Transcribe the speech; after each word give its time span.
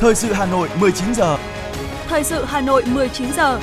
Thời 0.00 0.14
sự 0.14 0.32
Hà 0.32 0.46
Nội 0.46 0.68
19 0.80 1.14
giờ. 1.14 1.38
Thời 2.08 2.24
sự 2.24 2.44
Hà 2.44 2.60
Nội 2.60 2.82
19 2.86 3.32
giờ. 3.32 3.60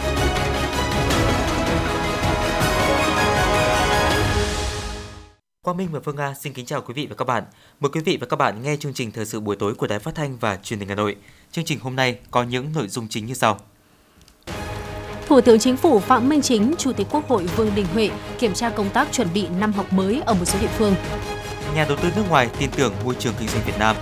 Quang 5.62 5.78
Minh 5.78 5.90
và 5.92 6.00
Phương 6.04 6.16
Nga 6.16 6.34
xin 6.34 6.54
kính 6.54 6.66
chào 6.66 6.82
quý 6.82 6.94
vị 6.94 7.08
và 7.10 7.16
các 7.16 7.26
bạn. 7.26 7.44
Mời 7.80 7.90
quý 7.90 8.02
vị 8.02 8.18
và 8.22 8.28
các 8.28 8.36
bạn 8.36 8.64
nghe 8.64 8.78
chương 8.78 8.94
trình 8.94 9.12
thời 9.12 9.26
sự 9.26 9.40
buổi 9.40 9.56
tối 9.56 9.76
của 9.76 9.88
Đài 9.88 10.00
Phát 10.00 10.16
thanh 10.16 10.38
và 10.38 10.58
Truyền 10.64 10.80
hình 10.80 10.90
Hà 10.90 10.96
Nội. 10.96 11.16
Chương 11.52 11.66
trình 11.66 11.80
hôm 11.80 11.96
nay 11.96 12.20
có 12.32 12.44
những 12.44 12.74
nội 12.76 12.88
dung 12.88 13.08
chính 13.10 13.26
như 13.26 13.34
sau. 13.34 13.60
Thủ 15.28 15.42
tướng 15.42 15.60
Chính 15.60 15.78
phủ 15.78 16.00
Phạm 16.00 16.30
Minh 16.30 16.42
Chính, 16.42 16.74
Chủ 16.78 16.94
tịch 16.94 17.08
Quốc 17.12 17.28
hội 17.28 17.44
Vương 17.56 17.76
Đình 17.76 17.86
Huệ 17.94 18.10
kiểm 18.40 18.54
tra 18.54 18.70
công 18.70 18.90
tác 18.90 19.08
chuẩn 19.12 19.28
bị 19.34 19.48
năm 19.60 19.74
học 19.74 19.94
mới 19.94 20.22
ở 20.26 20.34
một 20.34 20.46
số 20.46 20.60
địa 20.62 20.72
phương. 20.78 20.96
Nhà 21.76 21.86
đầu 21.90 21.98
tư 22.02 22.10
nước 22.16 22.24
ngoài 22.30 22.50
tin 22.60 22.70
tưởng 22.76 22.94
môi 23.06 23.16
trường 23.20 23.34
kinh 23.40 23.48
doanh 23.48 23.64
Việt 23.66 23.80
Nam. 23.80 23.96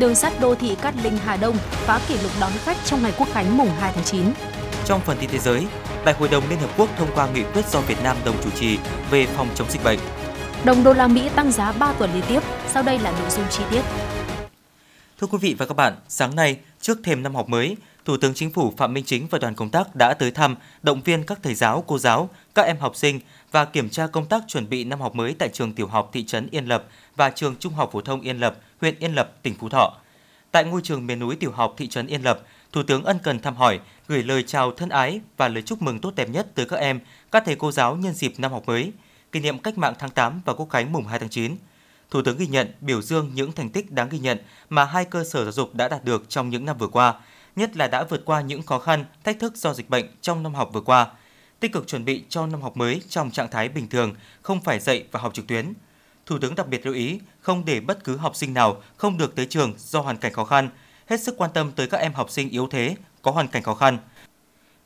Đường 0.00 0.14
sắt 0.14 0.32
đô 0.40 0.54
thị 0.54 0.76
Cát 0.82 0.94
Linh 1.02 1.16
Hà 1.16 1.36
Đông 1.36 1.56
phá 1.70 2.00
kỷ 2.08 2.14
lục 2.18 2.32
đón 2.40 2.52
khách 2.64 2.76
trong 2.84 3.02
ngày 3.02 3.12
Quốc 3.18 3.28
khánh 3.32 3.56
mùng 3.56 3.68
2 3.68 3.92
tháng 3.94 4.04
9. 4.04 4.24
Trong 4.84 5.00
phần 5.00 5.16
tin 5.20 5.30
thế 5.30 5.38
giới, 5.38 5.66
Đại 6.04 6.14
hội 6.14 6.28
đồng 6.28 6.48
Liên 6.48 6.58
Hợp 6.58 6.70
Quốc 6.76 6.88
thông 6.96 7.08
qua 7.14 7.28
nghị 7.30 7.42
quyết 7.42 7.66
do 7.66 7.80
Việt 7.80 8.02
Nam 8.02 8.16
đồng 8.24 8.36
chủ 8.44 8.50
trì 8.50 8.78
về 9.10 9.26
phòng 9.26 9.48
chống 9.54 9.70
dịch 9.70 9.84
bệnh. 9.84 9.98
Đồng 10.64 10.84
đô 10.84 10.92
la 10.92 11.06
Mỹ 11.06 11.30
tăng 11.36 11.52
giá 11.52 11.72
3 11.72 11.92
tuần 11.92 12.10
liên 12.14 12.24
tiếp. 12.28 12.42
Sau 12.68 12.82
đây 12.82 12.98
là 12.98 13.10
nội 13.10 13.30
dung 13.30 13.44
chi 13.50 13.62
tiết. 13.70 13.82
Thưa 15.20 15.26
quý 15.26 15.38
vị 15.40 15.54
và 15.58 15.66
các 15.66 15.76
bạn, 15.76 15.94
sáng 16.08 16.36
nay, 16.36 16.56
trước 16.80 16.98
thềm 17.04 17.22
năm 17.22 17.34
học 17.34 17.48
mới, 17.48 17.76
Thủ 18.04 18.16
tướng 18.16 18.34
Chính 18.34 18.50
phủ 18.50 18.72
Phạm 18.76 18.94
Minh 18.94 19.04
Chính 19.04 19.26
và 19.30 19.38
đoàn 19.38 19.54
công 19.54 19.70
tác 19.70 19.96
đã 19.96 20.14
tới 20.14 20.30
thăm, 20.30 20.56
động 20.82 21.00
viên 21.02 21.22
các 21.22 21.38
thầy 21.42 21.54
giáo, 21.54 21.84
cô 21.86 21.98
giáo, 21.98 22.28
các 22.54 22.62
em 22.62 22.76
học 22.78 22.96
sinh 22.96 23.20
và 23.52 23.64
kiểm 23.64 23.88
tra 23.88 24.06
công 24.06 24.26
tác 24.26 24.42
chuẩn 24.48 24.68
bị 24.68 24.84
năm 24.84 25.00
học 25.00 25.14
mới 25.14 25.34
tại 25.38 25.48
trường 25.48 25.72
tiểu 25.72 25.86
học 25.86 26.10
thị 26.12 26.24
trấn 26.24 26.48
Yên 26.50 26.64
Lập 26.66 26.84
và 27.16 27.30
trường 27.30 27.56
trung 27.56 27.72
học 27.72 27.90
phổ 27.92 28.00
thông 28.00 28.20
Yên 28.20 28.38
Lập, 28.38 28.56
huyện 28.80 28.98
Yên 28.98 29.14
Lập, 29.14 29.42
tỉnh 29.42 29.54
Phú 29.60 29.68
Thọ. 29.68 29.96
Tại 30.52 30.64
ngôi 30.64 30.80
trường 30.82 31.06
miền 31.06 31.18
núi 31.18 31.36
tiểu 31.36 31.52
học 31.52 31.74
thị 31.76 31.88
trấn 31.88 32.06
Yên 32.06 32.22
Lập, 32.22 32.40
Thủ 32.72 32.82
tướng 32.82 33.04
ân 33.04 33.18
cần 33.22 33.40
thăm 33.40 33.56
hỏi, 33.56 33.80
gửi 34.08 34.22
lời 34.22 34.42
chào 34.42 34.72
thân 34.72 34.88
ái 34.88 35.20
và 35.36 35.48
lời 35.48 35.62
chúc 35.62 35.82
mừng 35.82 35.98
tốt 35.98 36.12
đẹp 36.16 36.28
nhất 36.28 36.46
tới 36.54 36.66
các 36.66 36.76
em, 36.76 37.00
các 37.32 37.42
thầy 37.46 37.56
cô 37.56 37.72
giáo 37.72 37.96
nhân 37.96 38.14
dịp 38.14 38.32
năm 38.38 38.52
học 38.52 38.62
mới, 38.66 38.92
kỷ 39.32 39.40
niệm 39.40 39.58
cách 39.58 39.78
mạng 39.78 39.94
tháng 39.98 40.10
8 40.10 40.40
và 40.44 40.54
Quốc 40.54 40.68
khánh 40.70 40.92
mùng 40.92 41.06
2 41.06 41.18
tháng 41.18 41.28
9. 41.28 41.56
Thủ 42.10 42.22
tướng 42.22 42.38
ghi 42.38 42.46
nhận, 42.46 42.72
biểu 42.80 43.02
dương 43.02 43.30
những 43.34 43.52
thành 43.52 43.70
tích 43.70 43.90
đáng 43.90 44.08
ghi 44.08 44.18
nhận 44.18 44.38
mà 44.68 44.84
hai 44.84 45.04
cơ 45.04 45.24
sở 45.24 45.44
giáo 45.44 45.52
dục 45.52 45.74
đã 45.74 45.88
đạt 45.88 46.04
được 46.04 46.28
trong 46.28 46.50
những 46.50 46.64
năm 46.64 46.78
vừa 46.78 46.88
qua, 46.88 47.14
nhất 47.56 47.76
là 47.76 47.86
đã 47.86 48.04
vượt 48.04 48.22
qua 48.24 48.40
những 48.40 48.62
khó 48.62 48.78
khăn, 48.78 49.04
thách 49.24 49.38
thức 49.40 49.56
do 49.56 49.74
dịch 49.74 49.90
bệnh 49.90 50.06
trong 50.20 50.42
năm 50.42 50.54
học 50.54 50.70
vừa 50.72 50.80
qua, 50.80 51.06
tích 51.60 51.72
cực 51.72 51.86
chuẩn 51.86 52.04
bị 52.04 52.24
cho 52.28 52.46
năm 52.46 52.62
học 52.62 52.76
mới 52.76 53.02
trong 53.08 53.30
trạng 53.30 53.50
thái 53.50 53.68
bình 53.68 53.88
thường, 53.88 54.14
không 54.42 54.60
phải 54.60 54.80
dạy 54.80 55.04
và 55.10 55.20
học 55.20 55.34
trực 55.34 55.46
tuyến. 55.46 55.72
Thủ 56.30 56.38
tướng 56.38 56.54
đặc 56.54 56.68
biệt 56.68 56.86
lưu 56.86 56.94
ý 56.94 57.20
không 57.40 57.64
để 57.64 57.80
bất 57.80 58.04
cứ 58.04 58.16
học 58.16 58.36
sinh 58.36 58.54
nào 58.54 58.82
không 58.96 59.18
được 59.18 59.34
tới 59.34 59.46
trường 59.46 59.74
do 59.78 60.00
hoàn 60.00 60.16
cảnh 60.16 60.32
khó 60.32 60.44
khăn, 60.44 60.68
hết 61.06 61.20
sức 61.20 61.34
quan 61.38 61.50
tâm 61.54 61.72
tới 61.72 61.86
các 61.86 61.98
em 61.98 62.12
học 62.12 62.30
sinh 62.30 62.50
yếu 62.50 62.68
thế, 62.70 62.96
có 63.22 63.30
hoàn 63.30 63.48
cảnh 63.48 63.62
khó 63.62 63.74
khăn. 63.74 63.98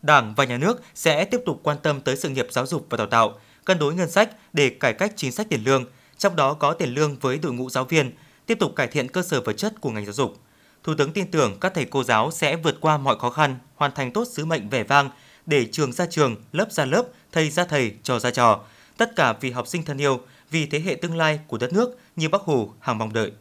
Đảng 0.02 0.34
và 0.34 0.44
nhà 0.44 0.58
nước 0.58 0.82
sẽ 0.94 1.24
tiếp 1.24 1.40
tục 1.46 1.60
quan 1.62 1.76
tâm 1.82 2.00
tới 2.00 2.16
sự 2.16 2.28
nghiệp 2.28 2.46
giáo 2.50 2.66
dục 2.66 2.86
và 2.90 2.96
đào 2.96 3.06
tạo, 3.06 3.38
cân 3.64 3.78
đối 3.78 3.94
ngân 3.94 4.10
sách 4.10 4.30
để 4.52 4.70
cải 4.70 4.92
cách 4.92 5.12
chính 5.16 5.32
sách 5.32 5.46
tiền 5.50 5.64
lương, 5.64 5.84
trong 6.18 6.36
đó 6.36 6.54
có 6.54 6.72
tiền 6.72 6.94
lương 6.94 7.16
với 7.16 7.38
đội 7.38 7.52
ngũ 7.52 7.70
giáo 7.70 7.84
viên, 7.84 8.12
tiếp 8.46 8.58
tục 8.60 8.72
cải 8.76 8.86
thiện 8.86 9.08
cơ 9.08 9.22
sở 9.22 9.40
vật 9.40 9.52
chất 9.52 9.80
của 9.80 9.90
ngành 9.90 10.04
giáo 10.04 10.12
dục. 10.12 10.36
Thủ 10.84 10.94
tướng 10.98 11.12
tin 11.12 11.30
tưởng 11.30 11.58
các 11.60 11.72
thầy 11.74 11.84
cô 11.84 12.04
giáo 12.04 12.30
sẽ 12.30 12.56
vượt 12.56 12.76
qua 12.80 12.98
mọi 12.98 13.18
khó 13.18 13.30
khăn, 13.30 13.58
hoàn 13.74 13.92
thành 13.94 14.12
tốt 14.12 14.24
sứ 14.32 14.44
mệnh 14.44 14.68
vẻ 14.68 14.82
vang 14.82 15.10
để 15.46 15.66
trường 15.72 15.92
ra 15.92 16.06
trường, 16.10 16.36
lớp 16.52 16.72
ra 16.72 16.84
lớp, 16.84 17.04
thầy 17.32 17.50
ra 17.50 17.64
thầy, 17.64 17.94
trò 18.02 18.18
ra 18.18 18.30
trò. 18.30 18.60
Tất 18.96 19.16
cả 19.16 19.32
vì 19.40 19.50
học 19.50 19.68
sinh 19.68 19.82
thân 19.82 19.98
yêu, 19.98 20.20
vì 20.54 20.66
thế 20.66 20.80
hệ 20.80 20.94
tương 20.94 21.16
lai 21.16 21.40
của 21.48 21.58
đất 21.58 21.72
nước 21.72 21.98
như 22.16 22.28
Bác 22.28 22.42
Hồ 22.42 22.68
hàng 22.80 22.98
mong 22.98 23.12
đợi. 23.12 23.32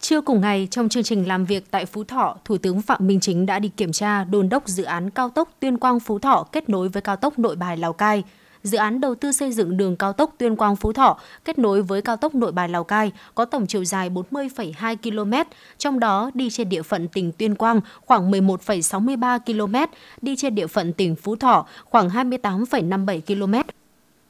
Trưa 0.00 0.20
cùng 0.20 0.40
ngày, 0.40 0.68
trong 0.70 0.88
chương 0.88 1.02
trình 1.02 1.28
làm 1.28 1.44
việc 1.44 1.70
tại 1.70 1.86
Phú 1.86 2.04
Thọ, 2.04 2.36
Thủ 2.44 2.58
tướng 2.58 2.82
Phạm 2.82 3.06
Minh 3.06 3.20
Chính 3.20 3.46
đã 3.46 3.58
đi 3.58 3.68
kiểm 3.68 3.92
tra 3.92 4.24
đôn 4.24 4.48
đốc 4.48 4.68
dự 4.68 4.84
án 4.84 5.10
cao 5.10 5.28
tốc 5.28 5.48
Tuyên 5.60 5.78
Quang 5.78 6.00
Phú 6.00 6.18
Thọ 6.18 6.46
kết 6.52 6.68
nối 6.68 6.88
với 6.88 7.02
cao 7.02 7.16
tốc 7.16 7.38
Nội 7.38 7.56
Bài 7.56 7.76
Lào 7.76 7.92
Cai. 7.92 8.22
Dự 8.62 8.78
án 8.78 9.00
đầu 9.00 9.14
tư 9.14 9.32
xây 9.32 9.52
dựng 9.52 9.76
đường 9.76 9.96
cao 9.96 10.12
tốc 10.12 10.34
Tuyên 10.38 10.56
Quang 10.56 10.76
Phú 10.76 10.92
Thọ 10.92 11.18
kết 11.44 11.58
nối 11.58 11.82
với 11.82 12.02
cao 12.02 12.16
tốc 12.16 12.34
Nội 12.34 12.52
Bài 12.52 12.68
Lào 12.68 12.84
Cai 12.84 13.12
có 13.34 13.44
tổng 13.44 13.66
chiều 13.66 13.84
dài 13.84 14.10
40,2 14.10 14.96
km, 14.96 15.50
trong 15.78 16.00
đó 16.00 16.30
đi 16.34 16.50
trên 16.50 16.68
địa 16.68 16.82
phận 16.82 17.08
tỉnh 17.08 17.32
Tuyên 17.32 17.54
Quang 17.54 17.80
khoảng 18.00 18.30
11,63 18.30 19.38
km, 19.38 19.92
đi 20.22 20.36
trên 20.36 20.54
địa 20.54 20.66
phận 20.66 20.92
tỉnh 20.92 21.16
Phú 21.16 21.36
Thọ 21.36 21.66
khoảng 21.84 22.08
28,57 22.08 23.20
km. 23.20 23.68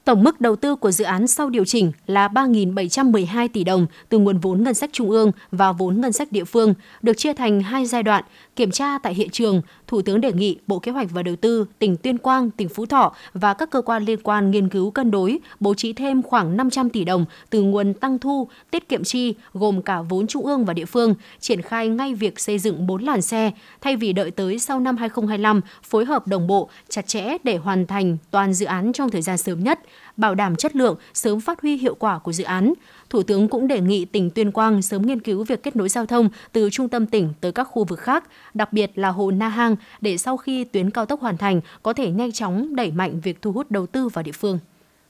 Tổng 0.09 0.25
mức 0.25 0.41
đầu 0.41 0.57
tư 0.57 0.77
của 0.77 0.91
dự 0.91 1.05
án 1.05 1.27
sau 1.27 1.51
điều 1.51 1.65
chỉnh 1.65 1.93
là 2.07 2.29
3.712 2.29 3.49
tỷ 3.53 3.65
đồng 3.65 3.87
từ 4.09 4.19
nguồn 4.19 4.39
vốn 4.39 4.63
ngân 4.63 4.75
sách 4.75 4.91
trung 4.93 5.11
ương 5.11 5.33
và 5.53 5.73
vốn 5.73 6.01
ngân 6.01 6.13
sách 6.13 6.33
địa 6.33 6.45
phương, 6.45 6.75
được 7.03 7.17
chia 7.17 7.35
thành 7.35 7.61
hai 7.61 7.87
giai 7.87 8.03
đoạn. 8.03 8.25
Kiểm 8.57 8.71
tra 8.71 8.99
tại 8.99 9.15
hiện 9.15 9.31
trường, 9.31 9.63
Thủ 9.87 10.03
tướng 10.03 10.21
đề 10.21 10.33
nghị 10.33 10.59
Bộ 10.67 10.79
Kế 10.79 10.93
hoạch 10.93 11.11
và 11.11 11.23
Đầu 11.23 11.37
tư, 11.37 11.67
tỉnh 11.79 11.97
Tuyên 11.97 12.19
Quang, 12.19 12.51
tỉnh 12.51 12.69
Phú 12.69 12.87
Thọ 12.87 13.15
và 13.35 13.55
các 13.55 13.71
cơ 13.71 13.83
quan 13.83 14.05
liên 14.05 14.19
quan 14.23 14.51
nghiên 14.51 14.69
cứu 14.69 14.91
cân 14.91 15.11
đối, 15.11 15.39
bố 15.61 15.75
trí 15.75 15.93
thêm 15.93 16.23
khoảng 16.23 16.57
500 16.57 16.91
tỷ 16.91 17.05
đồng 17.05 17.25
từ 17.51 17.63
nguồn 17.63 17.95
tăng 17.95 18.19
thu, 18.19 18.49
tiết 18.71 18.89
kiệm 18.89 19.05
chi, 19.05 19.35
gồm 19.55 19.83
cả 19.83 20.03
vốn 20.03 20.27
trung 20.27 20.47
ương 20.47 20.65
và 20.65 20.75
địa 20.75 20.85
phương, 20.85 21.15
triển 21.41 21.63
khai 21.63 21.89
ngay 21.89 22.15
việc 22.15 22.41
xây 22.41 22.59
dựng 22.59 22.87
4 22.87 23.03
làn 23.03 23.23
xe, 23.23 23.51
thay 23.81 23.97
vì 23.97 24.13
đợi 24.13 24.31
tới 24.31 24.59
sau 24.59 24.81
năm 24.81 24.97
2025, 24.97 25.61
phối 25.83 26.05
hợp 26.05 26.27
đồng 26.27 26.47
bộ, 26.47 26.69
chặt 26.89 27.07
chẽ 27.07 27.37
để 27.45 27.57
hoàn 27.57 27.87
thành 27.87 28.17
toàn 28.31 28.53
dự 28.53 28.67
án 28.67 28.93
trong 28.93 29.11
thời 29.11 29.23
gian 29.23 29.39
sớm 29.39 29.65
nhất, 29.65 29.81
bảo 30.17 30.35
đảm 30.35 30.57
chất 30.57 30.77
lượng, 30.77 30.97
sớm 31.15 31.41
phát 31.41 31.61
huy 31.63 31.77
hiệu 31.77 31.95
quả 31.95 32.19
của 32.19 32.33
dự 32.33 32.45
án. 32.45 32.73
Thủ 33.11 33.23
tướng 33.23 33.49
cũng 33.49 33.69
đề 33.69 33.81
nghị 33.81 34.05
tỉnh 34.05 34.31
Tuyên 34.31 34.53
Quang 34.53 34.83
sớm 34.83 35.07
nghiên 35.07 35.21
cứu 35.21 35.45
việc 35.45 35.63
kết 35.63 35.77
nối 35.77 35.89
giao 35.89 36.07
thông 36.07 36.29
từ 36.53 36.71
trung 36.73 36.89
tâm 36.89 37.07
tỉnh 37.07 37.33
tới 37.41 37.53
các 37.53 37.65
khu 37.65 37.85
vực 37.85 37.99
khác, 37.99 38.25
đặc 38.55 38.73
biệt 38.73 38.91
là 38.95 39.09
hồ 39.09 39.31
Na 39.31 39.49
Hang, 39.49 39.77
để 40.01 40.19
sau 40.19 40.37
khi 40.37 40.65
tuyến 40.65 40.91
cao 40.91 41.07
tốc 41.07 41.21
hoàn 41.21 41.37
thành 41.37 41.61
có 41.83 41.93
thể 41.93 42.11
nhanh 42.11 42.33
chóng 42.33 42.77
đẩy 42.77 42.91
mạnh 42.91 43.21
việc 43.21 43.43
thu 43.43 43.53
hút 43.53 43.71
đầu 43.71 43.87
tư 43.87 44.09
vào 44.09 44.23
địa 44.23 44.33
phương. 44.33 44.59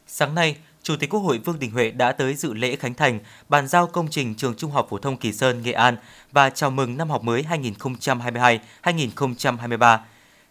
Sáng 0.07 0.35
nay, 0.35 0.57
Chủ 0.83 0.97
tịch 0.97 1.11
Quốc 1.11 1.21
hội 1.21 1.39
Vương 1.39 1.59
Đình 1.59 1.71
Huệ 1.71 1.91
đã 1.91 2.13
tới 2.13 2.35
dự 2.35 2.55
lễ 2.55 2.77
khánh 2.77 2.95
thành, 2.95 3.19
bàn 3.49 3.69
giao 3.69 3.87
công 3.87 4.09
trình 4.11 4.35
trường 4.35 4.55
Trung 4.55 4.71
học 4.71 4.87
phổ 4.91 4.99
thông 4.99 5.17
Kỳ 5.17 5.33
Sơn, 5.33 5.63
Nghệ 5.63 5.73
An 5.73 5.97
và 6.33 6.51
chào 6.51 6.71
mừng 6.71 6.97
năm 6.97 7.11
học 7.11 7.23
mới 7.23 7.45
2022-2023. 8.83 9.99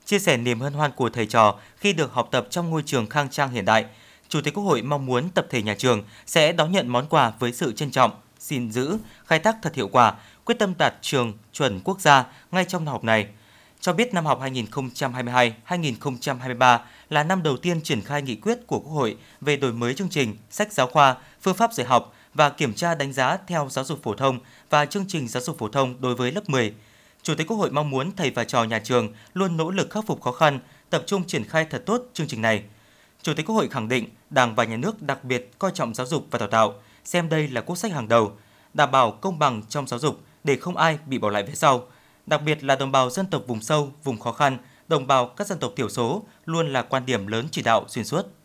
Chia 0.05 0.19
sẻ 0.19 0.37
niềm 0.37 0.59
hân 0.59 0.73
hoan 0.73 0.91
của 0.91 1.09
thầy 1.09 1.25
trò 1.25 1.55
khi 1.77 1.93
được 1.93 2.13
học 2.13 2.27
tập 2.31 2.47
trong 2.49 2.69
ngôi 2.69 2.83
trường 2.85 3.07
khang 3.07 3.29
trang 3.29 3.51
hiện 3.51 3.65
đại, 3.65 3.85
Chủ 4.29 4.41
tịch 4.41 4.53
Quốc 4.53 4.63
hội 4.63 4.81
mong 4.81 5.05
muốn 5.05 5.29
tập 5.29 5.47
thể 5.49 5.61
nhà 5.61 5.75
trường 5.77 6.03
sẽ 6.25 6.51
đón 6.51 6.71
nhận 6.71 6.87
món 6.87 7.07
quà 7.07 7.33
với 7.39 7.53
sự 7.53 7.73
trân 7.73 7.91
trọng, 7.91 8.11
xin 8.39 8.71
giữ, 8.71 8.97
khai 9.25 9.39
thác 9.39 9.55
thật 9.61 9.75
hiệu 9.75 9.87
quả, 9.87 10.13
quyết 10.45 10.59
tâm 10.59 10.73
đạt 10.77 10.93
trường 11.01 11.33
chuẩn 11.53 11.79
quốc 11.83 12.01
gia 12.01 12.25
ngay 12.51 12.65
trong 12.65 12.85
năm 12.85 12.91
học 12.91 13.03
này. 13.03 13.27
Cho 13.79 13.93
biết 13.93 14.13
năm 14.13 14.25
học 14.25 14.41
2022-2023 14.41 16.79
là 17.09 17.23
năm 17.23 17.43
đầu 17.43 17.57
tiên 17.57 17.81
triển 17.81 18.01
khai 18.01 18.21
nghị 18.21 18.35
quyết 18.35 18.67
của 18.67 18.79
Quốc 18.79 18.91
hội 18.91 19.17
về 19.41 19.57
đổi 19.57 19.73
mới 19.73 19.93
chương 19.93 20.09
trình, 20.09 20.37
sách 20.49 20.73
giáo 20.73 20.87
khoa, 20.87 21.15
phương 21.41 21.55
pháp 21.55 21.73
dạy 21.73 21.87
học 21.87 22.13
và 22.33 22.49
kiểm 22.49 22.73
tra 22.73 22.95
đánh 22.95 23.13
giá 23.13 23.37
theo 23.47 23.67
giáo 23.71 23.85
dục 23.85 23.99
phổ 24.03 24.13
thông 24.13 24.39
và 24.69 24.85
chương 24.85 25.05
trình 25.07 25.27
giáo 25.27 25.43
dục 25.43 25.57
phổ 25.57 25.67
thông 25.67 26.01
đối 26.01 26.15
với 26.15 26.31
lớp 26.31 26.49
10. 26.49 26.73
Chủ 27.23 27.35
tịch 27.35 27.47
Quốc 27.47 27.57
hội 27.57 27.71
mong 27.71 27.89
muốn 27.89 28.11
thầy 28.15 28.29
và 28.29 28.43
trò 28.43 28.63
nhà 28.63 28.79
trường 28.79 29.13
luôn 29.33 29.57
nỗ 29.57 29.71
lực 29.71 29.89
khắc 29.89 30.05
phục 30.07 30.21
khó 30.21 30.31
khăn, 30.31 30.59
tập 30.89 31.03
trung 31.05 31.23
triển 31.23 31.43
khai 31.43 31.65
thật 31.69 31.83
tốt 31.85 32.01
chương 32.13 32.27
trình 32.27 32.41
này– 32.41 32.63
Chủ 33.21 33.33
tịch 33.33 33.45
Quốc 33.45 33.55
hội 33.55 33.67
khẳng 33.67 33.87
định 33.87 34.09
Đảng 34.29 34.55
và 34.55 34.63
Nhà 34.63 34.77
nước 34.77 35.01
đặc 35.01 35.23
biệt 35.23 35.51
coi 35.59 35.71
trọng 35.73 35.93
giáo 35.93 36.07
dục 36.07 36.27
và 36.31 36.39
đào 36.39 36.47
tạo, 36.47 36.73
xem 37.03 37.29
đây 37.29 37.47
là 37.47 37.61
quốc 37.61 37.75
sách 37.75 37.91
hàng 37.91 38.07
đầu, 38.07 38.31
đảm 38.73 38.91
bảo 38.91 39.11
công 39.11 39.39
bằng 39.39 39.61
trong 39.69 39.87
giáo 39.87 39.99
dục 39.99 40.21
để 40.43 40.55
không 40.55 40.77
ai 40.77 40.99
bị 41.05 41.17
bỏ 41.17 41.29
lại 41.29 41.45
phía 41.47 41.55
sau. 41.55 41.83
Đặc 42.25 42.41
biệt 42.45 42.63
là 42.63 42.75
đồng 42.75 42.91
bào 42.91 43.09
dân 43.09 43.25
tộc 43.25 43.43
vùng 43.47 43.61
sâu, 43.61 43.91
vùng 44.03 44.19
khó 44.19 44.31
khăn, 44.31 44.57
đồng 44.87 45.07
bào 45.07 45.27
các 45.27 45.47
dân 45.47 45.59
tộc 45.59 45.73
thiểu 45.75 45.89
số 45.89 46.23
luôn 46.45 46.73
là 46.73 46.81
quan 46.81 47.05
điểm 47.05 47.27
lớn 47.27 47.47
chỉ 47.51 47.61
đạo 47.61 47.85
xuyên 47.87 48.05
suốt. 48.05 48.36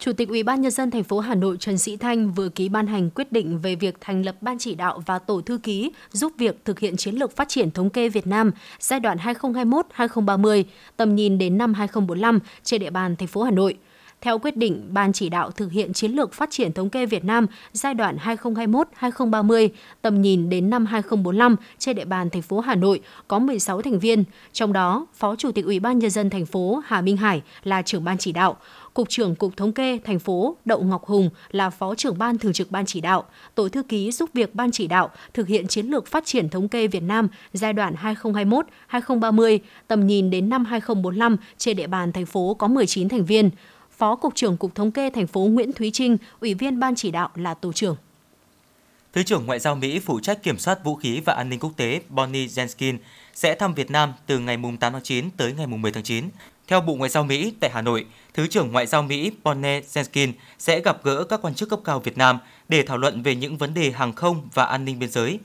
Chủ 0.00 0.12
tịch 0.12 0.28
Ủy 0.28 0.42
ban 0.42 0.60
nhân 0.60 0.70
dân 0.70 0.90
thành 0.90 1.04
phố 1.04 1.18
Hà 1.18 1.34
Nội 1.34 1.56
Trần 1.60 1.78
Sĩ 1.78 1.96
Thanh 1.96 2.32
vừa 2.32 2.48
ký 2.48 2.68
ban 2.68 2.86
hành 2.86 3.10
quyết 3.10 3.32
định 3.32 3.58
về 3.58 3.74
việc 3.74 3.96
thành 4.00 4.24
lập 4.24 4.36
ban 4.40 4.58
chỉ 4.58 4.74
đạo 4.74 5.02
và 5.06 5.18
tổ 5.18 5.40
thư 5.40 5.58
ký 5.58 5.90
giúp 6.12 6.32
việc 6.38 6.64
thực 6.64 6.78
hiện 6.78 6.96
chiến 6.96 7.14
lược 7.14 7.36
phát 7.36 7.48
triển 7.48 7.70
thống 7.70 7.90
kê 7.90 8.08
Việt 8.08 8.26
Nam 8.26 8.50
giai 8.78 9.00
đoạn 9.00 9.18
2021-2030, 9.18 10.64
tầm 10.96 11.14
nhìn 11.14 11.38
đến 11.38 11.58
năm 11.58 11.74
2045 11.74 12.38
trên 12.62 12.80
địa 12.80 12.90
bàn 12.90 13.16
thành 13.16 13.28
phố 13.28 13.42
Hà 13.42 13.50
Nội. 13.50 13.76
Theo 14.20 14.38
quyết 14.38 14.56
định, 14.56 14.88
Ban 14.90 15.12
chỉ 15.12 15.28
đạo 15.28 15.50
thực 15.50 15.72
hiện 15.72 15.92
chiến 15.92 16.12
lược 16.12 16.32
phát 16.32 16.50
triển 16.50 16.72
thống 16.72 16.90
kê 16.90 17.06
Việt 17.06 17.24
Nam 17.24 17.46
giai 17.72 17.94
đoạn 17.94 18.16
2021-2030, 18.24 19.68
tầm 20.02 20.22
nhìn 20.22 20.50
đến 20.50 20.70
năm 20.70 20.86
2045 20.86 21.56
trên 21.78 21.96
địa 21.96 22.04
bàn 22.04 22.30
thành 22.30 22.42
phố 22.42 22.60
Hà 22.60 22.74
Nội 22.74 23.00
có 23.28 23.38
16 23.38 23.82
thành 23.82 23.98
viên, 23.98 24.24
trong 24.52 24.72
đó 24.72 25.06
Phó 25.14 25.36
Chủ 25.36 25.52
tịch 25.52 25.64
Ủy 25.64 25.80
ban 25.80 25.98
nhân 25.98 26.10
dân 26.10 26.30
thành 26.30 26.46
phố 26.46 26.82
Hà 26.86 27.00
Minh 27.00 27.16
Hải 27.16 27.42
là 27.64 27.82
trưởng 27.82 28.04
ban 28.04 28.18
chỉ 28.18 28.32
đạo, 28.32 28.56
Cục 28.94 29.08
trưởng 29.08 29.34
Cục 29.34 29.56
Thống 29.56 29.72
kê 29.72 29.98
thành 30.04 30.18
phố 30.18 30.56
Đậu 30.64 30.82
Ngọc 30.82 31.04
Hùng 31.04 31.30
là 31.50 31.70
Phó 31.70 31.94
trưởng 31.94 32.18
ban 32.18 32.38
thường 32.38 32.52
trực 32.52 32.70
ban 32.70 32.86
chỉ 32.86 33.00
đạo, 33.00 33.24
Tổ 33.54 33.68
thư 33.68 33.82
ký 33.82 34.10
giúp 34.12 34.30
việc 34.34 34.54
ban 34.54 34.70
chỉ 34.70 34.86
đạo 34.86 35.10
thực 35.34 35.48
hiện 35.48 35.66
chiến 35.66 35.86
lược 35.86 36.06
phát 36.06 36.26
triển 36.26 36.48
thống 36.48 36.68
kê 36.68 36.86
Việt 36.86 37.02
Nam 37.02 37.28
giai 37.52 37.72
đoạn 37.72 37.94
2021-2030, 38.90 39.58
tầm 39.86 40.06
nhìn 40.06 40.30
đến 40.30 40.48
năm 40.48 40.64
2045 40.64 41.36
trên 41.58 41.76
địa 41.76 41.86
bàn 41.86 42.12
thành 42.12 42.26
phố 42.26 42.54
có 42.54 42.68
19 42.68 43.08
thành 43.08 43.24
viên. 43.24 43.50
Phó 43.90 44.16
Cục 44.16 44.34
trưởng 44.34 44.56
Cục 44.56 44.74
Thống 44.74 44.90
kê 44.90 45.10
thành 45.10 45.26
phố 45.26 45.40
Nguyễn 45.40 45.72
Thúy 45.72 45.90
Trinh, 45.90 46.16
Ủy 46.40 46.54
viên 46.54 46.80
Ban 46.80 46.94
chỉ 46.94 47.10
đạo 47.10 47.30
là 47.34 47.54
tổ 47.54 47.72
trưởng. 47.72 47.96
Thứ 49.12 49.22
trưởng 49.22 49.46
Ngoại 49.46 49.58
giao 49.58 49.74
Mỹ 49.74 49.98
phụ 49.98 50.20
trách 50.20 50.42
kiểm 50.42 50.58
soát 50.58 50.84
vũ 50.84 50.94
khí 50.94 51.20
và 51.24 51.34
an 51.34 51.48
ninh 51.48 51.58
quốc 51.58 51.72
tế 51.76 52.00
Bonnie 52.08 52.46
Jenskin 52.46 52.96
sẽ 53.34 53.54
thăm 53.54 53.74
Việt 53.74 53.90
Nam 53.90 54.12
từ 54.26 54.38
ngày 54.38 54.58
8 54.80 54.92
tháng 54.92 55.02
9 55.02 55.30
tới 55.30 55.52
ngày 55.52 55.66
10 55.66 55.92
tháng 55.92 56.02
9. 56.02 56.24
Theo 56.70 56.80
Bộ 56.80 56.94
Ngoại 56.94 57.10
giao 57.10 57.24
Mỹ 57.24 57.52
tại 57.60 57.70
Hà 57.70 57.82
Nội, 57.82 58.06
Thứ 58.34 58.46
trưởng 58.46 58.72
Ngoại 58.72 58.86
giao 58.86 59.02
Mỹ 59.02 59.30
Bonnie 59.42 59.80
Jenskin 59.80 60.32
sẽ 60.58 60.80
gặp 60.80 61.04
gỡ 61.04 61.24
các 61.24 61.42
quan 61.42 61.54
chức 61.54 61.70
cấp 61.70 61.80
cao 61.84 62.00
Việt 62.00 62.18
Nam 62.18 62.38
để 62.68 62.82
thảo 62.82 62.98
luận 62.98 63.22
về 63.22 63.34
những 63.34 63.56
vấn 63.56 63.74
đề 63.74 63.90
hàng 63.90 64.12
không 64.12 64.48
và 64.54 64.64
an 64.64 64.84
ninh 64.84 64.98
biên 64.98 65.10
giới, 65.10 65.38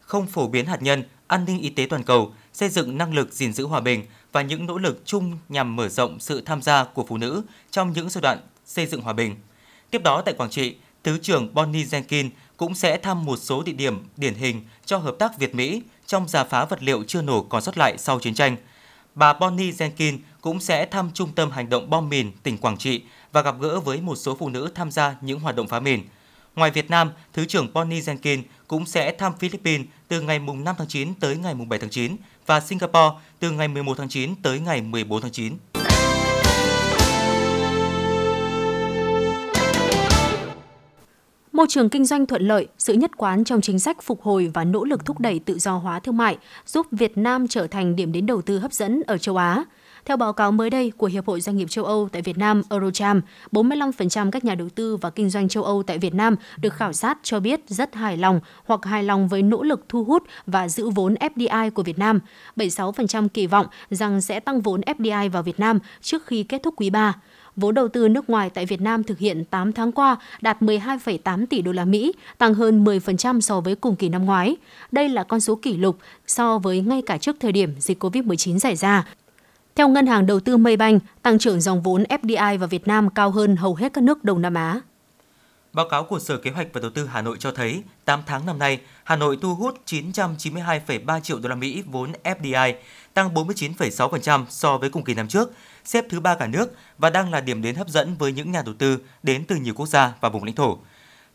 không 0.00 0.26
phổ 0.26 0.48
biến 0.48 0.66
hạt 0.66 0.82
nhân, 0.82 1.02
an 1.26 1.44
ninh 1.44 1.60
y 1.60 1.70
tế 1.70 1.86
toàn 1.90 2.02
cầu, 2.02 2.32
xây 2.52 2.68
dựng 2.68 2.98
năng 2.98 3.14
lực 3.14 3.32
gìn 3.32 3.52
giữ 3.52 3.66
hòa 3.66 3.80
bình 3.80 4.04
và 4.32 4.42
những 4.42 4.66
nỗ 4.66 4.78
lực 4.78 5.02
chung 5.04 5.38
nhằm 5.48 5.76
mở 5.76 5.88
rộng 5.88 6.20
sự 6.20 6.40
tham 6.40 6.62
gia 6.62 6.84
của 6.84 7.04
phụ 7.08 7.16
nữ 7.16 7.42
trong 7.70 7.92
những 7.92 8.08
giai 8.08 8.22
đoạn 8.22 8.38
xây 8.66 8.86
dựng 8.86 9.00
hòa 9.00 9.12
bình. 9.12 9.36
Tiếp 9.90 10.02
đó 10.02 10.22
tại 10.24 10.34
Quảng 10.34 10.50
Trị, 10.50 10.76
Thứ 11.04 11.18
trưởng 11.18 11.54
Bonnie 11.54 11.84
Jenkins 11.84 12.30
cũng 12.56 12.74
sẽ 12.74 12.98
thăm 12.98 13.24
một 13.24 13.36
số 13.36 13.62
địa 13.62 13.72
điểm 13.72 14.04
điển 14.16 14.34
hình 14.34 14.62
cho 14.84 14.98
hợp 14.98 15.16
tác 15.18 15.38
Việt-Mỹ 15.38 15.82
trong 16.06 16.28
giả 16.28 16.44
phá 16.44 16.64
vật 16.64 16.82
liệu 16.82 17.04
chưa 17.04 17.22
nổ 17.22 17.42
còn 17.42 17.62
sót 17.62 17.78
lại 17.78 17.94
sau 17.98 18.20
chiến 18.20 18.34
tranh. 18.34 18.56
Bà 19.14 19.32
Bonnie 19.32 19.72
Jenkins 19.72 20.18
cũng 20.48 20.60
sẽ 20.60 20.86
thăm 20.86 21.10
Trung 21.14 21.32
tâm 21.34 21.50
Hành 21.50 21.68
động 21.68 21.90
bom 21.90 22.08
mìn 22.08 22.32
tỉnh 22.42 22.58
Quảng 22.58 22.76
Trị 22.76 23.02
và 23.32 23.42
gặp 23.42 23.54
gỡ 23.60 23.80
với 23.80 24.00
một 24.00 24.16
số 24.16 24.34
phụ 24.34 24.48
nữ 24.48 24.70
tham 24.74 24.90
gia 24.90 25.16
những 25.20 25.40
hoạt 25.40 25.56
động 25.56 25.68
phá 25.68 25.80
mìn. 25.80 26.02
Ngoài 26.56 26.70
Việt 26.70 26.90
Nam, 26.90 27.10
Thứ 27.32 27.44
trưởng 27.44 27.72
Bonnie 27.72 28.00
Jenkins 28.00 28.42
cũng 28.68 28.86
sẽ 28.86 29.12
thăm 29.12 29.32
Philippines 29.38 29.86
từ 30.08 30.20
ngày 30.20 30.38
5 30.38 30.74
tháng 30.78 30.86
9 30.88 31.14
tới 31.14 31.36
ngày 31.36 31.54
7 31.54 31.78
tháng 31.78 31.90
9 31.90 32.16
và 32.46 32.60
Singapore 32.60 33.16
từ 33.38 33.50
ngày 33.50 33.68
11 33.68 33.98
tháng 33.98 34.08
9 34.08 34.34
tới 34.42 34.60
ngày 34.60 34.82
14 34.82 35.22
tháng 35.22 35.30
9. 35.32 35.56
Môi 41.52 41.66
trường 41.68 41.88
kinh 41.88 42.04
doanh 42.04 42.26
thuận 42.26 42.42
lợi, 42.42 42.68
sự 42.78 42.92
nhất 42.92 43.10
quán 43.16 43.44
trong 43.44 43.60
chính 43.60 43.78
sách 43.78 44.02
phục 44.02 44.22
hồi 44.22 44.50
và 44.54 44.64
nỗ 44.64 44.84
lực 44.84 45.04
thúc 45.04 45.20
đẩy 45.20 45.38
tự 45.38 45.58
do 45.58 45.76
hóa 45.76 46.00
thương 46.00 46.16
mại 46.16 46.38
giúp 46.66 46.86
Việt 46.90 47.18
Nam 47.18 47.48
trở 47.48 47.66
thành 47.66 47.96
điểm 47.96 48.12
đến 48.12 48.26
đầu 48.26 48.42
tư 48.42 48.58
hấp 48.58 48.72
dẫn 48.72 49.02
ở 49.06 49.18
châu 49.18 49.36
Á. 49.36 49.64
Theo 50.08 50.16
báo 50.16 50.32
cáo 50.32 50.52
mới 50.52 50.70
đây 50.70 50.92
của 50.96 51.06
Hiệp 51.06 51.26
hội 51.26 51.40
Doanh 51.40 51.56
nghiệp 51.56 51.70
châu 51.70 51.84
Âu 51.84 52.08
tại 52.12 52.22
Việt 52.22 52.38
Nam 52.38 52.62
Eurocharm, 52.70 53.20
45% 53.52 54.30
các 54.30 54.44
nhà 54.44 54.54
đầu 54.54 54.68
tư 54.68 54.96
và 54.96 55.10
kinh 55.10 55.30
doanh 55.30 55.48
châu 55.48 55.64
Âu 55.64 55.82
tại 55.82 55.98
Việt 55.98 56.14
Nam 56.14 56.36
được 56.56 56.74
khảo 56.74 56.92
sát 56.92 57.18
cho 57.22 57.40
biết 57.40 57.60
rất 57.68 57.94
hài 57.94 58.16
lòng 58.16 58.40
hoặc 58.64 58.84
hài 58.84 59.02
lòng 59.02 59.28
với 59.28 59.42
nỗ 59.42 59.62
lực 59.62 59.84
thu 59.88 60.04
hút 60.04 60.22
và 60.46 60.68
giữ 60.68 60.90
vốn 60.90 61.14
FDI 61.14 61.70
của 61.70 61.82
Việt 61.82 61.98
Nam. 61.98 62.20
76% 62.56 63.28
kỳ 63.28 63.46
vọng 63.46 63.66
rằng 63.90 64.20
sẽ 64.20 64.40
tăng 64.40 64.60
vốn 64.60 64.80
FDI 64.80 65.30
vào 65.30 65.42
Việt 65.42 65.60
Nam 65.60 65.78
trước 66.00 66.26
khi 66.26 66.42
kết 66.42 66.62
thúc 66.62 66.74
quý 66.76 66.90
3 66.90 67.14
vốn 67.56 67.74
đầu 67.74 67.88
tư 67.88 68.08
nước 68.08 68.30
ngoài 68.30 68.50
tại 68.50 68.66
Việt 68.66 68.80
Nam 68.80 69.04
thực 69.04 69.18
hiện 69.18 69.44
8 69.44 69.72
tháng 69.72 69.92
qua 69.92 70.16
đạt 70.40 70.62
12,8 70.62 71.46
tỷ 71.46 71.62
đô 71.62 71.72
la 71.72 71.84
Mỹ, 71.84 72.12
tăng 72.38 72.54
hơn 72.54 72.84
10% 72.84 73.40
so 73.40 73.60
với 73.60 73.74
cùng 73.74 73.96
kỳ 73.96 74.08
năm 74.08 74.24
ngoái. 74.24 74.56
Đây 74.92 75.08
là 75.08 75.22
con 75.22 75.40
số 75.40 75.54
kỷ 75.54 75.76
lục 75.76 75.98
so 76.26 76.58
với 76.58 76.80
ngay 76.80 77.02
cả 77.02 77.18
trước 77.18 77.36
thời 77.40 77.52
điểm 77.52 77.74
dịch 77.78 78.04
COVID-19 78.04 78.58
xảy 78.58 78.76
ra. 78.76 79.04
Theo 79.78 79.88
Ngân 79.88 80.06
hàng 80.06 80.26
Đầu 80.26 80.40
tư 80.40 80.56
Maybank, 80.56 81.02
tăng 81.22 81.38
trưởng 81.38 81.60
dòng 81.60 81.82
vốn 81.82 82.04
FDI 82.08 82.58
vào 82.58 82.68
Việt 82.68 82.88
Nam 82.88 83.10
cao 83.10 83.30
hơn 83.30 83.56
hầu 83.56 83.74
hết 83.74 83.92
các 83.92 84.04
nước 84.04 84.24
Đông 84.24 84.42
Nam 84.42 84.54
Á. 84.54 84.80
Báo 85.72 85.88
cáo 85.88 86.04
của 86.04 86.18
Sở 86.18 86.36
Kế 86.36 86.50
hoạch 86.50 86.66
và 86.72 86.80
Đầu 86.80 86.90
tư 86.90 87.06
Hà 87.06 87.22
Nội 87.22 87.36
cho 87.40 87.52
thấy, 87.52 87.82
8 88.04 88.22
tháng 88.26 88.46
năm 88.46 88.58
nay, 88.58 88.80
Hà 89.04 89.16
Nội 89.16 89.38
thu 89.42 89.54
hút 89.54 89.80
992,3 89.86 91.20
triệu 91.20 91.38
đô 91.38 91.48
la 91.48 91.54
Mỹ 91.54 91.82
vốn 91.86 92.12
FDI, 92.24 92.74
tăng 93.14 93.34
49,6% 93.34 94.44
so 94.48 94.78
với 94.78 94.90
cùng 94.90 95.04
kỳ 95.04 95.14
năm 95.14 95.28
trước, 95.28 95.52
xếp 95.84 96.04
thứ 96.10 96.20
ba 96.20 96.34
cả 96.34 96.46
nước 96.46 96.74
và 96.98 97.10
đang 97.10 97.30
là 97.30 97.40
điểm 97.40 97.62
đến 97.62 97.74
hấp 97.74 97.88
dẫn 97.88 98.14
với 98.18 98.32
những 98.32 98.52
nhà 98.52 98.62
đầu 98.62 98.74
tư 98.74 98.98
đến 99.22 99.44
từ 99.44 99.56
nhiều 99.56 99.74
quốc 99.74 99.86
gia 99.86 100.12
và 100.20 100.28
vùng 100.28 100.44
lãnh 100.44 100.54
thổ. 100.54 100.78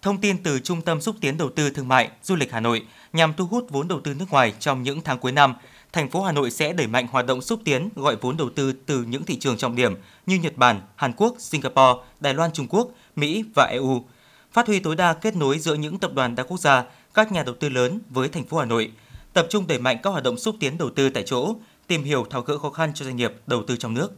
Thông 0.01 0.21
tin 0.21 0.43
từ 0.43 0.59
Trung 0.59 0.81
tâm 0.81 1.01
xúc 1.01 1.15
tiến 1.21 1.37
đầu 1.37 1.49
tư 1.49 1.69
thương 1.69 1.87
mại 1.87 2.09
du 2.23 2.35
lịch 2.35 2.51
Hà 2.51 2.59
Nội 2.59 2.85
nhằm 3.13 3.33
thu 3.33 3.45
hút 3.45 3.65
vốn 3.69 3.87
đầu 3.87 3.99
tư 3.99 4.13
nước 4.13 4.25
ngoài 4.31 4.53
trong 4.59 4.83
những 4.83 5.01
tháng 5.01 5.19
cuối 5.19 5.31
năm, 5.31 5.55
thành 5.93 6.09
phố 6.09 6.21
Hà 6.21 6.31
Nội 6.31 6.51
sẽ 6.51 6.73
đẩy 6.73 6.87
mạnh 6.87 7.07
hoạt 7.11 7.25
động 7.25 7.41
xúc 7.41 7.59
tiến 7.65 7.89
gọi 7.95 8.15
vốn 8.15 8.37
đầu 8.37 8.49
tư 8.49 8.73
từ 8.85 9.03
những 9.03 9.23
thị 9.23 9.39
trường 9.39 9.57
trọng 9.57 9.75
điểm 9.75 9.95
như 10.25 10.35
Nhật 10.35 10.57
Bản, 10.57 10.81
Hàn 10.95 11.13
Quốc, 11.17 11.35
Singapore, 11.39 12.01
Đài 12.19 12.33
Loan, 12.33 12.51
Trung 12.51 12.67
Quốc, 12.69 12.87
Mỹ 13.15 13.43
và 13.55 13.65
EU. 13.71 14.05
Phát 14.51 14.67
huy 14.67 14.79
tối 14.79 14.95
đa 14.95 15.13
kết 15.13 15.35
nối 15.35 15.59
giữa 15.59 15.75
những 15.75 15.99
tập 15.99 16.13
đoàn 16.13 16.35
đa 16.35 16.43
quốc 16.43 16.59
gia, 16.59 16.83
các 17.13 17.31
nhà 17.31 17.43
đầu 17.43 17.55
tư 17.59 17.69
lớn 17.69 17.99
với 18.09 18.29
thành 18.29 18.43
phố 18.43 18.57
Hà 18.57 18.65
Nội, 18.65 18.91
tập 19.33 19.47
trung 19.49 19.67
đẩy 19.67 19.79
mạnh 19.79 19.97
các 20.03 20.09
hoạt 20.09 20.23
động 20.23 20.37
xúc 20.37 20.55
tiến 20.59 20.77
đầu 20.77 20.89
tư 20.89 21.09
tại 21.09 21.23
chỗ, 21.25 21.55
tìm 21.87 22.03
hiểu 22.03 22.25
tháo 22.29 22.41
gỡ 22.41 22.57
khó 22.57 22.69
khăn 22.69 22.91
cho 22.95 23.05
doanh 23.05 23.15
nghiệp 23.15 23.33
đầu 23.47 23.63
tư 23.67 23.77
trong 23.77 23.93
nước. 23.93 24.11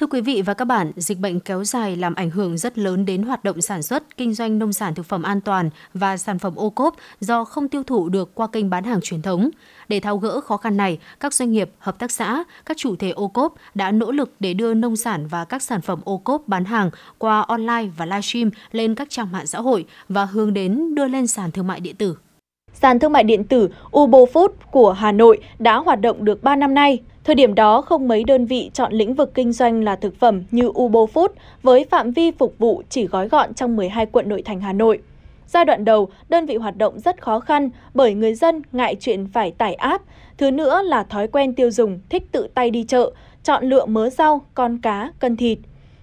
Thưa 0.00 0.06
quý 0.06 0.20
vị 0.20 0.42
và 0.42 0.54
các 0.54 0.64
bạn, 0.64 0.92
dịch 0.96 1.18
bệnh 1.18 1.40
kéo 1.40 1.64
dài 1.64 1.96
làm 1.96 2.14
ảnh 2.14 2.30
hưởng 2.30 2.58
rất 2.58 2.78
lớn 2.78 3.04
đến 3.04 3.22
hoạt 3.22 3.44
động 3.44 3.60
sản 3.60 3.82
xuất, 3.82 4.16
kinh 4.16 4.34
doanh 4.34 4.58
nông 4.58 4.72
sản 4.72 4.94
thực 4.94 5.06
phẩm 5.06 5.22
an 5.22 5.40
toàn 5.40 5.70
và 5.94 6.16
sản 6.16 6.38
phẩm 6.38 6.56
ô 6.56 6.70
cốp 6.70 6.96
do 7.20 7.44
không 7.44 7.68
tiêu 7.68 7.82
thụ 7.82 8.08
được 8.08 8.34
qua 8.34 8.46
kênh 8.46 8.70
bán 8.70 8.84
hàng 8.84 9.00
truyền 9.00 9.22
thống. 9.22 9.50
Để 9.88 10.00
tháo 10.00 10.18
gỡ 10.18 10.40
khó 10.40 10.56
khăn 10.56 10.76
này, 10.76 10.98
các 11.20 11.34
doanh 11.34 11.52
nghiệp, 11.52 11.70
hợp 11.78 11.98
tác 11.98 12.10
xã, 12.10 12.44
các 12.66 12.76
chủ 12.76 12.96
thể 12.96 13.10
ô 13.10 13.28
cốp 13.28 13.54
đã 13.74 13.90
nỗ 13.90 14.10
lực 14.10 14.32
để 14.40 14.54
đưa 14.54 14.74
nông 14.74 14.96
sản 14.96 15.26
và 15.26 15.44
các 15.44 15.62
sản 15.62 15.80
phẩm 15.80 16.00
ô 16.04 16.18
cốp 16.18 16.48
bán 16.48 16.64
hàng 16.64 16.90
qua 17.18 17.40
online 17.40 17.86
và 17.96 18.06
livestream 18.06 18.50
lên 18.72 18.94
các 18.94 19.10
trang 19.10 19.32
mạng 19.32 19.46
xã 19.46 19.60
hội 19.60 19.84
và 20.08 20.24
hướng 20.24 20.54
đến 20.54 20.94
đưa 20.94 21.08
lên 21.08 21.26
sàn 21.26 21.50
thương 21.50 21.66
mại 21.66 21.80
điện 21.80 21.96
tử. 21.96 22.16
Sàn 22.72 22.98
thương 22.98 23.12
mại 23.12 23.24
điện 23.24 23.44
tử 23.44 23.68
Ubo 23.96 24.18
Food 24.18 24.48
của 24.70 24.92
Hà 24.92 25.12
Nội 25.12 25.38
đã 25.58 25.76
hoạt 25.76 26.00
động 26.00 26.24
được 26.24 26.42
3 26.42 26.56
năm 26.56 26.74
nay. 26.74 27.02
Thời 27.26 27.34
điểm 27.34 27.54
đó, 27.54 27.80
không 27.80 28.08
mấy 28.08 28.24
đơn 28.24 28.46
vị 28.46 28.70
chọn 28.74 28.92
lĩnh 28.92 29.14
vực 29.14 29.34
kinh 29.34 29.52
doanh 29.52 29.84
là 29.84 29.96
thực 29.96 30.20
phẩm 30.20 30.42
như 30.50 30.66
Ubo 30.68 31.00
Food 31.00 31.28
với 31.62 31.84
phạm 31.90 32.10
vi 32.10 32.30
phục 32.30 32.54
vụ 32.58 32.82
chỉ 32.88 33.06
gói 33.06 33.28
gọn 33.28 33.54
trong 33.54 33.76
12 33.76 34.06
quận 34.06 34.28
nội 34.28 34.42
thành 34.42 34.60
Hà 34.60 34.72
Nội. 34.72 34.98
Giai 35.46 35.64
đoạn 35.64 35.84
đầu, 35.84 36.08
đơn 36.28 36.46
vị 36.46 36.56
hoạt 36.56 36.76
động 36.76 37.00
rất 37.00 37.22
khó 37.22 37.40
khăn 37.40 37.70
bởi 37.94 38.14
người 38.14 38.34
dân 38.34 38.62
ngại 38.72 38.96
chuyện 39.00 39.26
phải 39.32 39.50
tải 39.50 39.74
app. 39.74 40.04
Thứ 40.38 40.50
nữa 40.50 40.82
là 40.82 41.02
thói 41.02 41.28
quen 41.28 41.54
tiêu 41.54 41.70
dùng 41.70 42.00
thích 42.08 42.32
tự 42.32 42.48
tay 42.54 42.70
đi 42.70 42.84
chợ, 42.84 43.10
chọn 43.44 43.64
lựa 43.64 43.86
mớ 43.86 44.10
rau, 44.10 44.40
con 44.54 44.78
cá, 44.78 45.12
cân 45.18 45.36
thịt. 45.36 45.58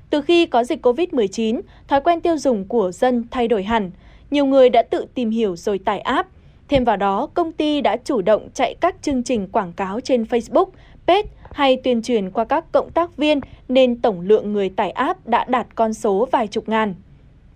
Từ 0.10 0.22
khi 0.22 0.46
có 0.46 0.64
dịch 0.64 0.86
COVID-19, 0.86 1.62
thói 1.88 2.02
quen 2.02 2.22
tiêu 2.22 2.38
dùng 2.38 2.66
của 2.68 2.92
dân 2.92 3.26
thay 3.32 3.48
đổi 3.48 3.64
hẳn. 3.64 3.92
Nhiều 4.32 4.46
người 4.46 4.70
đã 4.70 4.82
tự 4.82 5.06
tìm 5.14 5.30
hiểu 5.30 5.56
rồi 5.56 5.80
tải 5.80 6.00
app. 6.00 6.30
Thêm 6.70 6.84
vào 6.84 6.98
đó, 6.98 7.28
công 7.34 7.52
ty 7.52 7.82
đã 7.82 7.98
chủ 8.04 8.22
động 8.22 8.50
chạy 8.54 8.76
các 8.82 8.96
chương 9.02 9.24
trình 9.24 9.48
quảng 9.48 9.74
cáo 9.74 10.00
trên 10.00 10.24
Facebook, 10.24 10.66
page 11.08 11.28
hay 11.52 11.78
tuyên 11.78 12.02
truyền 12.02 12.32
qua 12.32 12.46
các 12.46 12.72
cộng 12.72 12.92
tác 12.92 13.18
viên 13.18 13.40
nên 13.70 14.02
tổng 14.02 14.22
lượng 14.22 14.54
người 14.54 14.70
tải 14.70 14.92
app 14.92 15.28
đã 15.28 15.46
đạt 15.48 15.68
con 15.76 15.94
số 15.94 16.28
vài 16.32 16.48
chục 16.48 16.70
ngàn. 16.70 16.96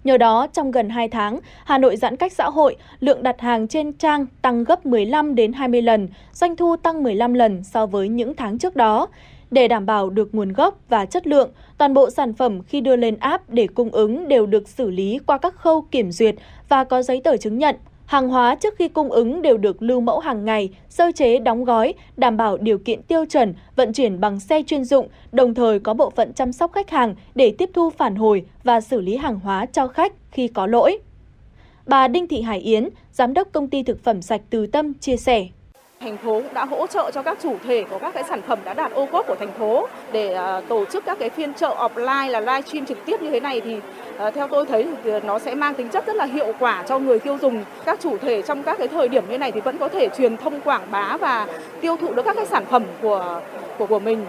Nhờ 0.04 0.18
đó, 0.18 0.48
trong 0.54 0.72
gần 0.72 0.90
2 0.90 1.08
tháng, 1.08 1.40
Hà 1.66 1.78
Nội 1.78 1.96
giãn 1.96 2.16
cách 2.16 2.34
xã 2.34 2.50
hội, 2.50 2.76
lượng 3.00 3.24
đặt 3.24 3.42
hàng 3.42 3.68
trên 3.68 3.94
trang 3.94 4.26
tăng 4.42 4.64
gấp 4.64 4.86
15 4.86 5.36
đến 5.36 5.54
20 5.54 5.82
lần, 5.82 6.08
doanh 6.34 6.56
thu 6.56 6.76
tăng 6.76 7.04
15 7.04 7.34
lần 7.34 7.64
so 7.64 7.86
với 7.86 8.10
những 8.10 8.34
tháng 8.36 8.58
trước 8.58 8.76
đó. 8.76 9.08
Để 9.52 9.68
đảm 9.68 9.86
bảo 9.86 10.10
được 10.10 10.36
nguồn 10.36 10.54
gốc 10.54 10.80
và 10.90 11.06
chất 11.06 11.28
lượng, 11.28 11.50
toàn 11.78 11.94
bộ 11.94 12.10
sản 12.10 12.34
phẩm 12.34 12.62
khi 12.62 12.82
đưa 12.82 12.96
lên 12.96 13.18
app 13.20 13.50
để 13.50 13.68
cung 13.68 13.90
ứng 13.90 14.28
đều 14.28 14.46
được 14.46 14.68
xử 14.68 14.90
lý 14.90 15.20
qua 15.26 15.38
các 15.38 15.56
khâu 15.56 15.82
kiểm 15.82 16.12
duyệt 16.12 16.36
và 16.70 16.84
có 16.84 17.02
giấy 17.02 17.22
tờ 17.24 17.38
chứng 17.38 17.58
nhận. 17.58 17.76
Hàng 18.08 18.30
hóa 18.30 18.56
trước 18.56 18.76
khi 18.78 18.88
cung 18.88 19.12
ứng 19.12 19.42
đều 19.42 19.58
được 19.58 19.82
lưu 19.82 20.02
mẫu 20.02 20.20
hàng 20.20 20.46
ngày, 20.46 20.70
sơ 20.90 21.12
chế 21.16 21.40
đóng 21.40 21.66
gói, 21.66 21.94
đảm 22.18 22.38
bảo 22.38 22.58
điều 22.58 22.78
kiện 22.78 23.02
tiêu 23.04 23.26
chuẩn, 23.26 23.54
vận 23.76 23.94
chuyển 23.94 24.20
bằng 24.20 24.40
xe 24.40 24.64
chuyên 24.68 24.84
dụng, 24.84 25.08
đồng 25.32 25.54
thời 25.54 25.80
có 25.80 25.94
bộ 25.94 26.10
phận 26.10 26.34
chăm 26.34 26.54
sóc 26.54 26.72
khách 26.74 26.90
hàng 26.90 27.16
để 27.36 27.54
tiếp 27.58 27.70
thu 27.74 27.90
phản 27.90 28.16
hồi 28.16 28.46
và 28.64 28.82
xử 28.82 29.02
lý 29.02 29.18
hàng 29.18 29.40
hóa 29.40 29.66
cho 29.66 29.88
khách 29.88 30.14
khi 30.32 30.48
có 30.48 30.68
lỗi. 30.68 31.00
Bà 31.86 32.08
Đinh 32.08 32.28
Thị 32.28 32.42
Hải 32.42 32.60
Yến, 32.60 32.90
Giám 33.12 33.34
đốc 33.34 33.48
Công 33.52 33.68
ty 33.68 33.84
Thực 33.84 34.04
phẩm 34.04 34.22
Sạch 34.22 34.42
Từ 34.50 34.68
Tâm 34.68 34.94
chia 34.94 35.18
sẻ. 35.18 35.48
Thành 36.00 36.18
phố 36.18 36.42
cũng 36.42 36.54
đã 36.54 36.66
hỗ 36.66 36.88
trợ 36.88 37.12
cho 37.14 37.22
các 37.22 37.38
chủ 37.44 37.56
thể 37.68 37.84
của 37.90 38.00
các 38.00 38.14
cái 38.14 38.24
sản 38.24 38.42
phẩm 38.42 38.60
đã 38.66 38.74
đạt 38.74 38.92
ô 38.92 39.06
cốp 39.06 39.28
của 39.28 39.36
thành 39.36 39.52
phố 39.60 39.88
để 40.12 40.38
uh, 40.58 40.68
tổ 40.70 40.86
chức 40.86 41.06
các 41.06 41.20
cái 41.20 41.30
phiên 41.30 41.54
chợ 41.54 41.76
offline 41.80 42.30
là 42.30 42.40
live 42.40 42.62
stream 42.62 42.86
trực 42.86 42.98
tiếp 43.06 43.22
như 43.22 43.30
thế 43.30 43.40
này 43.40 43.62
thì 43.62 43.76
uh, 43.76 44.34
theo 44.34 44.48
tôi 44.48 44.66
thấy 44.66 44.88
thì 45.04 45.12
nó 45.24 45.40
sẽ 45.40 45.56
mang 45.56 45.74
tính 45.74 45.90
chất 45.90 46.08
rất 46.08 46.16
là 46.16 46.26
hiệu 46.26 46.54
quả 46.60 46.84
cho 46.88 47.00
người 47.00 47.20
tiêu 47.20 47.38
dùng. 47.42 47.64
Các 47.86 48.00
chủ 48.02 48.18
thể 48.18 48.42
trong 48.42 48.64
các 48.64 48.78
cái 48.78 48.88
thời 48.88 49.08
điểm 49.08 49.24
như 49.30 49.38
này 49.38 49.52
thì 49.52 49.62
vẫn 49.62 49.78
có 49.78 49.90
thể 49.90 50.10
truyền 50.18 50.38
thông 50.38 50.62
quảng 50.62 50.92
bá 50.92 51.18
và 51.18 51.48
tiêu 51.82 51.98
thụ 51.98 52.14
được 52.14 52.24
các 52.26 52.36
cái 52.36 52.46
sản 52.46 52.66
phẩm 52.66 52.84
của 53.02 53.42
của 53.78 53.86
của 53.86 54.00
mình. 54.00 54.26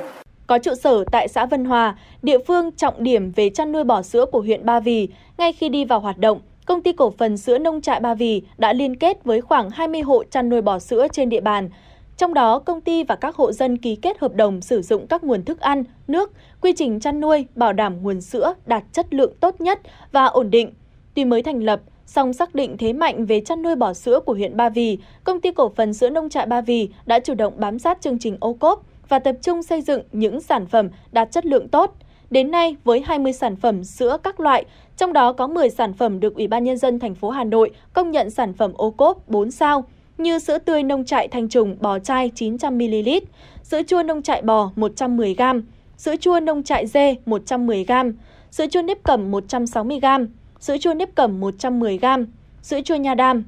Có 0.47 0.59
trụ 0.59 0.75
sở 0.75 1.05
tại 1.13 1.29
xã 1.29 1.47
Vân 1.47 1.65
Hòa, 1.65 1.97
địa 2.23 2.39
phương 2.47 2.73
trọng 2.73 2.95
điểm 3.03 3.33
về 3.37 3.51
chăn 3.51 3.73
nuôi 3.73 3.85
bò 3.85 4.03
sữa 4.03 4.27
của 4.33 4.41
huyện 4.41 4.67
Ba 4.67 4.81
Vì, 4.81 5.09
ngay 5.39 5.53
khi 5.53 5.69
đi 5.69 5.85
vào 5.85 6.01
hoạt 6.01 6.19
động, 6.19 6.41
công 6.69 6.83
ty 6.83 6.93
cổ 6.93 7.11
phần 7.11 7.37
sữa 7.37 7.59
nông 7.59 7.81
trại 7.81 8.01
Ba 8.01 8.15
Vì 8.15 8.43
đã 8.59 8.73
liên 8.73 8.97
kết 8.97 9.25
với 9.25 9.41
khoảng 9.41 9.71
20 9.71 10.01
hộ 10.01 10.25
chăn 10.25 10.49
nuôi 10.49 10.63
bò 10.63 10.79
sữa 10.79 11.07
trên 11.13 11.29
địa 11.29 11.41
bàn. 11.41 11.71
Trong 12.17 12.35
đó, 12.35 12.59
công 12.59 12.81
ty 12.81 13.05
và 13.05 13.17
các 13.17 13.37
hộ 13.37 13.53
dân 13.53 13.79
ký 13.79 13.97
kết 13.97 14.19
hợp 14.19 14.35
đồng 14.35 14.61
sử 14.61 14.83
dụng 14.83 15.07
các 15.07 15.25
nguồn 15.25 15.45
thức 15.45 15.61
ăn, 15.61 15.85
nước, 16.09 16.33
quy 16.61 16.73
trình 16.73 17.01
chăn 17.01 17.21
nuôi 17.21 17.47
bảo 17.55 17.73
đảm 17.73 18.03
nguồn 18.03 18.21
sữa 18.21 18.55
đạt 18.67 18.85
chất 18.93 19.15
lượng 19.15 19.33
tốt 19.41 19.61
nhất 19.61 19.81
và 20.13 20.25
ổn 20.25 20.51
định. 20.51 20.73
Tuy 21.15 21.25
mới 21.25 21.43
thành 21.43 21.63
lập, 21.63 21.81
song 22.07 22.33
xác 22.33 22.55
định 22.55 22.77
thế 22.79 22.93
mạnh 22.93 23.27
về 23.27 23.41
chăn 23.41 23.63
nuôi 23.63 23.77
bò 23.77 23.93
sữa 23.93 24.21
của 24.21 24.35
huyện 24.35 24.57
Ba 24.57 24.69
Vì, 24.69 24.99
công 25.25 25.41
ty 25.41 25.51
cổ 25.51 25.73
phần 25.77 25.95
sữa 25.95 26.09
nông 26.09 26.29
trại 26.29 26.47
Ba 26.47 26.61
Vì 26.61 26.89
đã 27.07 27.19
chủ 27.19 27.35
động 27.35 27.53
bám 27.57 27.79
sát 27.79 28.01
chương 28.01 28.19
trình 28.19 28.37
ô 28.41 28.53
cốp 28.53 28.83
và 29.09 29.19
tập 29.19 29.37
trung 29.43 29.63
xây 29.63 29.83
dựng 29.83 30.03
những 30.13 30.41
sản 30.41 30.67
phẩm 30.67 30.89
đạt 31.13 31.31
chất 31.31 31.47
lượng 31.47 31.69
tốt– 31.69 31.95
Đến 32.31 32.51
nay, 32.51 32.77
với 32.85 33.03
20 33.07 33.33
sản 33.33 33.57
phẩm 33.57 33.85
sữa 33.85 34.17
các 34.23 34.41
loại, 34.41 34.65
trong 34.97 35.13
đó 35.13 35.33
có 35.33 35.47
10 35.47 35.71
sản 35.71 35.93
phẩm 35.93 36.21
được 36.21 36.35
Ủy 36.35 36.47
ban 36.47 36.65
Nhân 36.65 36.77
dân 36.77 36.99
thành 36.99 37.15
phố 37.15 37.31
Hà 37.31 37.45
Nội 37.45 37.71
công 37.93 38.11
nhận 38.11 38.31
sản 38.31 38.55
phẩm 38.55 38.73
ô 38.75 38.91
cốp 38.91 39.29
4 39.29 39.51
sao, 39.51 39.85
như 40.19 40.39
sữa 40.39 40.59
tươi 40.59 40.83
nông 40.83 41.05
trại 41.05 41.29
thanh 41.29 41.49
trùng 41.49 41.77
bò 41.81 41.99
chai 41.99 42.31
900ml, 42.35 43.21
sữa 43.63 43.83
chua 43.83 44.03
nông 44.03 44.23
trại 44.23 44.43
bò 44.43 44.71
110g, 44.77 45.63
sữa 45.97 46.17
chua 46.17 46.41
nông 46.41 46.63
trại 46.63 46.87
dê 46.87 47.17
110g, 47.27 48.13
sữa 48.51 48.67
chua 48.71 48.83
nếp 48.83 49.03
cẩm 49.03 49.31
160g, 49.31 50.27
sữa 50.61 50.77
chua 50.79 50.95
nếp 50.95 51.15
cẩm 51.15 51.41
110g, 51.41 52.27
sữa 52.63 52.81
chua 52.85 52.97
nha 52.97 53.15
đam. 53.15 53.45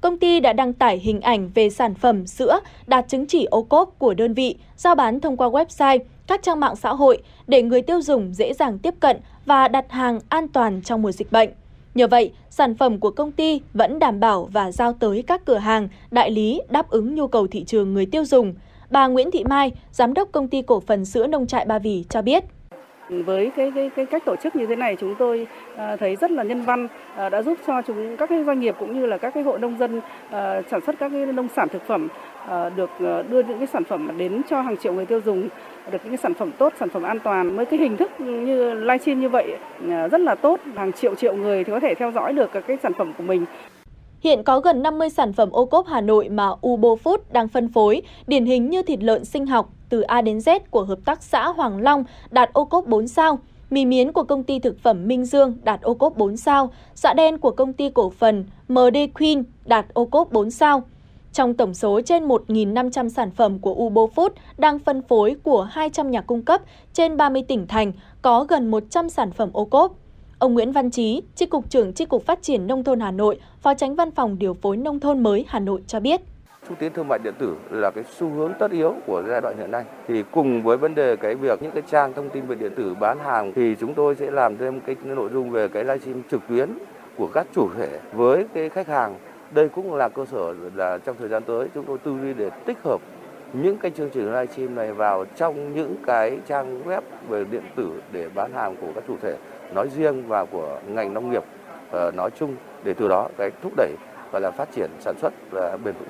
Công 0.00 0.18
ty 0.18 0.40
đã 0.40 0.52
đăng 0.52 0.72
tải 0.72 0.98
hình 0.98 1.20
ảnh 1.20 1.50
về 1.54 1.70
sản 1.70 1.94
phẩm 1.94 2.26
sữa 2.26 2.60
đạt 2.86 3.08
chứng 3.08 3.26
chỉ 3.26 3.44
ô 3.44 3.62
cốp 3.62 3.98
của 3.98 4.14
đơn 4.14 4.34
vị, 4.34 4.56
giao 4.76 4.94
bán 4.94 5.20
thông 5.20 5.36
qua 5.36 5.48
website, 5.48 5.98
các 6.32 6.42
trang 6.42 6.60
mạng 6.60 6.76
xã 6.76 6.90
hội 6.90 7.18
để 7.46 7.62
người 7.62 7.82
tiêu 7.82 8.02
dùng 8.02 8.34
dễ 8.34 8.52
dàng 8.52 8.78
tiếp 8.78 8.94
cận 9.00 9.16
và 9.46 9.68
đặt 9.68 9.90
hàng 9.90 10.20
an 10.28 10.48
toàn 10.48 10.82
trong 10.82 11.02
mùa 11.02 11.12
dịch 11.12 11.32
bệnh. 11.32 11.48
Nhờ 11.94 12.06
vậy, 12.06 12.32
sản 12.50 12.74
phẩm 12.74 12.98
của 12.98 13.10
công 13.10 13.32
ty 13.32 13.60
vẫn 13.74 13.98
đảm 13.98 14.20
bảo 14.20 14.48
và 14.52 14.72
giao 14.72 14.92
tới 14.92 15.24
các 15.26 15.44
cửa 15.44 15.56
hàng, 15.56 15.88
đại 16.10 16.30
lý 16.30 16.60
đáp 16.68 16.90
ứng 16.90 17.14
nhu 17.14 17.26
cầu 17.26 17.46
thị 17.46 17.64
trường 17.64 17.94
người 17.94 18.06
tiêu 18.06 18.24
dùng. 18.24 18.54
Bà 18.90 19.06
Nguyễn 19.06 19.30
Thị 19.30 19.44
Mai, 19.44 19.72
giám 19.90 20.14
đốc 20.14 20.32
công 20.32 20.48
ty 20.48 20.62
cổ 20.62 20.80
phần 20.80 21.04
sữa 21.04 21.26
nông 21.26 21.46
trại 21.46 21.64
Ba 21.64 21.78
Vì 21.78 22.04
cho 22.08 22.22
biết. 22.22 22.44
Với 23.08 23.50
cái, 23.56 23.72
cái, 23.74 23.90
cái 23.96 24.06
cách 24.06 24.24
tổ 24.26 24.36
chức 24.36 24.56
như 24.56 24.66
thế 24.66 24.76
này 24.76 24.96
chúng 25.00 25.14
tôi 25.18 25.46
à, 25.76 25.96
thấy 25.96 26.16
rất 26.16 26.30
là 26.30 26.42
nhân 26.42 26.62
văn, 26.62 26.88
à, 27.16 27.28
đã 27.28 27.42
giúp 27.42 27.58
cho 27.66 27.82
chúng 27.86 28.16
các 28.16 28.28
cái 28.28 28.44
doanh 28.44 28.60
nghiệp 28.60 28.74
cũng 28.78 29.00
như 29.00 29.06
là 29.06 29.18
các 29.18 29.34
cái 29.34 29.42
hộ 29.42 29.58
nông 29.58 29.78
dân 29.78 30.00
à, 30.30 30.62
sản 30.70 30.80
xuất 30.86 30.96
các 30.98 31.08
cái 31.12 31.26
nông 31.26 31.48
sản 31.56 31.68
thực 31.68 31.82
phẩm 31.86 32.08
được 32.76 32.90
đưa 33.00 33.42
những 33.42 33.58
cái 33.58 33.66
sản 33.66 33.84
phẩm 33.84 34.18
đến 34.18 34.42
cho 34.50 34.62
hàng 34.62 34.76
triệu 34.76 34.92
người 34.92 35.06
tiêu 35.06 35.20
dùng 35.24 35.48
được 35.90 35.98
những 36.04 36.16
sản 36.16 36.34
phẩm 36.34 36.50
tốt, 36.58 36.72
sản 36.80 36.88
phẩm 36.88 37.02
an 37.02 37.18
toàn. 37.24 37.56
Với 37.56 37.66
cái 37.66 37.78
hình 37.78 37.96
thức 37.96 38.10
như 38.20 38.74
livestream 38.74 39.20
như 39.20 39.28
vậy 39.28 39.56
à, 39.90 40.08
rất 40.08 40.20
là 40.20 40.34
tốt, 40.34 40.60
hàng 40.74 40.92
triệu 40.92 41.14
triệu 41.14 41.36
người 41.36 41.64
thì 41.64 41.72
có 41.72 41.80
thể 41.80 41.94
theo 41.94 42.12
dõi 42.12 42.32
được 42.32 42.50
các 42.52 42.64
cái 42.66 42.76
sản 42.82 42.92
phẩm 42.98 43.12
của 43.18 43.24
mình. 43.24 43.44
Hiện 44.20 44.42
có 44.42 44.60
gần 44.60 44.82
50 44.82 45.10
sản 45.10 45.32
phẩm 45.32 45.50
ô 45.50 45.66
cốp 45.66 45.86
Hà 45.86 46.00
Nội 46.00 46.28
mà 46.28 46.48
Ubo 46.66 46.88
Food 47.04 47.18
đang 47.32 47.48
phân 47.48 47.68
phối, 47.68 48.02
điển 48.26 48.44
hình 48.44 48.70
như 48.70 48.82
thịt 48.82 49.02
lợn 49.02 49.24
sinh 49.24 49.46
học 49.46 49.68
từ 49.88 50.00
A 50.00 50.22
đến 50.22 50.38
Z 50.38 50.60
của 50.70 50.84
Hợp 50.84 50.98
tác 51.04 51.22
xã 51.22 51.48
Hoàng 51.48 51.80
Long 51.82 52.04
đạt 52.30 52.52
ô 52.52 52.64
cốp 52.64 52.86
4 52.86 53.08
sao, 53.08 53.38
mì 53.70 53.84
miến 53.84 54.12
của 54.12 54.22
công 54.22 54.44
ty 54.44 54.58
thực 54.58 54.78
phẩm 54.78 55.08
Minh 55.08 55.24
Dương 55.24 55.54
đạt 55.64 55.82
ô 55.82 55.94
cốp 55.94 56.16
4 56.16 56.36
sao, 56.36 56.72
xạ 56.94 57.14
đen 57.14 57.38
của 57.38 57.50
công 57.50 57.72
ty 57.72 57.90
cổ 57.90 58.10
phần 58.10 58.44
MD 58.68 58.96
Queen 59.18 59.44
đạt 59.64 59.86
ô 59.94 60.04
cốp 60.04 60.32
4 60.32 60.50
sao. 60.50 60.82
Trong 61.32 61.54
tổng 61.54 61.74
số 61.74 62.00
trên 62.00 62.28
1.500 62.28 63.08
sản 63.08 63.30
phẩm 63.30 63.58
của 63.58 63.74
Ubo 63.74 64.02
Food 64.02 64.28
đang 64.58 64.78
phân 64.78 65.02
phối 65.02 65.36
của 65.42 65.62
200 65.62 66.10
nhà 66.10 66.20
cung 66.20 66.42
cấp 66.42 66.60
trên 66.92 67.16
30 67.16 67.42
tỉnh 67.48 67.66
thành, 67.66 67.92
có 68.22 68.44
gần 68.48 68.70
100 68.70 69.08
sản 69.08 69.30
phẩm 69.30 69.50
ô 69.52 69.64
cốp. 69.64 69.92
Ông 70.38 70.54
Nguyễn 70.54 70.72
Văn 70.72 70.90
Trí, 70.90 71.22
tri 71.34 71.46
cục 71.46 71.70
trưởng 71.70 71.92
tri 71.92 72.04
cục 72.04 72.26
Phát 72.26 72.42
triển 72.42 72.66
Nông 72.66 72.84
thôn 72.84 73.00
Hà 73.00 73.10
Nội, 73.10 73.40
Phó 73.60 73.74
tránh 73.74 73.94
Văn 73.94 74.10
phòng 74.10 74.38
Điều 74.38 74.54
phối 74.54 74.76
Nông 74.76 75.00
thôn 75.00 75.22
mới 75.22 75.44
Hà 75.48 75.58
Nội 75.58 75.82
cho 75.86 76.00
biết. 76.00 76.20
xúc 76.68 76.78
tiến 76.80 76.92
thương 76.92 77.08
mại 77.08 77.18
điện 77.24 77.34
tử 77.38 77.56
là 77.70 77.90
cái 77.90 78.04
xu 78.18 78.28
hướng 78.30 78.52
tất 78.58 78.70
yếu 78.70 78.94
của 79.06 79.22
giai 79.28 79.40
đoạn 79.40 79.58
hiện 79.58 79.70
nay. 79.70 79.84
Thì 80.08 80.22
cùng 80.30 80.62
với 80.62 80.76
vấn 80.76 80.94
đề 80.94 81.16
cái 81.16 81.34
việc 81.34 81.62
những 81.62 81.72
cái 81.72 81.82
trang 81.90 82.12
thông 82.12 82.30
tin 82.30 82.46
về 82.46 82.56
điện 82.56 82.72
tử 82.76 82.94
bán 83.00 83.18
hàng 83.18 83.52
thì 83.56 83.76
chúng 83.80 83.94
tôi 83.94 84.14
sẽ 84.14 84.30
làm 84.30 84.56
thêm 84.58 84.80
cái 84.80 84.96
nội 85.04 85.30
dung 85.32 85.50
về 85.50 85.68
cái 85.68 85.84
livestream 85.84 86.22
trực 86.30 86.40
tuyến 86.48 86.68
của 87.16 87.26
các 87.26 87.46
chủ 87.54 87.68
thể 87.78 88.00
với 88.12 88.44
cái 88.54 88.68
khách 88.68 88.88
hàng. 88.88 89.14
Đây 89.54 89.68
cũng 89.68 89.94
là 89.94 90.08
cơ 90.08 90.24
sở 90.24 90.54
là 90.74 90.98
trong 90.98 91.16
thời 91.18 91.28
gian 91.28 91.42
tới 91.42 91.68
chúng 91.74 91.84
tôi 91.84 91.98
tư 91.98 92.16
duy 92.22 92.34
để 92.34 92.50
tích 92.66 92.78
hợp 92.82 93.00
những 93.52 93.78
cái 93.78 93.90
chương 93.90 94.10
trình 94.10 94.26
livestream 94.26 94.74
này 94.74 94.92
vào 94.92 95.24
trong 95.36 95.74
những 95.74 95.96
cái 96.06 96.38
trang 96.48 96.82
web 96.84 97.00
về 97.28 97.44
điện 97.44 97.62
tử 97.76 98.02
để 98.12 98.28
bán 98.34 98.52
hàng 98.52 98.76
của 98.80 98.92
các 98.94 99.04
chủ 99.08 99.16
thể 99.22 99.36
nói 99.74 99.88
riêng 99.96 100.28
và 100.28 100.44
của 100.44 100.80
ngành 100.88 101.14
nông 101.14 101.30
nghiệp 101.30 101.42
ờ, 101.90 102.10
nói 102.10 102.30
chung 102.38 102.56
để 102.84 102.94
từ 102.94 103.08
đó 103.08 103.28
cái 103.38 103.50
thúc 103.62 103.72
đẩy 103.76 103.92
và 104.30 104.38
là 104.38 104.50
phát 104.50 104.68
triển 104.74 104.90
sản 105.00 105.14
xuất 105.20 105.32
và 105.50 105.76
bền 105.84 105.94
vững. 105.98 106.08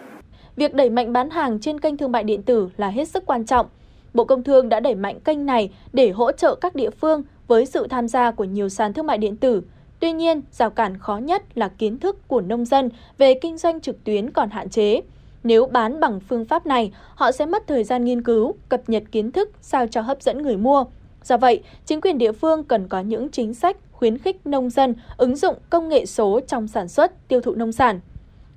Việc 0.57 0.75
đẩy 0.75 0.91
mạnh 0.91 1.13
bán 1.13 1.31
hàng 1.31 1.61
trên 1.61 1.81
kênh 1.81 1.97
thương 1.97 2.13
mại 2.13 2.25
điện 2.25 2.43
tử 2.43 2.69
là 2.77 2.89
hết 2.89 3.09
sức 3.09 3.27
quan 3.27 3.45
trọng. 3.45 3.67
Bộ 4.15 4.25
Công 4.25 4.43
Thương 4.43 4.69
đã 4.69 4.81
đẩy 4.81 4.95
mạnh 4.95 5.21
kênh 5.21 5.47
này 5.47 5.73
để 5.93 6.11
hỗ 6.11 6.33
trợ 6.33 6.55
các 6.61 6.75
địa 6.75 6.91
phương 6.91 7.23
với 7.49 7.67
sự 7.67 7.87
tham 7.91 8.09
gia 8.09 8.31
của 8.31 8.45
nhiều 8.45 8.69
sàn 8.69 8.93
thương 8.93 9.07
mại 9.07 9.19
điện 9.19 9.37
tử. 9.37 9.63
Tuy 10.03 10.13
nhiên, 10.13 10.43
rào 10.53 10.71
cản 10.71 10.99
khó 10.99 11.17
nhất 11.17 11.43
là 11.55 11.69
kiến 11.69 11.99
thức 11.99 12.29
của 12.29 12.41
nông 12.41 12.65
dân 12.65 12.89
về 13.19 13.35
kinh 13.35 13.59
doanh 13.59 13.81
trực 13.81 14.05
tuyến 14.05 14.31
còn 14.31 14.51
hạn 14.51 14.69
chế. 14.69 15.01
Nếu 15.45 15.67
bán 15.67 16.01
bằng 16.01 16.21
phương 16.21 16.45
pháp 16.45 16.67
này, 16.67 16.93
họ 17.15 17.33
sẽ 17.33 17.47
mất 17.47 17.67
thời 17.67 17.85
gian 17.85 18.05
nghiên 18.05 18.23
cứu, 18.23 18.55
cập 18.69 18.89
nhật 18.89 19.03
kiến 19.13 19.33
thức 19.33 19.51
sao 19.61 19.87
cho 19.87 20.01
hấp 20.01 20.23
dẫn 20.23 20.43
người 20.43 20.57
mua. 20.57 20.85
Do 21.23 21.37
vậy, 21.37 21.63
chính 21.87 22.01
quyền 22.01 22.19
địa 22.19 22.33
phương 22.33 22.65
cần 22.65 22.89
có 22.89 23.01
những 23.01 23.29
chính 23.31 23.55
sách 23.55 23.77
khuyến 23.93 24.19
khích 24.19 24.47
nông 24.47 24.71
dân 24.71 24.95
ứng 25.17 25.37
dụng 25.37 25.55
công 25.71 25.89
nghệ 25.89 26.07
số 26.07 26.41
trong 26.49 26.69
sản 26.69 26.89
xuất, 26.89 27.29
tiêu 27.29 27.41
thụ 27.41 27.55
nông 27.55 27.73
sản. 27.73 28.01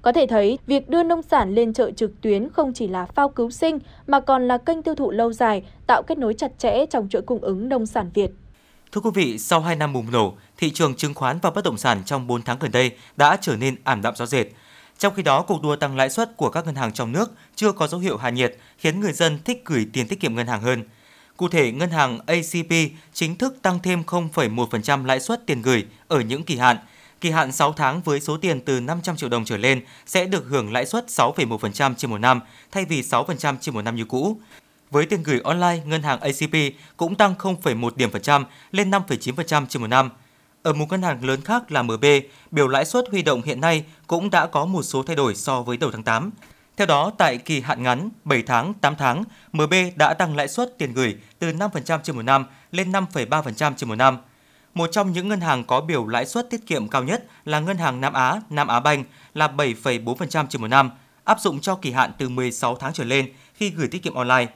Có 0.01 0.11
thể 0.11 0.27
thấy, 0.27 0.59
việc 0.67 0.89
đưa 0.89 1.03
nông 1.03 1.21
sản 1.21 1.55
lên 1.55 1.73
chợ 1.73 1.91
trực 1.91 2.21
tuyến 2.21 2.49
không 2.49 2.73
chỉ 2.73 2.87
là 2.87 3.05
phao 3.05 3.29
cứu 3.29 3.49
sinh 3.49 3.79
mà 4.07 4.19
còn 4.19 4.47
là 4.47 4.57
kênh 4.57 4.81
tiêu 4.81 4.95
thụ 4.95 5.11
lâu 5.11 5.33
dài, 5.33 5.63
tạo 5.87 6.03
kết 6.03 6.17
nối 6.17 6.33
chặt 6.33 6.51
chẽ 6.57 6.85
trong 6.85 7.09
chuỗi 7.09 7.21
cung 7.21 7.39
ứng 7.39 7.69
nông 7.69 7.85
sản 7.85 8.09
Việt. 8.13 8.31
Thưa 8.91 9.01
quý 9.01 9.09
vị, 9.13 9.37
sau 9.39 9.61
2 9.61 9.75
năm 9.75 9.93
bùng 9.93 10.11
nổ, 10.11 10.37
thị 10.57 10.71
trường 10.71 10.95
chứng 10.95 11.13
khoán 11.13 11.39
và 11.41 11.49
bất 11.49 11.63
động 11.63 11.77
sản 11.77 12.01
trong 12.05 12.27
4 12.27 12.41
tháng 12.41 12.57
gần 12.59 12.71
đây 12.71 12.91
đã 13.17 13.37
trở 13.41 13.55
nên 13.55 13.75
ảm 13.83 14.01
đạm 14.01 14.15
rõ 14.15 14.25
rệt. 14.25 14.47
Trong 14.97 15.13
khi 15.13 15.23
đó, 15.23 15.41
cuộc 15.41 15.63
đua 15.63 15.75
tăng 15.75 15.95
lãi 15.95 16.09
suất 16.09 16.37
của 16.37 16.49
các 16.49 16.65
ngân 16.65 16.75
hàng 16.75 16.93
trong 16.93 17.11
nước 17.11 17.31
chưa 17.55 17.71
có 17.71 17.87
dấu 17.87 17.99
hiệu 17.99 18.17
hạ 18.17 18.29
nhiệt, 18.29 18.57
khiến 18.77 18.99
người 18.99 19.13
dân 19.13 19.39
thích 19.45 19.61
gửi 19.65 19.87
tiền 19.93 20.07
tiết 20.07 20.19
kiệm 20.19 20.35
ngân 20.35 20.47
hàng 20.47 20.61
hơn. 20.61 20.83
Cụ 21.37 21.47
thể, 21.49 21.71
ngân 21.71 21.89
hàng 21.89 22.19
ACP 22.25 22.91
chính 23.13 23.35
thức 23.35 23.57
tăng 23.61 23.79
thêm 23.79 24.03
0,1% 24.07 25.05
lãi 25.05 25.19
suất 25.19 25.45
tiền 25.45 25.61
gửi 25.61 25.85
ở 26.07 26.19
những 26.19 26.43
kỳ 26.43 26.57
hạn. 26.57 26.77
Kỳ 27.21 27.31
hạn 27.31 27.51
6 27.51 27.73
tháng 27.73 28.01
với 28.01 28.21
số 28.21 28.37
tiền 28.37 28.61
từ 28.61 28.79
500 28.79 29.15
triệu 29.15 29.29
đồng 29.29 29.45
trở 29.45 29.57
lên 29.57 29.81
sẽ 30.05 30.25
được 30.25 30.45
hưởng 30.49 30.71
lãi 30.71 30.85
suất 30.85 31.05
6,1% 31.07 31.93
trên 31.95 32.11
một 32.11 32.17
năm 32.17 32.39
thay 32.71 32.85
vì 32.85 33.01
6% 33.01 33.55
trên 33.61 33.75
một 33.75 33.81
năm 33.81 33.95
như 33.95 34.05
cũ. 34.05 34.37
Với 34.95 35.05
tiền 35.05 35.23
gửi 35.23 35.41
online, 35.43 35.81
ngân 35.85 36.03
hàng 36.03 36.19
ACP 36.19 36.75
cũng 36.97 37.15
tăng 37.15 37.35
0,1 37.39 37.89
điểm 37.95 38.11
phần 38.11 38.21
trăm 38.21 38.45
lên 38.71 38.91
5,9% 38.91 39.65
trên 39.65 39.81
một 39.81 39.87
năm. 39.87 40.09
Ở 40.63 40.73
một 40.73 40.85
ngân 40.89 41.01
hàng 41.01 41.25
lớn 41.25 41.41
khác 41.41 41.71
là 41.71 41.81
MB, 41.81 42.05
biểu 42.51 42.67
lãi 42.67 42.85
suất 42.85 43.05
huy 43.11 43.21
động 43.21 43.41
hiện 43.41 43.61
nay 43.61 43.83
cũng 44.07 44.29
đã 44.29 44.45
có 44.45 44.65
một 44.65 44.83
số 44.83 45.03
thay 45.03 45.15
đổi 45.15 45.35
so 45.35 45.61
với 45.61 45.77
đầu 45.77 45.91
tháng 45.91 46.03
8. 46.03 46.31
Theo 46.77 46.87
đó, 46.87 47.11
tại 47.17 47.37
kỳ 47.37 47.61
hạn 47.61 47.83
ngắn 47.83 48.09
7 48.23 48.43
tháng, 48.43 48.73
8 48.73 48.95
tháng, 48.95 49.23
MB 49.51 49.73
đã 49.95 50.13
tăng 50.13 50.35
lãi 50.35 50.47
suất 50.47 50.77
tiền 50.77 50.93
gửi 50.93 51.15
từ 51.39 51.51
5% 51.51 51.99
trên 52.03 52.15
một 52.15 52.21
năm 52.21 52.45
lên 52.71 52.91
5,3% 52.91 53.73
trên 53.77 53.89
một 53.89 53.95
năm. 53.95 54.17
Một 54.73 54.89
trong 54.91 55.11
những 55.11 55.27
ngân 55.27 55.41
hàng 55.41 55.63
có 55.63 55.81
biểu 55.81 56.07
lãi 56.07 56.25
suất 56.25 56.49
tiết 56.49 56.67
kiệm 56.67 56.87
cao 56.87 57.03
nhất 57.03 57.25
là 57.45 57.59
ngân 57.59 57.77
hàng 57.77 58.01
Nam 58.01 58.13
Á, 58.13 58.41
Nam 58.49 58.67
Á 58.67 58.79
Banh 58.79 59.03
là 59.33 59.47
7,4% 59.47 60.47
trên 60.49 60.61
một 60.61 60.67
năm, 60.67 60.89
áp 61.23 61.39
dụng 61.39 61.59
cho 61.59 61.75
kỳ 61.75 61.91
hạn 61.91 62.11
từ 62.17 62.29
16 62.29 62.75
tháng 62.75 62.93
trở 62.93 63.03
lên 63.03 63.33
khi 63.53 63.69
gửi 63.69 63.87
tiết 63.87 64.03
kiệm 64.03 64.13
online. 64.13 64.47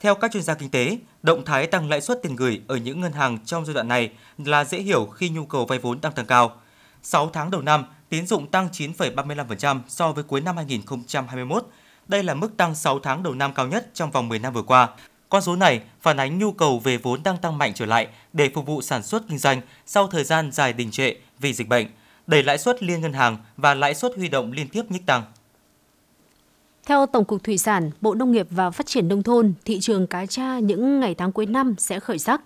Theo 0.00 0.14
các 0.14 0.32
chuyên 0.32 0.42
gia 0.42 0.54
kinh 0.54 0.70
tế, 0.70 0.98
động 1.22 1.44
thái 1.44 1.66
tăng 1.66 1.88
lãi 1.88 2.00
suất 2.00 2.22
tiền 2.22 2.36
gửi 2.36 2.62
ở 2.66 2.76
những 2.76 3.00
ngân 3.00 3.12
hàng 3.12 3.38
trong 3.44 3.64
giai 3.64 3.74
đoạn 3.74 3.88
này 3.88 4.10
là 4.38 4.64
dễ 4.64 4.78
hiểu 4.78 5.06
khi 5.06 5.28
nhu 5.28 5.44
cầu 5.44 5.66
vay 5.66 5.78
vốn 5.78 5.98
đang 6.02 6.12
tăng 6.12 6.26
cao. 6.26 6.56
6 7.02 7.30
tháng 7.32 7.50
đầu 7.50 7.62
năm, 7.62 7.84
tín 8.08 8.26
dụng 8.26 8.46
tăng 8.50 8.68
9,35% 8.72 9.80
so 9.88 10.12
với 10.12 10.24
cuối 10.24 10.40
năm 10.40 10.56
2021. 10.56 11.66
Đây 12.08 12.22
là 12.22 12.34
mức 12.34 12.56
tăng 12.56 12.74
6 12.74 12.98
tháng 12.98 13.22
đầu 13.22 13.34
năm 13.34 13.54
cao 13.54 13.66
nhất 13.66 13.90
trong 13.94 14.10
vòng 14.10 14.28
10 14.28 14.38
năm 14.38 14.52
vừa 14.52 14.62
qua. 14.62 14.88
Con 15.28 15.42
số 15.42 15.56
này 15.56 15.80
phản 16.00 16.16
ánh 16.16 16.38
nhu 16.38 16.52
cầu 16.52 16.78
về 16.78 16.96
vốn 16.96 17.22
đang 17.22 17.38
tăng 17.38 17.58
mạnh 17.58 17.72
trở 17.74 17.86
lại 17.86 18.08
để 18.32 18.50
phục 18.54 18.66
vụ 18.66 18.82
sản 18.82 19.02
xuất 19.02 19.22
kinh 19.28 19.38
doanh 19.38 19.60
sau 19.86 20.06
thời 20.06 20.24
gian 20.24 20.52
dài 20.52 20.72
đình 20.72 20.90
trệ 20.90 21.14
vì 21.38 21.52
dịch 21.52 21.68
bệnh, 21.68 21.86
đẩy 22.26 22.42
lãi 22.42 22.58
suất 22.58 22.82
liên 22.82 23.00
ngân 23.00 23.12
hàng 23.12 23.38
và 23.56 23.74
lãi 23.74 23.94
suất 23.94 24.12
huy 24.16 24.28
động 24.28 24.52
liên 24.52 24.68
tiếp 24.68 24.82
nhích 24.88 25.06
tăng. 25.06 25.22
Theo 26.86 27.06
Tổng 27.06 27.24
cục 27.24 27.44
Thủy 27.44 27.58
sản, 27.58 27.90
Bộ 28.00 28.14
Nông 28.14 28.32
nghiệp 28.32 28.46
và 28.50 28.70
Phát 28.70 28.86
triển 28.86 29.08
Nông 29.08 29.22
thôn, 29.22 29.52
thị 29.64 29.80
trường 29.80 30.06
cá 30.06 30.26
tra 30.26 30.58
những 30.58 31.00
ngày 31.00 31.14
tháng 31.14 31.32
cuối 31.32 31.46
năm 31.46 31.74
sẽ 31.78 32.00
khởi 32.00 32.18
sắc. 32.18 32.40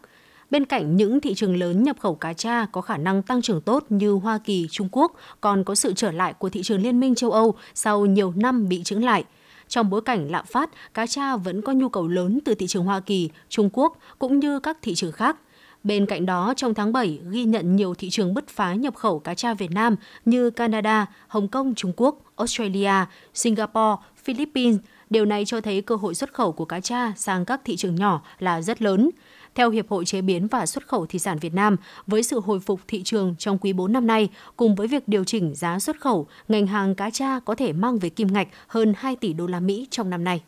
Bên 0.50 0.64
cạnh 0.64 0.97
những 0.97 1.20
thị 1.20 1.35
trường 1.35 1.56
lớn 1.56 1.82
nhập 1.82 1.97
khẩu 2.00 2.14
cá 2.14 2.32
tra 2.32 2.66
có 2.73 2.80
khả 2.80 2.97
năng 2.97 3.23
tăng 3.23 3.42
trưởng 3.42 3.61
tốt 3.61 3.85
như 3.88 4.12
Hoa 4.12 4.38
Kỳ, 4.38 4.66
Trung 4.70 4.88
Quốc, 4.92 5.12
còn 5.40 5.64
có 5.64 5.75
sự 5.75 5.92
trở 5.97 6.11
lại 6.11 6.35
của 6.35 6.49
thị 6.49 6.62
trường 6.62 6.82
Liên 6.82 7.00
minh 7.00 7.14
châu 7.14 7.30
Âu 7.30 7.54
sau 7.75 8.06
nhiều 8.06 8.32
năm 8.37 8.68
bị 8.68 8.82
trứng 8.82 9.04
lại. 9.04 9.25
Trong 9.68 9.90
bối 9.90 10.00
cảnh 10.00 10.30
lạm 10.30 10.47
phát, 10.47 10.70
cá 10.94 11.06
tra 11.06 11.37
vẫn 11.37 11.62
có 11.62 11.73
nhu 11.73 11.88
cầu 11.88 12.09
lớn 12.09 12.38
từ 12.44 12.54
thị 12.54 12.66
trường 12.66 12.85
Hoa 12.85 13.00
Kỳ, 13.00 13.30
Trung 13.49 13.70
Quốc 13.73 13.99
cũng 14.18 14.38
như 14.38 14.61
các 14.61 14.78
thị 14.82 14.94
trường 14.94 15.12
khác. 15.12 15.37
Bên 15.85 16.07
cạnh 16.07 16.27
đó, 16.27 16.55
trong 16.57 16.75
tháng 16.75 16.93
7 16.93 17.19
ghi 17.31 17.45
nhận 17.45 17.77
nhiều 17.77 17.95
thị 17.95 18.11
trường 18.11 18.35
bứt 18.35 18.49
phá 18.49 18.75
nhập 18.75 18.95
khẩu 18.95 19.19
cá 19.19 19.35
tra 19.35 19.55
Việt 19.55 19.71
Nam 19.71 19.97
như 20.25 20.51
Canada, 20.51 21.07
Hồng 21.29 21.49
Kông, 21.49 21.75
Trung 21.75 21.93
Quốc, 21.97 22.19
Australia, 22.37 22.93
Singapore, 23.35 24.03
Philippines. 24.25 24.81
Điều 25.11 25.25
này 25.25 25.45
cho 25.45 25.61
thấy 25.61 25.83
cơ 25.83 25.97
hội 25.97 26.15
xuất 26.15 26.33
khẩu 26.33 26.53
của 26.53 26.65
cá 26.65 26.81
tra 26.81 27.13
sang 27.17 27.45
các 27.45 27.61
thị 27.65 27.77
trường 27.77 27.95
nhỏ 27.95 28.23
là 28.39 28.63
rất 28.63 28.83
lớn. 28.83 29.11
Theo 29.55 29.71
Hiệp 29.71 29.89
hội 29.89 30.05
Chế 30.05 30.21
biến 30.21 30.47
và 30.47 30.67
Xuất 30.67 30.87
khẩu 30.87 31.07
Thủy 31.07 31.21
sản 31.21 31.39
Việt 31.39 31.55
Nam, 31.55 31.77
với 32.07 32.23
sự 32.23 32.41
hồi 32.41 32.61
phục 32.61 32.81
thị 32.89 33.03
trường 33.03 33.35
trong 33.39 33.59
quý 33.59 33.73
4 33.73 33.93
năm 33.93 34.07
nay, 34.07 34.29
cùng 34.57 34.75
với 34.75 34.87
việc 34.87 35.09
điều 35.09 35.25
chỉnh 35.25 35.55
giá 35.55 35.79
xuất 35.79 36.01
khẩu, 36.01 36.27
ngành 36.49 36.67
hàng 36.67 36.95
cá 36.95 37.11
tra 37.11 37.41
có 37.41 37.55
thể 37.55 37.73
mang 37.73 37.99
về 37.99 38.09
kim 38.09 38.33
ngạch 38.33 38.49
hơn 38.67 38.95
2 38.97 39.17
tỷ 39.17 39.33
đô 39.33 39.47
la 39.47 39.61
Mỹ 39.61 39.87
trong 39.91 40.11
năm 40.11 40.25
nay. 40.25 40.43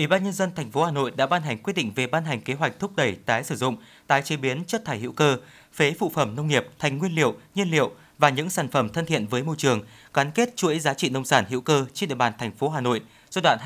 Ủy 0.00 0.06
ban 0.06 0.24
nhân 0.24 0.32
dân 0.32 0.50
thành 0.54 0.70
phố 0.70 0.84
Hà 0.84 0.90
Nội 0.90 1.10
đã 1.16 1.26
ban 1.26 1.42
hành 1.42 1.58
quyết 1.58 1.72
định 1.72 1.92
về 1.94 2.06
ban 2.06 2.24
hành 2.24 2.40
kế 2.40 2.54
hoạch 2.54 2.78
thúc 2.78 2.96
đẩy 2.96 3.16
tái 3.26 3.44
sử 3.44 3.56
dụng, 3.56 3.76
tái 4.06 4.22
chế 4.22 4.36
biến 4.36 4.64
chất 4.64 4.84
thải 4.84 4.98
hữu 4.98 5.12
cơ, 5.12 5.36
phế 5.74 5.94
phụ 5.98 6.10
phẩm 6.14 6.36
nông 6.36 6.46
nghiệp 6.46 6.66
thành 6.78 6.98
nguyên 6.98 7.14
liệu, 7.14 7.34
nhiên 7.54 7.70
liệu 7.70 7.90
và 8.18 8.28
những 8.28 8.50
sản 8.50 8.68
phẩm 8.68 8.88
thân 8.88 9.06
thiện 9.06 9.26
với 9.26 9.42
môi 9.42 9.56
trường, 9.58 9.82
gắn 10.14 10.30
kết 10.30 10.56
chuỗi 10.56 10.78
giá 10.78 10.94
trị 10.94 11.08
nông 11.10 11.24
sản 11.24 11.44
hữu 11.48 11.60
cơ 11.60 11.86
trên 11.94 12.08
địa 12.08 12.14
bàn 12.14 12.32
thành 12.38 12.52
phố 12.52 12.68
Hà 12.68 12.80
Nội 12.80 13.00
giai 13.30 13.42
đoạn 13.42 13.58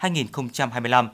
2023-2025. 0.00 1.08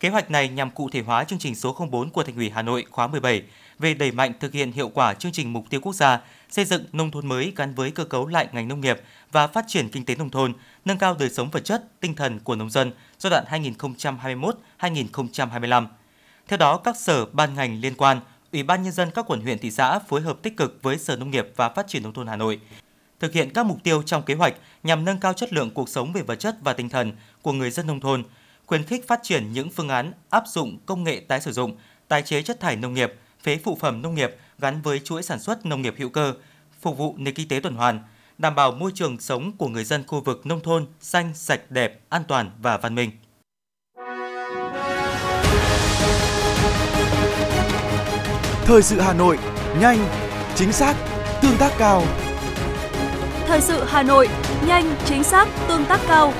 Kế 0.00 0.08
hoạch 0.08 0.30
này 0.30 0.48
nhằm 0.48 0.70
cụ 0.70 0.88
thể 0.92 1.00
hóa 1.00 1.24
chương 1.24 1.38
trình 1.38 1.54
số 1.54 1.86
04 1.90 2.10
của 2.10 2.22
Thành 2.22 2.36
ủy 2.36 2.50
Hà 2.50 2.62
Nội 2.62 2.84
khóa 2.90 3.06
17 3.06 3.42
về 3.80 3.94
đẩy 3.94 4.12
mạnh 4.12 4.32
thực 4.40 4.52
hiện 4.52 4.72
hiệu 4.72 4.88
quả 4.88 5.14
chương 5.14 5.32
trình 5.32 5.52
mục 5.52 5.64
tiêu 5.70 5.80
quốc 5.80 5.94
gia 5.94 6.20
xây 6.50 6.64
dựng 6.64 6.84
nông 6.92 7.10
thôn 7.10 7.26
mới 7.26 7.52
gắn 7.56 7.74
với 7.74 7.90
cơ 7.90 8.04
cấu 8.04 8.26
lại 8.26 8.48
ngành 8.52 8.68
nông 8.68 8.80
nghiệp 8.80 9.00
và 9.32 9.46
phát 9.46 9.64
triển 9.68 9.88
kinh 9.88 10.04
tế 10.04 10.14
nông 10.14 10.30
thôn, 10.30 10.52
nâng 10.84 10.98
cao 10.98 11.16
đời 11.18 11.30
sống 11.30 11.50
vật 11.50 11.64
chất, 11.64 11.84
tinh 12.00 12.14
thần 12.14 12.40
của 12.40 12.56
nông 12.56 12.70
dân 12.70 12.92
giai 13.18 13.30
đoạn 13.30 13.44
2021-2025. 14.80 15.86
Theo 16.48 16.56
đó, 16.56 16.76
các 16.76 16.96
sở 16.96 17.26
ban 17.26 17.54
ngành 17.54 17.80
liên 17.80 17.94
quan, 17.94 18.20
Ủy 18.52 18.62
ban 18.62 18.82
nhân 18.82 18.92
dân 18.92 19.10
các 19.14 19.24
quận 19.28 19.40
huyện 19.40 19.58
thị 19.58 19.70
xã 19.70 19.98
phối 19.98 20.20
hợp 20.20 20.42
tích 20.42 20.56
cực 20.56 20.78
với 20.82 20.98
Sở 20.98 21.16
Nông 21.16 21.30
nghiệp 21.30 21.48
và 21.56 21.68
Phát 21.68 21.88
triển 21.88 22.02
nông 22.02 22.12
thôn 22.12 22.26
Hà 22.26 22.36
Nội 22.36 22.60
thực 23.20 23.32
hiện 23.32 23.50
các 23.50 23.66
mục 23.66 23.78
tiêu 23.82 24.02
trong 24.02 24.22
kế 24.22 24.34
hoạch 24.34 24.54
nhằm 24.82 25.04
nâng 25.04 25.20
cao 25.20 25.32
chất 25.32 25.52
lượng 25.52 25.70
cuộc 25.70 25.88
sống 25.88 26.12
về 26.12 26.22
vật 26.22 26.36
chất 26.36 26.56
và 26.62 26.72
tinh 26.72 26.88
thần 26.88 27.12
của 27.42 27.52
người 27.52 27.70
dân 27.70 27.86
nông 27.86 28.00
thôn, 28.00 28.24
khuyến 28.66 28.84
khích 28.84 29.08
phát 29.08 29.20
triển 29.22 29.52
những 29.52 29.70
phương 29.70 29.88
án 29.88 30.12
áp 30.30 30.44
dụng 30.46 30.78
công 30.86 31.04
nghệ 31.04 31.20
tái 31.28 31.40
sử 31.40 31.52
dụng, 31.52 31.76
tái 32.08 32.22
chế 32.22 32.42
chất 32.42 32.60
thải 32.60 32.76
nông 32.76 32.94
nghiệp, 32.94 33.14
phế 33.42 33.58
phụ 33.64 33.78
phẩm 33.80 34.02
nông 34.02 34.14
nghiệp 34.14 34.36
gắn 34.58 34.82
với 34.82 35.00
chuỗi 35.00 35.22
sản 35.22 35.40
xuất 35.40 35.66
nông 35.66 35.82
nghiệp 35.82 35.94
hữu 35.98 36.08
cơ, 36.08 36.34
phục 36.80 36.98
vụ 36.98 37.14
nền 37.18 37.34
kinh 37.34 37.48
tế 37.48 37.60
tuần 37.60 37.74
hoàn, 37.74 38.00
đảm 38.38 38.54
bảo 38.54 38.72
môi 38.72 38.90
trường 38.94 39.20
sống 39.20 39.52
của 39.58 39.68
người 39.68 39.84
dân 39.84 40.04
khu 40.06 40.20
vực 40.20 40.46
nông 40.46 40.60
thôn 40.60 40.86
xanh, 41.00 41.34
sạch, 41.34 41.70
đẹp, 41.70 42.00
an 42.08 42.22
toàn 42.28 42.50
và 42.62 42.76
văn 42.76 42.94
minh. 42.94 43.10
Thời 48.64 48.82
sự 48.82 49.00
Hà 49.00 49.12
Nội, 49.12 49.38
nhanh, 49.80 50.08
chính 50.54 50.72
xác, 50.72 50.94
tương 51.42 51.56
tác 51.58 51.72
cao. 51.78 52.02
Thời 53.46 53.60
sự 53.60 53.84
Hà 53.84 54.02
Nội, 54.02 54.28
nhanh, 54.66 54.94
chính 55.04 55.24
xác, 55.24 55.48
tương 55.68 55.84
tác 55.84 56.00
cao. 56.08 56.32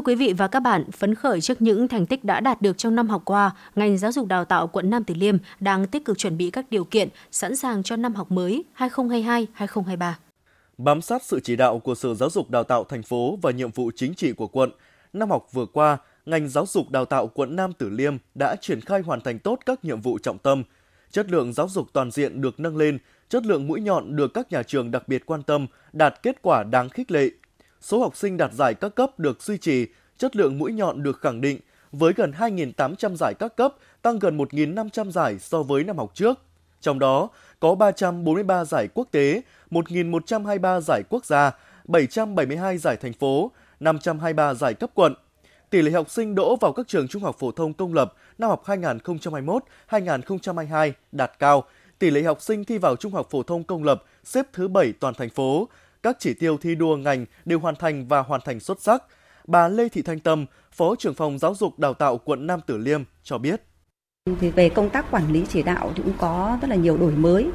Thưa 0.00 0.04
quý 0.04 0.14
vị 0.14 0.32
và 0.32 0.48
các 0.48 0.60
bạn, 0.60 0.90
phấn 0.90 1.14
khởi 1.14 1.40
trước 1.40 1.62
những 1.62 1.88
thành 1.88 2.06
tích 2.06 2.24
đã 2.24 2.40
đạt 2.40 2.62
được 2.62 2.78
trong 2.78 2.94
năm 2.94 3.08
học 3.08 3.22
qua, 3.24 3.50
ngành 3.74 3.98
giáo 3.98 4.12
dục 4.12 4.26
đào 4.26 4.44
tạo 4.44 4.66
quận 4.66 4.90
Nam 4.90 5.04
Từ 5.04 5.14
Liêm 5.14 5.36
đang 5.60 5.86
tích 5.86 6.04
cực 6.04 6.18
chuẩn 6.18 6.36
bị 6.36 6.50
các 6.50 6.66
điều 6.70 6.84
kiện 6.84 7.08
sẵn 7.30 7.56
sàng 7.56 7.82
cho 7.82 7.96
năm 7.96 8.14
học 8.14 8.30
mới 8.30 8.64
2022-2023. 8.78 10.12
Bám 10.78 11.00
sát 11.00 11.22
sự 11.24 11.40
chỉ 11.40 11.56
đạo 11.56 11.78
của 11.78 11.94
Sở 11.94 12.14
Giáo 12.14 12.30
dục 12.30 12.50
Đào 12.50 12.64
tạo 12.64 12.84
thành 12.84 13.02
phố 13.02 13.38
và 13.42 13.50
nhiệm 13.50 13.70
vụ 13.70 13.90
chính 13.96 14.14
trị 14.14 14.32
của 14.32 14.46
quận, 14.46 14.70
năm 15.12 15.30
học 15.30 15.46
vừa 15.52 15.66
qua, 15.66 15.98
ngành 16.26 16.48
giáo 16.48 16.66
dục 16.66 16.90
đào 16.90 17.04
tạo 17.04 17.26
quận 17.26 17.56
Nam 17.56 17.72
Tử 17.72 17.88
Liêm 17.88 18.16
đã 18.34 18.56
triển 18.60 18.80
khai 18.80 19.00
hoàn 19.00 19.20
thành 19.20 19.38
tốt 19.38 19.58
các 19.66 19.84
nhiệm 19.84 20.00
vụ 20.00 20.18
trọng 20.18 20.38
tâm. 20.38 20.62
Chất 21.10 21.30
lượng 21.30 21.52
giáo 21.52 21.68
dục 21.68 21.86
toàn 21.92 22.10
diện 22.10 22.40
được 22.40 22.60
nâng 22.60 22.76
lên, 22.76 22.98
chất 23.28 23.46
lượng 23.46 23.66
mũi 23.66 23.80
nhọn 23.80 24.16
được 24.16 24.34
các 24.34 24.52
nhà 24.52 24.62
trường 24.62 24.90
đặc 24.90 25.08
biệt 25.08 25.26
quan 25.26 25.42
tâm, 25.42 25.66
đạt 25.92 26.22
kết 26.22 26.42
quả 26.42 26.62
đáng 26.62 26.88
khích 26.88 27.10
lệ, 27.10 27.30
số 27.80 28.00
học 28.00 28.16
sinh 28.16 28.36
đạt 28.36 28.52
giải 28.52 28.74
các 28.74 28.94
cấp 28.94 29.18
được 29.18 29.42
duy 29.42 29.58
trì, 29.58 29.86
chất 30.18 30.36
lượng 30.36 30.58
mũi 30.58 30.72
nhọn 30.72 31.02
được 31.02 31.20
khẳng 31.20 31.40
định 31.40 31.60
với 31.92 32.12
gần 32.12 32.32
2.800 32.38 33.16
giải 33.16 33.34
các 33.38 33.56
cấp, 33.56 33.74
tăng 34.02 34.18
gần 34.18 34.38
1.500 34.38 35.10
giải 35.10 35.38
so 35.38 35.62
với 35.62 35.84
năm 35.84 35.98
học 35.98 36.10
trước. 36.14 36.38
Trong 36.80 36.98
đó 36.98 37.28
có 37.60 37.74
343 37.74 38.64
giải 38.64 38.88
quốc 38.94 39.08
tế, 39.10 39.42
1.123 39.70 40.80
giải 40.80 41.02
quốc 41.08 41.24
gia, 41.24 41.50
772 41.84 42.78
giải 42.78 42.96
thành 42.96 43.12
phố, 43.12 43.50
523 43.80 44.54
giải 44.54 44.74
cấp 44.74 44.90
quận. 44.94 45.14
Tỷ 45.70 45.82
lệ 45.82 45.90
học 45.90 46.10
sinh 46.10 46.34
đỗ 46.34 46.56
vào 46.56 46.72
các 46.72 46.88
trường 46.88 47.08
trung 47.08 47.22
học 47.22 47.36
phổ 47.38 47.52
thông 47.52 47.72
công 47.72 47.94
lập 47.94 48.14
năm 48.38 48.50
học 48.50 48.62
2021-2022 48.66 50.92
đạt 51.12 51.32
cao. 51.38 51.64
Tỷ 51.98 52.10
lệ 52.10 52.22
học 52.22 52.42
sinh 52.42 52.64
thi 52.64 52.78
vào 52.78 52.96
trung 52.96 53.12
học 53.12 53.28
phổ 53.30 53.42
thông 53.42 53.64
công 53.64 53.84
lập 53.84 54.04
xếp 54.24 54.46
thứ 54.52 54.68
7 54.68 54.92
toàn 55.00 55.14
thành 55.14 55.30
phố, 55.30 55.68
các 56.02 56.16
chỉ 56.18 56.34
tiêu 56.34 56.58
thi 56.58 56.74
đua 56.74 56.96
ngành 56.96 57.26
đều 57.44 57.58
hoàn 57.58 57.76
thành 57.76 58.08
và 58.08 58.20
hoàn 58.20 58.40
thành 58.44 58.60
xuất 58.60 58.80
sắc. 58.80 59.02
Bà 59.46 59.68
Lê 59.68 59.88
Thị 59.88 60.02
Thanh 60.02 60.20
Tâm, 60.20 60.46
Phó 60.72 60.94
trưởng 60.98 61.14
phòng 61.14 61.38
giáo 61.38 61.54
dục 61.54 61.78
đào 61.78 61.94
tạo 61.94 62.18
quận 62.18 62.46
Nam 62.46 62.60
Tử 62.66 62.78
Liêm 62.78 63.02
cho 63.22 63.38
biết. 63.38 63.62
Thì 64.40 64.50
về 64.50 64.68
công 64.68 64.90
tác 64.90 65.10
quản 65.10 65.32
lý 65.32 65.46
chỉ 65.48 65.62
đạo 65.62 65.92
thì 65.96 66.02
cũng 66.02 66.12
có 66.18 66.58
rất 66.62 66.70
là 66.70 66.76
nhiều 66.76 66.96
đổi 66.96 67.12
mới. 67.12 67.50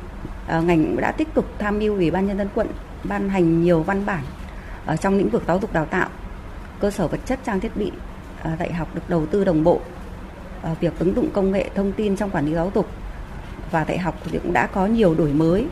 À, 0.48 0.62
ngành 0.62 0.84
cũng 0.84 1.02
đã 1.02 1.12
tích 1.12 1.28
cực 1.36 1.46
tham 1.60 1.80
mưu 1.80 1.96
Ủy 1.96 2.12
ban 2.12 2.28
nhân 2.28 2.38
dân 2.38 2.50
quận 2.56 2.68
ban 3.04 3.30
hành 3.30 3.64
nhiều 3.64 3.84
văn 3.84 4.06
bản 4.06 4.24
ở 4.86 4.98
trong 4.98 5.18
lĩnh 5.18 5.30
vực 5.30 5.44
giáo 5.48 5.60
dục 5.60 5.74
đào 5.74 5.86
tạo, 5.86 6.10
cơ 6.80 6.92
sở 6.92 7.08
vật 7.08 7.20
chất 7.26 7.40
trang 7.46 7.60
thiết 7.60 7.78
bị 7.78 7.92
à, 8.42 8.56
dạy 8.60 8.74
học 8.74 8.96
được 8.96 9.02
đầu 9.08 9.26
tư 9.26 9.44
đồng 9.44 9.64
bộ, 9.64 9.82
à, 10.62 10.76
việc 10.80 11.00
ứng 11.00 11.16
dụng 11.16 11.30
công 11.34 11.52
nghệ 11.52 11.70
thông 11.76 11.92
tin 11.92 12.18
trong 12.18 12.30
quản 12.30 12.46
lý 12.46 12.54
giáo 12.54 12.72
dục 12.76 12.90
và 13.72 13.86
dạy 13.86 13.98
học 13.98 14.16
thì 14.24 14.40
cũng 14.44 14.54
đã 14.54 14.68
có 14.68 14.86
nhiều 14.86 15.16
đổi 15.16 15.34
mới 15.34 15.68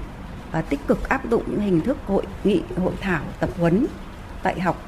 và 0.53 0.61
tích 0.61 0.79
cực 0.87 1.09
áp 1.09 1.29
dụng 1.29 1.43
những 1.47 1.61
hình 1.61 1.81
thức 1.81 1.97
hội 2.07 2.23
nghị, 2.43 2.61
hội 2.77 2.93
thảo, 3.01 3.21
tập 3.39 3.49
huấn, 3.59 3.85
dạy 4.43 4.59
học 4.59 4.81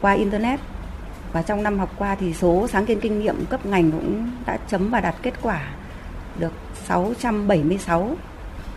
qua 0.00 0.12
internet. 0.12 0.60
Và 1.32 1.42
trong 1.42 1.62
năm 1.62 1.78
học 1.78 1.92
qua 1.98 2.14
thì 2.14 2.34
số 2.34 2.68
sáng 2.68 2.86
kiến 2.86 3.00
kinh 3.00 3.18
nghiệm 3.20 3.46
cấp 3.46 3.66
ngành 3.66 3.90
cũng 3.90 4.30
đã 4.46 4.58
chấm 4.68 4.90
và 4.90 5.00
đạt 5.00 5.14
kết 5.22 5.34
quả 5.42 5.68
được 6.38 6.52
676 6.84 8.16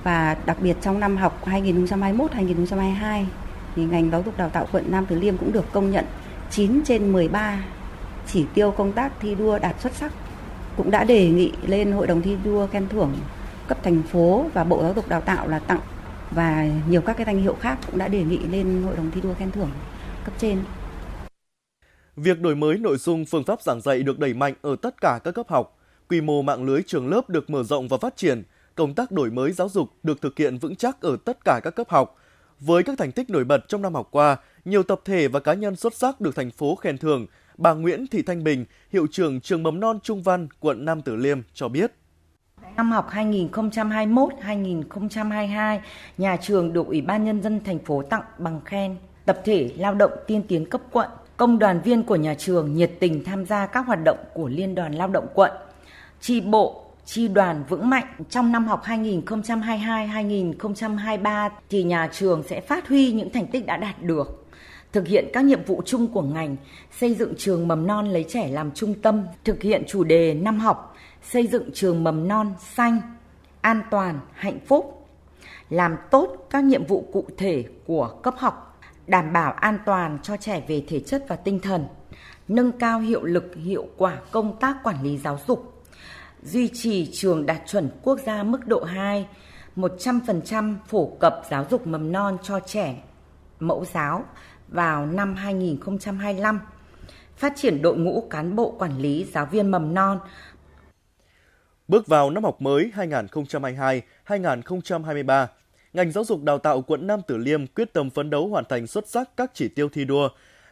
và 0.04 0.38
đặc 0.46 0.58
biệt 0.62 0.78
trong 0.82 1.00
năm 1.00 1.18
học 1.18 1.48
2021-2022 1.48 3.26
thì 3.76 3.84
ngành 3.86 4.12
giáo 4.12 4.24
dục 4.26 4.38
đào 4.38 4.50
tạo 4.50 4.68
quận 4.72 4.86
Nam 4.92 5.06
Từ 5.06 5.20
Liêm 5.20 5.38
cũng 5.38 5.52
được 5.52 5.66
công 5.72 5.92
nhận 5.92 6.06
9 6.52 6.82
trên 6.86 7.12
13 7.12 7.64
chỉ 8.28 8.46
tiêu 8.54 8.72
công 8.72 8.92
tác 8.92 9.12
thi 9.20 9.36
đua 9.36 9.60
đạt 9.60 9.82
xuất 9.82 9.94
sắc 9.94 10.12
cũng 10.78 10.92
đã 10.92 11.04
đề 11.04 11.30
nghị 11.30 11.52
lên 11.68 11.92
hội 11.92 12.08
đồng 12.08 12.22
thi 12.22 12.38
đua 12.44 12.68
khen 12.68 12.88
thưởng 12.90 13.14
cấp 13.68 13.78
thành 13.84 14.02
phố 14.04 14.46
và 14.54 14.64
Bộ 14.64 14.84
Giáo 14.84 14.94
dục 14.94 15.10
Đào 15.10 15.22
tạo 15.22 15.48
là 15.48 15.60
tặng 15.60 15.80
và 16.32 16.70
nhiều 16.90 17.02
các 17.02 17.18
cái 17.18 17.26
danh 17.26 17.42
hiệu 17.42 17.56
khác 17.60 17.80
cũng 17.86 17.98
đã 17.98 18.08
đề 18.08 18.24
nghị 18.24 18.40
lên 18.40 18.84
hội 18.84 18.96
đồng 18.96 19.12
thi 19.12 19.22
đua 19.22 19.34
khen 19.34 19.52
thưởng 19.52 19.70
cấp 20.26 20.34
trên. 20.38 20.64
Việc 22.16 22.42
đổi 22.42 22.56
mới 22.56 22.78
nội 22.78 22.98
dung 22.98 23.26
phương 23.26 23.44
pháp 23.44 23.62
giảng 23.62 23.82
dạy 23.82 24.04
được 24.04 24.20
đẩy 24.20 24.34
mạnh 24.34 24.54
ở 24.62 24.76
tất 24.82 25.02
cả 25.02 25.20
các 25.24 25.32
cấp 25.32 25.50
học, 25.50 25.80
quy 26.10 26.22
mô 26.22 26.42
mạng 26.42 26.64
lưới 26.64 26.82
trường 26.88 27.08
lớp 27.08 27.30
được 27.30 27.50
mở 27.50 27.64
rộng 27.64 27.88
và 27.88 27.98
phát 27.98 28.18
triển, 28.18 28.44
công 28.76 28.94
tác 28.94 29.12
đổi 29.12 29.32
mới 29.32 29.52
giáo 29.52 29.70
dục 29.70 29.90
được 30.04 30.22
thực 30.22 30.38
hiện 30.38 30.58
vững 30.58 30.76
chắc 30.76 31.02
ở 31.02 31.18
tất 31.26 31.38
cả 31.46 31.60
các 31.64 31.76
cấp 31.76 31.90
học. 31.90 32.16
Với 32.60 32.84
các 32.84 32.98
thành 32.98 33.12
tích 33.12 33.30
nổi 33.30 33.44
bật 33.44 33.68
trong 33.68 33.82
năm 33.82 33.96
học 33.96 34.08
qua, 34.12 34.38
nhiều 34.66 34.84
tập 34.84 35.02
thể 35.06 35.28
và 35.28 35.40
cá 35.40 35.54
nhân 35.54 35.76
xuất 35.76 35.96
sắc 35.96 36.22
được 36.22 36.36
thành 36.36 36.52
phố 36.52 36.76
khen 36.76 36.98
thưởng. 36.98 37.28
Bà 37.58 37.74
Nguyễn 37.74 38.08
Thị 38.08 38.22
Thanh 38.22 38.44
Bình, 38.44 38.66
hiệu 38.92 39.08
trưởng 39.12 39.42
trường 39.42 39.64
mầm 39.64 39.80
non 39.80 40.00
Trung 40.04 40.24
Văn, 40.24 40.48
quận 40.60 40.86
Nam 40.86 41.02
Tử 41.02 41.16
Liêm 41.16 41.42
cho 41.54 41.68
biết. 41.68 41.99
Năm 42.78 42.92
học 42.92 43.10
2021-2022, 43.12 45.80
nhà 46.18 46.38
trường 46.42 46.74
được 46.74 46.88
Ủy 46.88 47.02
ban 47.02 47.26
Nhân 47.26 47.42
dân 47.42 47.60
thành 47.66 47.80
phố 47.80 48.02
tặng 48.02 48.24
bằng 48.38 48.62
khen. 48.66 48.96
Tập 49.26 49.42
thể 49.46 49.72
lao 49.78 49.94
động 49.94 50.12
tiên 50.28 50.42
tiến 50.48 50.70
cấp 50.70 50.82
quận, 50.92 51.10
công 51.38 51.60
đoàn 51.60 51.82
viên 51.82 52.04
của 52.04 52.16
nhà 52.16 52.34
trường 52.34 52.76
nhiệt 52.76 52.92
tình 53.00 53.24
tham 53.24 53.46
gia 53.46 53.66
các 53.66 53.88
hoạt 53.88 54.00
động 54.04 54.18
của 54.34 54.48
Liên 54.48 54.76
đoàn 54.76 54.96
Lao 54.96 55.08
động 55.08 55.28
quận. 55.34 55.52
Chi 56.22 56.42
bộ, 56.42 56.84
chi 57.06 57.28
đoàn 57.28 57.64
vững 57.70 57.90
mạnh 57.90 58.06
trong 58.30 58.52
năm 58.52 58.66
học 58.66 58.84
2022-2023 58.86 61.50
thì 61.70 61.84
nhà 61.84 62.10
trường 62.12 62.44
sẽ 62.44 62.62
phát 62.62 62.88
huy 62.88 63.12
những 63.12 63.30
thành 63.30 63.48
tích 63.48 63.66
đã 63.66 63.78
đạt 63.78 64.04
được 64.04 64.40
thực 64.92 65.08
hiện 65.08 65.30
các 65.34 65.46
nhiệm 65.46 65.64
vụ 65.64 65.82
chung 65.86 66.08
của 66.08 66.22
ngành, 66.22 66.56
xây 67.00 67.14
dựng 67.14 67.34
trường 67.38 67.68
mầm 67.68 67.88
non 67.88 68.08
lấy 68.08 68.26
trẻ 68.30 68.48
làm 68.52 68.72
trung 68.72 68.94
tâm, 68.94 69.24
thực 69.44 69.62
hiện 69.62 69.84
chủ 69.88 70.04
đề 70.04 70.34
năm 70.34 70.60
học 70.60 70.89
xây 71.24 71.48
dựng 71.48 71.70
trường 71.74 72.04
mầm 72.04 72.28
non 72.28 72.54
xanh, 72.60 73.02
an 73.62 73.82
toàn, 73.92 74.20
hạnh 74.34 74.60
phúc, 74.68 75.08
làm 75.70 75.96
tốt 76.12 76.48
các 76.50 76.64
nhiệm 76.64 76.86
vụ 76.86 77.10
cụ 77.14 77.26
thể 77.38 77.66
của 77.86 78.08
cấp 78.24 78.34
học, 78.38 78.80
đảm 79.08 79.34
bảo 79.34 79.52
an 79.52 79.80
toàn 79.86 80.20
cho 80.24 80.38
trẻ 80.38 80.64
về 80.68 80.84
thể 80.88 81.00
chất 81.00 81.26
và 81.28 81.36
tinh 81.36 81.60
thần, 81.60 81.88
nâng 82.48 82.72
cao 82.72 83.00
hiệu 83.00 83.24
lực 83.24 83.56
hiệu 83.56 83.88
quả 83.98 84.18
công 84.32 84.60
tác 84.60 84.78
quản 84.84 85.04
lý 85.04 85.18
giáo 85.18 85.40
dục, 85.48 85.84
duy 86.44 86.70
trì 86.74 87.10
trường 87.14 87.46
đạt 87.46 87.62
chuẩn 87.68 87.90
quốc 88.04 88.20
gia 88.26 88.44
mức 88.44 88.68
độ 88.68 88.84
2, 88.84 89.28
100% 89.76 90.76
phổ 90.88 91.06
cập 91.20 91.42
giáo 91.50 91.66
dục 91.72 91.88
mầm 91.88 92.12
non 92.12 92.38
cho 92.44 92.60
trẻ 92.60 92.96
mẫu 93.60 93.86
giáo 93.86 94.26
vào 94.68 95.06
năm 95.06 95.36
2025, 95.36 96.60
phát 97.38 97.54
triển 97.56 97.82
đội 97.82 97.98
ngũ 97.98 98.28
cán 98.30 98.56
bộ 98.56 98.76
quản 98.80 98.98
lý 98.98 99.26
giáo 99.34 99.46
viên 99.46 99.72
mầm 99.72 99.94
non 99.94 100.20
Bước 101.90 102.08
vào 102.08 102.30
năm 102.30 102.44
học 102.44 102.62
mới 102.62 102.92
2022-2023, 104.28 105.48
ngành 105.94 106.12
giáo 106.12 106.24
dục 106.24 106.44
đào 106.44 106.58
tạo 106.58 106.82
quận 106.82 107.08
Nam 107.08 107.22
Tử 107.28 107.38
Liêm 107.38 107.68
quyết 107.68 107.94
tâm 107.94 108.10
phấn 108.10 108.30
đấu 108.30 108.48
hoàn 108.48 108.64
thành 108.70 108.88
xuất 108.88 109.08
sắc 109.08 109.30
các 109.38 109.52
chỉ 109.54 109.68
tiêu 109.68 109.90
thi 109.90 110.06
đua, 110.06 110.30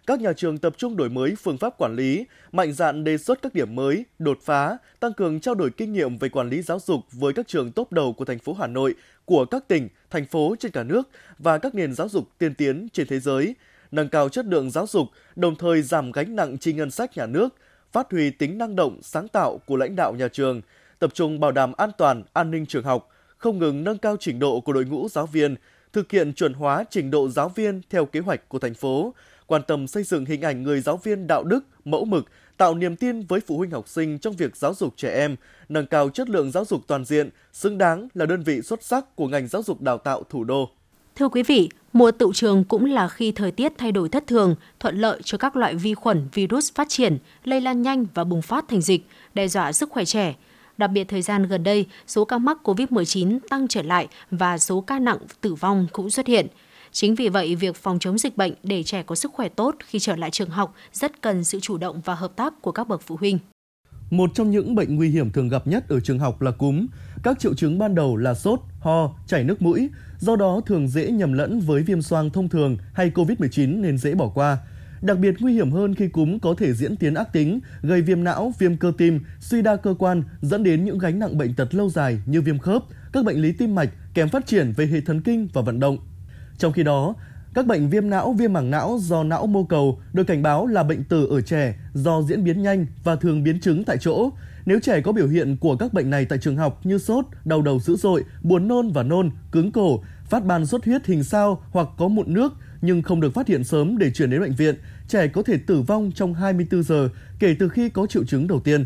các 0.07 0.21
nhà 0.21 0.33
trường 0.33 0.57
tập 0.57 0.73
trung 0.77 0.97
đổi 0.97 1.09
mới 1.09 1.35
phương 1.35 1.57
pháp 1.57 1.77
quản 1.77 1.95
lý, 1.95 2.25
mạnh 2.51 2.73
dạn 2.73 3.03
đề 3.03 3.17
xuất 3.17 3.41
các 3.41 3.53
điểm 3.53 3.75
mới, 3.75 4.05
đột 4.19 4.39
phá, 4.41 4.77
tăng 4.99 5.13
cường 5.13 5.39
trao 5.39 5.55
đổi 5.55 5.69
kinh 5.69 5.93
nghiệm 5.93 6.17
về 6.17 6.29
quản 6.29 6.49
lý 6.49 6.61
giáo 6.61 6.79
dục 6.79 6.99
với 7.11 7.33
các 7.33 7.47
trường 7.47 7.71
tốt 7.71 7.91
đầu 7.91 8.13
của 8.13 8.25
thành 8.25 8.39
phố 8.39 8.53
Hà 8.53 8.67
Nội, 8.67 8.95
của 9.25 9.45
các 9.45 9.67
tỉnh, 9.67 9.89
thành 10.09 10.25
phố 10.25 10.55
trên 10.59 10.71
cả 10.71 10.83
nước 10.83 11.09
và 11.39 11.57
các 11.57 11.75
nền 11.75 11.93
giáo 11.93 12.09
dục 12.09 12.27
tiên 12.37 12.55
tiến 12.55 12.87
trên 12.93 13.07
thế 13.07 13.19
giới, 13.19 13.55
nâng 13.91 14.09
cao 14.09 14.29
chất 14.29 14.45
lượng 14.45 14.71
giáo 14.71 14.87
dục, 14.87 15.07
đồng 15.35 15.55
thời 15.55 15.81
giảm 15.81 16.11
gánh 16.11 16.35
nặng 16.35 16.57
chi 16.57 16.73
ngân 16.73 16.91
sách 16.91 17.17
nhà 17.17 17.25
nước, 17.25 17.55
phát 17.91 18.11
huy 18.11 18.29
tính 18.29 18.57
năng 18.57 18.75
động, 18.75 18.99
sáng 19.03 19.27
tạo 19.27 19.57
của 19.65 19.75
lãnh 19.75 19.95
đạo 19.95 20.13
nhà 20.13 20.27
trường, 20.27 20.61
tập 20.99 21.13
trung 21.13 21.39
bảo 21.39 21.51
đảm 21.51 21.73
an 21.77 21.91
toàn, 21.97 22.23
an 22.33 22.51
ninh 22.51 22.65
trường 22.65 22.83
học, 22.83 23.09
không 23.37 23.59
ngừng 23.59 23.83
nâng 23.83 23.97
cao 23.97 24.17
trình 24.19 24.39
độ 24.39 24.59
của 24.59 24.73
đội 24.73 24.85
ngũ 24.85 25.09
giáo 25.09 25.25
viên, 25.25 25.55
thực 25.93 26.11
hiện 26.11 26.33
chuẩn 26.33 26.53
hóa 26.53 26.83
trình 26.89 27.11
độ 27.11 27.29
giáo 27.29 27.49
viên 27.49 27.81
theo 27.89 28.05
kế 28.05 28.19
hoạch 28.19 28.49
của 28.49 28.59
thành 28.59 28.73
phố, 28.73 29.13
quan 29.47 29.61
tâm 29.67 29.87
xây 29.87 30.03
dựng 30.03 30.25
hình 30.25 30.41
ảnh 30.41 30.63
người 30.63 30.81
giáo 30.81 30.97
viên 30.97 31.27
đạo 31.27 31.43
đức, 31.43 31.65
mẫu 31.85 32.05
mực, 32.05 32.25
tạo 32.57 32.75
niềm 32.75 32.95
tin 32.95 33.21
với 33.21 33.39
phụ 33.39 33.57
huynh 33.57 33.71
học 33.71 33.87
sinh 33.87 34.19
trong 34.19 34.35
việc 34.35 34.55
giáo 34.55 34.73
dục 34.73 34.93
trẻ 34.97 35.13
em, 35.13 35.35
nâng 35.69 35.85
cao 35.85 36.09
chất 36.09 36.29
lượng 36.29 36.51
giáo 36.51 36.65
dục 36.65 36.81
toàn 36.87 37.05
diện, 37.05 37.29
xứng 37.53 37.77
đáng 37.77 38.07
là 38.13 38.25
đơn 38.25 38.43
vị 38.43 38.61
xuất 38.61 38.83
sắc 38.83 39.15
của 39.15 39.27
ngành 39.27 39.47
giáo 39.47 39.63
dục 39.63 39.81
đào 39.81 39.97
tạo 39.97 40.23
thủ 40.29 40.43
đô. 40.43 40.69
Thưa 41.15 41.29
quý 41.29 41.43
vị, 41.43 41.69
mùa 41.93 42.11
tựu 42.11 42.33
trường 42.33 42.63
cũng 42.63 42.85
là 42.85 43.07
khi 43.07 43.31
thời 43.31 43.51
tiết 43.51 43.73
thay 43.77 43.91
đổi 43.91 44.09
thất 44.09 44.27
thường, 44.27 44.55
thuận 44.79 44.97
lợi 44.97 45.21
cho 45.23 45.37
các 45.37 45.55
loại 45.55 45.75
vi 45.75 45.93
khuẩn, 45.93 46.27
virus 46.33 46.73
phát 46.73 46.89
triển, 46.89 47.17
lây 47.43 47.61
lan 47.61 47.81
nhanh 47.81 48.05
và 48.13 48.23
bùng 48.23 48.41
phát 48.41 48.65
thành 48.67 48.81
dịch, 48.81 49.01
đe 49.33 49.47
dọa 49.47 49.71
sức 49.71 49.89
khỏe 49.89 50.05
trẻ. 50.05 50.35
Đặc 50.77 50.91
biệt 50.91 51.03
thời 51.07 51.21
gian 51.21 51.43
gần 51.43 51.63
đây, 51.63 51.85
số 52.07 52.25
ca 52.25 52.37
mắc 52.37 52.57
COVID-19 52.63 53.39
tăng 53.49 53.67
trở 53.67 53.81
lại 53.81 54.07
và 54.31 54.57
số 54.57 54.81
ca 54.81 54.99
nặng 54.99 55.17
tử 55.41 55.53
vong 55.53 55.87
cũng 55.91 56.09
xuất 56.09 56.27
hiện. 56.27 56.47
Chính 56.91 57.15
vì 57.15 57.29
vậy, 57.29 57.55
việc 57.55 57.75
phòng 57.75 57.99
chống 57.99 58.17
dịch 58.17 58.37
bệnh 58.37 58.53
để 58.63 58.83
trẻ 58.83 59.03
có 59.03 59.15
sức 59.15 59.31
khỏe 59.33 59.49
tốt 59.49 59.75
khi 59.87 59.99
trở 59.99 60.15
lại 60.15 60.31
trường 60.31 60.49
học 60.49 60.73
rất 60.93 61.21
cần 61.21 61.43
sự 61.43 61.59
chủ 61.59 61.77
động 61.77 62.01
và 62.05 62.15
hợp 62.15 62.35
tác 62.35 62.61
của 62.61 62.71
các 62.71 62.87
bậc 62.87 63.01
phụ 63.01 63.17
huynh. 63.19 63.39
Một 64.09 64.29
trong 64.33 64.51
những 64.51 64.75
bệnh 64.75 64.95
nguy 64.95 65.09
hiểm 65.09 65.31
thường 65.31 65.49
gặp 65.49 65.67
nhất 65.67 65.89
ở 65.89 65.99
trường 65.99 66.19
học 66.19 66.41
là 66.41 66.51
cúm. 66.51 66.87
Các 67.23 67.39
triệu 67.39 67.53
chứng 67.53 67.79
ban 67.79 67.95
đầu 67.95 68.17
là 68.17 68.33
sốt, 68.33 68.59
ho, 68.79 69.09
chảy 69.27 69.43
nước 69.43 69.61
mũi, 69.61 69.89
do 70.19 70.35
đó 70.35 70.61
thường 70.65 70.87
dễ 70.87 71.11
nhầm 71.11 71.33
lẫn 71.33 71.59
với 71.59 71.83
viêm 71.83 72.01
xoang 72.01 72.29
thông 72.29 72.49
thường 72.49 72.77
hay 72.93 73.11
COVID-19 73.15 73.81
nên 73.81 73.97
dễ 73.97 74.15
bỏ 74.15 74.31
qua. 74.35 74.57
Đặc 75.01 75.19
biệt 75.19 75.35
nguy 75.39 75.53
hiểm 75.53 75.71
hơn 75.71 75.95
khi 75.95 76.07
cúm 76.07 76.39
có 76.39 76.55
thể 76.57 76.73
diễn 76.73 76.95
tiến 76.95 77.13
ác 77.13 77.33
tính, 77.33 77.59
gây 77.81 78.01
viêm 78.01 78.23
não, 78.23 78.53
viêm 78.59 78.77
cơ 78.77 78.91
tim, 78.97 79.19
suy 79.39 79.61
đa 79.61 79.75
cơ 79.75 79.95
quan, 79.99 80.23
dẫn 80.41 80.63
đến 80.63 80.85
những 80.85 80.97
gánh 80.97 81.19
nặng 81.19 81.37
bệnh 81.37 81.53
tật 81.53 81.75
lâu 81.75 81.89
dài 81.89 82.21
như 82.25 82.41
viêm 82.41 82.59
khớp, 82.59 82.83
các 83.13 83.25
bệnh 83.25 83.41
lý 83.41 83.51
tim 83.51 83.75
mạch 83.75 83.89
kèm 84.13 84.29
phát 84.29 84.45
triển 84.45 84.71
về 84.71 84.85
hệ 84.85 85.01
thần 85.01 85.21
kinh 85.21 85.47
và 85.53 85.61
vận 85.61 85.79
động. 85.79 85.97
Trong 86.57 86.73
khi 86.73 86.83
đó, 86.83 87.15
các 87.53 87.67
bệnh 87.67 87.89
viêm 87.89 88.09
não, 88.09 88.33
viêm 88.33 88.53
màng 88.53 88.71
não 88.71 88.99
do 89.01 89.23
não 89.23 89.47
mô 89.47 89.63
cầu 89.63 89.99
được 90.13 90.23
cảnh 90.23 90.43
báo 90.43 90.67
là 90.67 90.83
bệnh 90.83 91.03
tử 91.03 91.27
ở 91.29 91.41
trẻ 91.41 91.75
do 91.93 92.21
diễn 92.21 92.43
biến 92.43 92.61
nhanh 92.61 92.85
và 93.03 93.15
thường 93.15 93.43
biến 93.43 93.59
chứng 93.59 93.83
tại 93.83 93.97
chỗ. 93.97 94.29
Nếu 94.65 94.79
trẻ 94.79 95.01
có 95.01 95.11
biểu 95.11 95.27
hiện 95.27 95.57
của 95.57 95.75
các 95.75 95.93
bệnh 95.93 96.09
này 96.09 96.25
tại 96.25 96.39
trường 96.39 96.57
học 96.57 96.79
như 96.83 96.97
sốt, 96.97 97.25
đau 97.45 97.61
đầu 97.61 97.79
dữ 97.79 97.95
dội, 97.95 98.23
buồn 98.43 98.67
nôn 98.67 98.91
và 98.91 99.03
nôn, 99.03 99.31
cứng 99.51 99.71
cổ, 99.71 100.03
phát 100.29 100.45
ban 100.45 100.65
xuất 100.65 100.85
huyết 100.85 101.05
hình 101.05 101.23
sao 101.23 101.61
hoặc 101.71 101.87
có 101.97 102.07
mụn 102.07 102.33
nước 102.33 102.53
nhưng 102.81 103.01
không 103.01 103.21
được 103.21 103.33
phát 103.33 103.47
hiện 103.47 103.63
sớm 103.63 103.97
để 103.97 104.11
chuyển 104.11 104.29
đến 104.29 104.41
bệnh 104.41 104.55
viện, 104.55 104.75
trẻ 105.07 105.27
có 105.27 105.43
thể 105.43 105.57
tử 105.57 105.81
vong 105.81 106.11
trong 106.15 106.33
24 106.33 106.83
giờ 106.83 107.09
kể 107.39 107.55
từ 107.59 107.69
khi 107.69 107.89
có 107.89 108.07
triệu 108.07 108.23
chứng 108.23 108.47
đầu 108.47 108.59
tiên. 108.59 108.85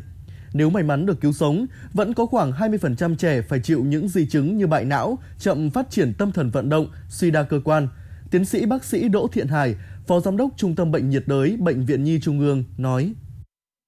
Nếu 0.54 0.70
may 0.70 0.84
mắn 0.84 1.06
được 1.06 1.22
cứu 1.22 1.34
sống, 1.34 1.66
vẫn 1.94 2.14
có 2.14 2.26
khoảng 2.26 2.52
20% 2.52 3.16
trẻ 3.16 3.42
phải 3.42 3.60
chịu 3.60 3.84
những 3.84 4.08
di 4.08 4.26
chứng 4.26 4.58
như 4.58 4.68
bại 4.68 4.86
não, 4.86 5.18
chậm 5.40 5.70
phát 5.70 5.90
triển 5.90 6.14
tâm 6.14 6.32
thần 6.32 6.50
vận 6.50 6.70
động, 6.70 6.88
suy 7.10 7.32
đa 7.32 7.44
cơ 7.44 7.60
quan. 7.64 7.88
Tiến 8.32 8.46
sĩ 8.46 8.66
bác 8.66 8.84
sĩ 8.84 9.10
Đỗ 9.10 9.28
Thiện 9.28 9.48
Hải, 9.48 9.76
Phó 10.08 10.20
Giám 10.20 10.38
đốc 10.38 10.50
Trung 10.58 10.76
tâm 10.76 10.92
Bệnh 10.92 11.10
nhiệt 11.10 11.24
đới 11.26 11.58
Bệnh 11.60 11.86
viện 11.86 12.04
Nhi 12.04 12.20
Trung 12.22 12.40
ương 12.40 12.64
nói. 12.78 13.14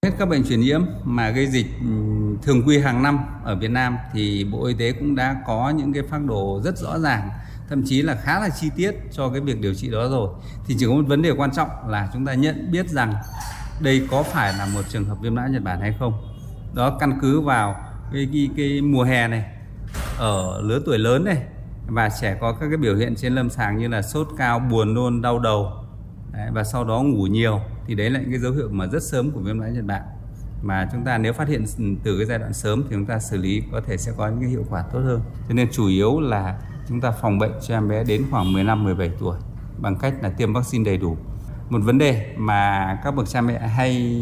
Hết 0.04 0.12
các 0.20 0.26
bệnh 0.26 0.44
truyền 0.44 0.60
nhiễm 0.60 0.82
mà 1.04 1.30
gây 1.30 1.48
dịch 1.48 1.66
ừ, 1.82 1.88
thường 2.44 2.64
quy 2.68 2.80
hàng 2.80 3.04
năm 3.04 3.20
ở 3.44 3.56
Việt 3.60 3.72
Nam 3.72 3.98
thì 4.14 4.46
Bộ 4.52 4.66
Y 4.66 4.74
tế 4.80 4.92
cũng 4.92 5.16
đã 5.16 5.36
có 5.48 5.74
những 5.78 5.94
cái 5.94 6.04
phác 6.10 6.26
đồ 6.26 6.62
rất 6.64 6.78
rõ 6.78 7.00
ràng 7.00 7.30
thậm 7.74 7.84
chí 7.86 8.02
là 8.02 8.16
khá 8.16 8.40
là 8.40 8.50
chi 8.50 8.70
tiết 8.76 8.92
cho 9.12 9.30
cái 9.30 9.42
việc 9.42 9.62
điều 9.62 9.74
trị 9.74 9.90
đó 9.92 10.10
rồi. 10.10 10.30
Thì 10.66 10.76
chỉ 10.80 10.86
có 10.86 10.94
một 10.94 11.04
vấn 11.08 11.22
đề 11.22 11.32
quan 11.32 11.52
trọng 11.52 11.70
là 11.88 12.10
chúng 12.14 12.26
ta 12.26 12.34
nhận 12.34 12.72
biết 12.72 12.90
rằng 12.90 13.14
đây 13.80 14.08
có 14.12 14.24
phải 14.24 14.54
là 14.58 14.68
một 14.74 14.82
trường 14.90 15.06
hợp 15.06 15.18
viêm 15.22 15.36
não 15.36 15.48
Nhật 15.48 15.64
Bản 15.64 15.82
hay 15.82 15.96
không. 16.00 16.14
Đó 16.74 16.98
căn 17.00 17.20
cứ 17.22 17.42
vào 17.42 17.76
cái, 18.14 18.30
cái, 18.34 18.50
cái 18.58 18.82
mùa 18.82 19.04
hè 19.04 19.28
này 19.28 19.46
ở 20.18 20.62
lứa 20.62 20.82
tuổi 20.86 20.98
lớn 20.98 21.24
này 21.24 21.38
và 21.88 22.10
trẻ 22.22 22.38
có 22.42 22.54
các 22.60 22.68
cái 22.70 22.78
biểu 22.78 22.96
hiện 22.96 23.16
trên 23.16 23.36
lâm 23.36 23.50
sàng 23.50 23.78
như 23.78 23.88
là 23.88 24.02
sốt 24.02 24.28
cao 24.38 24.60
buồn 24.60 24.94
nôn 24.94 25.22
đau 25.22 25.40
đầu 25.40 25.72
đấy, 26.34 26.50
và 26.54 26.64
sau 26.64 26.84
đó 26.84 27.02
ngủ 27.02 27.28
nhiều 27.28 27.60
thì 27.88 27.96
đấy 27.96 28.10
là 28.10 28.20
những 28.20 28.32
cái 28.32 28.40
dấu 28.40 28.52
hiệu 28.52 28.70
mà 28.72 28.88
rất 28.88 29.04
sớm 29.04 29.32
của 29.32 29.40
viêm 29.40 29.60
não 29.60 29.70
Nhật 29.70 29.86
Bản. 29.86 30.02
Mà 30.62 30.90
chúng 30.92 31.04
ta 31.04 31.18
nếu 31.18 31.34
phát 31.34 31.48
hiện 31.48 31.66
từ 32.04 32.18
cái 32.18 32.26
giai 32.26 32.40
đoạn 32.40 32.54
sớm 32.54 32.84
thì 32.84 32.96
chúng 32.96 33.06
ta 33.06 33.20
xử 33.20 33.38
lý 33.38 33.64
có 33.72 33.82
thể 33.88 33.98
sẽ 33.98 34.12
có 34.18 34.28
những 34.28 34.40
cái 34.42 34.50
hiệu 34.50 34.66
quả 34.70 34.84
tốt 34.94 35.00
hơn. 35.00 35.22
Cho 35.48 35.54
nên 35.54 35.68
chủ 35.72 35.88
yếu 35.88 36.20
là 36.20 36.60
chúng 36.90 37.02
ta 37.02 37.12
phòng 37.12 37.40
bệnh 37.40 37.52
cho 37.62 37.78
em 37.78 37.88
bé 37.88 38.04
đến 38.04 38.26
khoảng 38.32 38.54
15 38.54 38.84
17 38.84 39.12
tuổi 39.20 39.38
bằng 39.78 39.96
cách 39.96 40.14
là 40.22 40.30
tiêm 40.30 40.54
vaccine 40.54 40.84
đầy 40.86 40.98
đủ 40.98 41.18
một 41.70 41.80
vấn 41.84 41.98
đề 41.98 42.34
mà 42.38 43.00
các 43.04 43.16
bậc 43.16 43.30
cha 43.30 43.42
mẹ 43.42 43.68
hay 43.68 44.18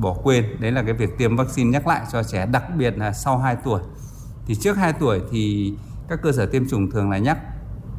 bỏ 0.00 0.16
quên 0.22 0.44
đấy 0.60 0.72
là 0.72 0.82
cái 0.82 0.92
việc 0.92 1.18
tiêm 1.18 1.36
vaccine 1.36 1.70
nhắc 1.70 1.86
lại 1.86 2.02
cho 2.12 2.22
trẻ 2.22 2.46
đặc 2.46 2.64
biệt 2.76 2.98
là 2.98 3.12
sau 3.12 3.38
2 3.38 3.56
tuổi 3.64 3.80
thì 4.46 4.54
trước 4.54 4.76
2 4.76 4.92
tuổi 4.92 5.20
thì 5.30 5.74
các 6.08 6.18
cơ 6.22 6.32
sở 6.32 6.46
tiêm 6.46 6.68
chủng 6.68 6.90
thường 6.90 7.10
là 7.10 7.18
nhắc 7.18 7.38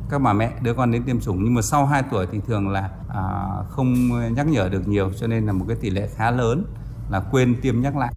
các 0.09 0.21
bà 0.21 0.33
mẹ 0.33 0.51
đưa 0.61 0.73
con 0.73 0.91
đến 0.91 1.03
tiêm 1.03 1.19
chủng 1.19 1.43
nhưng 1.43 1.53
mà 1.53 1.61
sau 1.61 1.85
2 1.85 2.03
tuổi 2.11 2.27
thì 2.31 2.39
thường 2.47 2.69
là 2.69 2.89
à, 3.09 3.23
không 3.69 3.93
nhắc 4.33 4.47
nhở 4.47 4.69
được 4.69 4.87
nhiều 4.87 5.11
cho 5.19 5.27
nên 5.27 5.45
là 5.45 5.53
một 5.53 5.65
cái 5.67 5.77
tỷ 5.81 5.89
lệ 5.89 6.09
khá 6.15 6.31
lớn 6.31 6.65
là 7.09 7.19
quên 7.19 7.55
tiêm 7.61 7.81
nhắc 7.81 7.97
lại. 7.97 8.13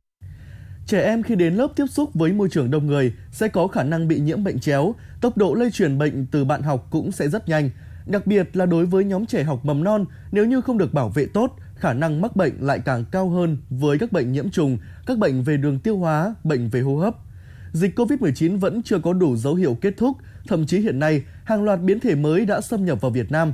Trẻ 0.89 1.03
em 1.03 1.23
khi 1.23 1.35
đến 1.35 1.55
lớp 1.55 1.69
tiếp 1.77 1.87
xúc 1.91 2.15
với 2.15 2.33
môi 2.33 2.49
trường 2.49 2.71
đông 2.71 2.87
người 2.87 3.13
sẽ 3.31 3.49
có 3.49 3.67
khả 3.67 3.83
năng 3.83 4.09
bị 4.09 4.21
nhiễm 4.21 4.45
bệnh 4.45 4.61
chéo, 4.61 4.95
tốc 5.21 5.37
độ 5.37 5.55
lây 5.55 5.71
truyền 5.71 5.99
bệnh 5.99 6.27
từ 6.27 6.45
bạn 6.45 6.63
học 6.63 6.87
cũng 6.91 7.13
sẽ 7.13 7.29
rất 7.29 7.49
nhanh. 7.49 7.71
Đặc 8.07 8.27
biệt 8.27 8.57
là 8.57 8.67
đối 8.67 8.87
với 8.87 9.05
nhóm 9.05 9.27
trẻ 9.27 9.43
học 9.43 9.65
mầm 9.65 9.85
non, 9.85 10.05
nếu 10.33 10.47
như 10.47 10.61
không 10.61 10.79
được 10.79 10.95
bảo 10.95 11.09
vệ 11.09 11.27
tốt, 11.27 11.57
khả 11.77 11.93
năng 11.93 12.21
mắc 12.21 12.37
bệnh 12.37 12.53
lại 12.61 12.81
càng 12.85 13.05
cao 13.11 13.29
hơn 13.29 13.59
với 13.71 13.99
các 13.99 14.13
bệnh 14.13 14.33
nhiễm 14.33 14.51
trùng, 14.51 14.79
các 15.07 15.19
bệnh 15.19 15.43
về 15.43 15.57
đường 15.57 15.79
tiêu 15.79 15.97
hóa, 15.97 16.35
bệnh 16.45 16.69
về 16.69 16.81
hô 16.81 16.97
hấp. 16.97 17.15
Dịch 17.73 17.99
COVID-19 17.99 18.59
vẫn 18.59 18.83
chưa 18.83 18.99
có 18.99 19.13
đủ 19.13 19.37
dấu 19.37 19.55
hiệu 19.55 19.77
kết 19.81 19.95
thúc, 19.97 20.17
thậm 20.47 20.67
chí 20.67 20.79
hiện 20.79 20.99
nay 20.99 21.23
hàng 21.45 21.63
loạt 21.63 21.81
biến 21.81 22.01
thể 22.01 22.15
mới 22.15 22.47
đã 22.47 22.61
xâm 22.61 22.85
nhập 22.85 23.01
vào 23.01 23.11
Việt 23.11 23.33
Nam. 23.33 23.53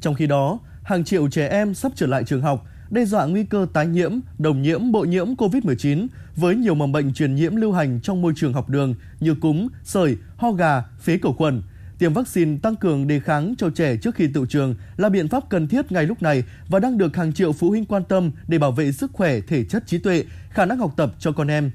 Trong 0.00 0.14
khi 0.14 0.26
đó, 0.26 0.58
hàng 0.82 1.04
triệu 1.04 1.28
trẻ 1.28 1.48
em 1.48 1.74
sắp 1.74 1.92
trở 1.94 2.06
lại 2.06 2.24
trường 2.24 2.42
học, 2.42 2.66
đe 2.90 3.04
dọa 3.04 3.26
nguy 3.26 3.44
cơ 3.44 3.66
tái 3.72 3.86
nhiễm, 3.86 4.12
đồng 4.38 4.62
nhiễm, 4.62 4.92
bội 4.92 5.08
nhiễm 5.08 5.34
COVID-19 5.34 6.06
với 6.36 6.56
nhiều 6.56 6.74
mầm 6.74 6.92
bệnh 6.92 7.14
truyền 7.14 7.34
nhiễm 7.34 7.56
lưu 7.56 7.72
hành 7.72 8.00
trong 8.02 8.22
môi 8.22 8.32
trường 8.36 8.52
học 8.52 8.68
đường 8.68 8.94
như 9.20 9.34
cúm, 9.34 9.68
sởi, 9.84 10.16
ho 10.36 10.52
gà, 10.52 10.82
phế 11.00 11.18
cầu 11.18 11.32
khuẩn. 11.32 11.62
Tiêm 11.98 12.12
vaccine 12.12 12.58
tăng 12.62 12.76
cường 12.76 13.06
đề 13.06 13.20
kháng 13.20 13.54
cho 13.58 13.70
trẻ 13.70 13.96
trước 13.96 14.14
khi 14.14 14.28
tự 14.34 14.46
trường 14.48 14.74
là 14.96 15.08
biện 15.08 15.28
pháp 15.28 15.48
cần 15.48 15.68
thiết 15.68 15.92
ngay 15.92 16.06
lúc 16.06 16.22
này 16.22 16.44
và 16.68 16.78
đang 16.78 16.98
được 16.98 17.16
hàng 17.16 17.32
triệu 17.32 17.52
phụ 17.52 17.70
huynh 17.70 17.84
quan 17.84 18.04
tâm 18.04 18.30
để 18.48 18.58
bảo 18.58 18.72
vệ 18.72 18.92
sức 18.92 19.10
khỏe, 19.12 19.40
thể 19.40 19.64
chất 19.64 19.86
trí 19.86 19.98
tuệ, 19.98 20.24
khả 20.50 20.64
năng 20.64 20.78
học 20.78 20.92
tập 20.96 21.14
cho 21.18 21.32
con 21.32 21.50
em. 21.50 21.70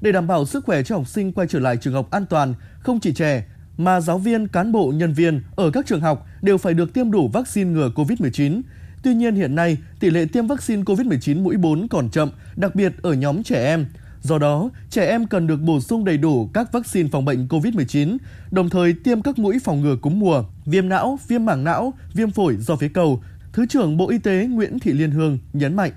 Để 0.00 0.12
đảm 0.12 0.26
bảo 0.26 0.46
sức 0.46 0.64
khỏe 0.64 0.82
cho 0.82 0.96
học 0.96 1.08
sinh 1.08 1.32
quay 1.32 1.46
trở 1.48 1.58
lại 1.58 1.76
trường 1.76 1.94
học 1.94 2.10
an 2.10 2.26
toàn, 2.26 2.54
không 2.80 3.00
chỉ 3.00 3.12
trẻ, 3.12 3.44
mà 3.76 4.00
giáo 4.00 4.18
viên, 4.18 4.48
cán 4.48 4.72
bộ, 4.72 4.92
nhân 4.94 5.12
viên 5.12 5.42
ở 5.56 5.70
các 5.70 5.86
trường 5.86 6.00
học 6.00 6.26
đều 6.42 6.58
phải 6.58 6.74
được 6.74 6.94
tiêm 6.94 7.10
đủ 7.10 7.28
vaccine 7.28 7.70
ngừa 7.70 7.90
COVID-19. 7.94 8.62
Tuy 9.02 9.14
nhiên 9.14 9.34
hiện 9.34 9.54
nay, 9.54 9.76
tỷ 10.00 10.10
lệ 10.10 10.24
tiêm 10.32 10.46
vaccine 10.46 10.82
COVID-19 10.82 11.42
mũi 11.42 11.56
4 11.56 11.88
còn 11.88 12.10
chậm, 12.10 12.30
đặc 12.56 12.74
biệt 12.74 12.92
ở 13.02 13.12
nhóm 13.12 13.42
trẻ 13.42 13.64
em. 13.64 13.86
Do 14.22 14.38
đó, 14.38 14.70
trẻ 14.90 15.06
em 15.06 15.26
cần 15.26 15.46
được 15.46 15.60
bổ 15.60 15.80
sung 15.80 16.04
đầy 16.04 16.18
đủ 16.18 16.50
các 16.54 16.72
vaccine 16.72 17.08
phòng 17.12 17.24
bệnh 17.24 17.46
COVID-19, 17.48 18.16
đồng 18.50 18.68
thời 18.68 18.92
tiêm 18.92 19.22
các 19.22 19.38
mũi 19.38 19.58
phòng 19.64 19.80
ngừa 19.80 19.96
cúm 19.96 20.18
mùa, 20.18 20.44
viêm 20.66 20.88
não, 20.88 21.18
viêm 21.28 21.44
mảng 21.44 21.64
não, 21.64 21.92
viêm 22.14 22.30
phổi 22.30 22.56
do 22.56 22.76
phế 22.76 22.88
cầu. 22.88 23.22
Thứ 23.52 23.66
trưởng 23.66 23.96
Bộ 23.96 24.08
Y 24.08 24.18
tế 24.18 24.46
Nguyễn 24.46 24.78
Thị 24.78 24.92
Liên 24.92 25.10
Hương 25.10 25.38
nhấn 25.52 25.76
mạnh. 25.76 25.92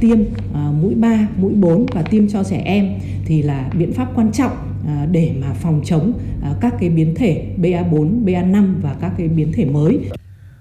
Tiêm 0.00 0.18
à, 0.54 0.70
mũi 0.82 0.94
3, 0.94 1.28
mũi 1.36 1.52
4 1.54 1.86
và 1.94 2.02
tiêm 2.02 2.28
cho 2.28 2.44
trẻ 2.44 2.62
em 2.64 2.98
thì 3.24 3.42
là 3.42 3.70
biện 3.78 3.92
pháp 3.92 4.08
quan 4.14 4.32
trọng 4.32 4.52
à, 4.86 5.06
để 5.10 5.34
mà 5.40 5.52
phòng 5.52 5.82
chống 5.84 6.12
à, 6.42 6.54
các 6.60 6.74
cái 6.80 6.90
biến 6.90 7.14
thể 7.16 7.54
BA4, 7.58 8.24
BA5 8.24 8.74
và 8.82 8.96
các 9.00 9.12
cái 9.18 9.28
biến 9.28 9.52
thể 9.52 9.64
mới. 9.64 9.98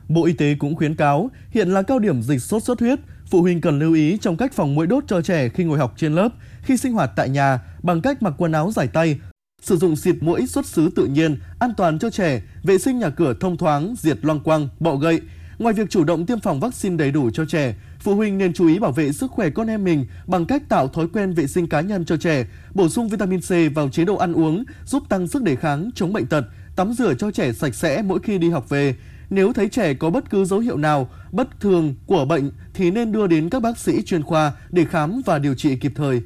Bộ 0.10 0.26
Y 0.26 0.34
tế 0.34 0.56
cũng 0.60 0.76
khuyến 0.76 0.96
cáo, 0.96 1.32
hiện 1.52 1.70
là 1.70 1.82
cao 1.82 2.00
điểm 2.00 2.22
dịch 2.22 2.42
sốt 2.42 2.64
xuất 2.64 2.80
huyết, 2.80 3.00
phụ 3.30 3.42
huynh 3.42 3.62
cần 3.62 3.80
lưu 3.80 3.94
ý 3.94 4.18
trong 4.22 4.38
cách 4.38 4.54
phòng 4.54 4.76
mũi 4.76 4.88
đốt 4.88 5.04
cho 5.08 5.22
trẻ 5.22 5.50
khi 5.50 5.64
ngồi 5.64 5.80
học 5.80 5.94
trên 5.98 6.16
lớp, 6.16 6.30
khi 6.62 6.78
sinh 6.78 6.94
hoạt 6.94 7.12
tại 7.16 7.30
nhà 7.30 7.60
bằng 7.84 8.02
cách 8.02 8.22
mặc 8.22 8.34
quần 8.38 8.52
áo 8.52 8.72
dài 8.76 8.88
tay, 8.88 9.20
sử 9.62 9.78
dụng 9.78 9.96
xịt 9.96 10.16
mũi 10.22 10.48
xuất 10.48 10.66
xứ 10.66 10.90
tự 10.96 11.06
nhiên, 11.06 11.38
an 11.60 11.72
toàn 11.78 12.00
cho 12.00 12.10
trẻ, 12.10 12.42
vệ 12.64 12.78
sinh 12.78 13.00
nhà 13.00 13.10
cửa 13.10 13.34
thông 13.40 13.58
thoáng, 13.58 13.96
diệt 13.98 14.18
loang 14.22 14.40
quang, 14.40 14.68
bọ 14.80 14.96
gậy. 14.96 15.22
Ngoài 15.60 15.74
việc 15.74 15.90
chủ 15.90 16.04
động 16.04 16.26
tiêm 16.26 16.40
phòng 16.40 16.60
vaccine 16.60 16.98
đầy 16.98 17.12
đủ 17.12 17.30
cho 17.34 17.46
trẻ, 17.46 17.76
phụ 18.00 18.16
huynh 18.16 18.38
nên 18.38 18.54
chú 18.54 18.68
ý 18.68 18.80
bảo 18.80 18.92
vệ 18.92 19.12
sức 19.12 19.32
khỏe 19.32 19.50
con 19.50 19.68
em 19.68 19.84
mình 19.84 20.06
bằng 20.28 20.46
cách 20.46 20.70
tạo 20.70 20.88
thói 20.88 21.08
quen 21.08 21.34
vệ 21.34 21.48
sinh 21.48 21.68
cá 21.68 21.82
nhân 21.82 22.06
cho 22.06 22.18
trẻ, 22.18 22.46
bổ 22.74 22.90
sung 22.90 23.10
vitamin 23.10 23.42
C 23.42 23.76
vào 23.76 23.90
chế 23.90 24.06
độ 24.06 24.16
ăn 24.16 24.34
uống, 24.34 24.64
giúp 24.86 25.04
tăng 25.10 25.28
sức 25.28 25.44
đề 25.44 25.56
kháng, 25.56 25.90
chống 25.96 26.14
bệnh 26.14 26.26
tật, 26.26 26.46
tắm 26.76 26.94
rửa 26.94 27.14
cho 27.14 27.32
trẻ 27.32 27.54
sạch 27.54 27.76
sẽ 27.76 28.02
mỗi 28.02 28.20
khi 28.24 28.38
đi 28.38 28.50
học 28.50 28.70
về, 28.70 28.96
nếu 29.30 29.54
thấy 29.54 29.70
trẻ 29.70 29.94
có 29.94 30.10
bất 30.10 30.30
cứ 30.30 30.46
dấu 30.46 30.60
hiệu 30.60 30.78
nào 30.78 31.10
bất 31.32 31.48
thường 31.60 31.96
của 32.06 32.26
bệnh 32.26 32.52
thì 32.74 32.92
nên 32.92 33.12
đưa 33.12 33.28
đến 33.28 33.50
các 33.50 33.62
bác 33.62 33.78
sĩ 33.78 34.02
chuyên 34.02 34.24
khoa 34.24 34.52
để 34.70 34.86
khám 34.86 35.22
và 35.26 35.40
điều 35.40 35.56
trị 35.56 35.76
kịp 35.76 35.92
thời. 35.96 36.22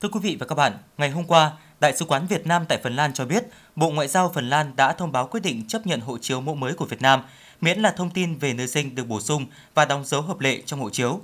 Thưa 0.00 0.08
quý 0.08 0.20
vị 0.22 0.36
và 0.40 0.46
các 0.46 0.54
bạn, 0.54 0.72
ngày 0.98 1.10
hôm 1.10 1.24
qua, 1.24 1.52
Đại 1.80 1.96
sứ 1.96 2.04
quán 2.04 2.26
Việt 2.26 2.46
Nam 2.46 2.64
tại 2.68 2.78
Phần 2.82 2.96
Lan 2.96 3.12
cho 3.14 3.26
biết, 3.26 3.44
Bộ 3.76 3.90
Ngoại 3.90 4.08
giao 4.08 4.32
Phần 4.34 4.48
Lan 4.48 4.76
đã 4.76 4.92
thông 4.92 5.12
báo 5.12 5.26
quyết 5.26 5.40
định 5.40 5.68
chấp 5.68 5.86
nhận 5.86 6.00
hộ 6.00 6.18
chiếu 6.18 6.40
mẫu 6.40 6.54
mới 6.54 6.72
của 6.74 6.84
Việt 6.84 7.02
Nam, 7.02 7.22
miễn 7.60 7.78
là 7.78 7.90
thông 7.90 8.10
tin 8.10 8.38
về 8.38 8.52
nơi 8.52 8.68
sinh 8.68 8.94
được 8.94 9.08
bổ 9.08 9.20
sung 9.20 9.46
và 9.74 9.84
đóng 9.84 10.04
dấu 10.04 10.22
hợp 10.22 10.40
lệ 10.40 10.62
trong 10.66 10.80
hộ 10.80 10.90
chiếu. 10.90 11.20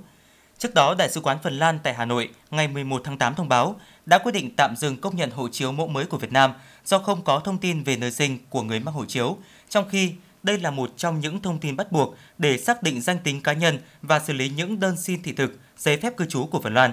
Trước 0.57 0.73
đó, 0.73 0.95
Đại 0.97 1.09
sứ 1.09 1.21
quán 1.21 1.37
Phần 1.43 1.59
Lan 1.59 1.79
tại 1.83 1.93
Hà 1.93 2.05
Nội 2.05 2.29
ngày 2.51 2.67
11 2.67 3.01
tháng 3.03 3.17
8 3.17 3.35
thông 3.35 3.49
báo 3.49 3.75
đã 4.05 4.17
quyết 4.17 4.31
định 4.31 4.49
tạm 4.57 4.73
dừng 4.77 4.97
công 4.97 5.15
nhận 5.15 5.31
hộ 5.31 5.47
chiếu 5.51 5.71
mẫu 5.71 5.87
mới 5.87 6.05
của 6.05 6.17
Việt 6.17 6.31
Nam 6.31 6.53
do 6.85 6.99
không 6.99 7.23
có 7.23 7.39
thông 7.39 7.57
tin 7.57 7.83
về 7.83 7.97
nơi 7.97 8.11
sinh 8.11 8.37
của 8.49 8.63
người 8.63 8.79
mắc 8.79 8.91
hộ 8.91 9.05
chiếu, 9.05 9.37
trong 9.69 9.89
khi 9.89 10.13
đây 10.43 10.57
là 10.57 10.71
một 10.71 10.93
trong 10.97 11.19
những 11.19 11.41
thông 11.41 11.59
tin 11.59 11.75
bắt 11.75 11.91
buộc 11.91 12.15
để 12.37 12.57
xác 12.57 12.83
định 12.83 13.01
danh 13.01 13.19
tính 13.23 13.41
cá 13.41 13.53
nhân 13.53 13.79
và 14.01 14.19
xử 14.19 14.33
lý 14.33 14.49
những 14.49 14.79
đơn 14.79 14.97
xin 14.97 15.23
thị 15.23 15.33
thực, 15.33 15.59
giấy 15.77 15.97
phép 15.97 16.17
cư 16.17 16.25
trú 16.25 16.45
của 16.45 16.61
Phần 16.61 16.73
Lan. 16.73 16.91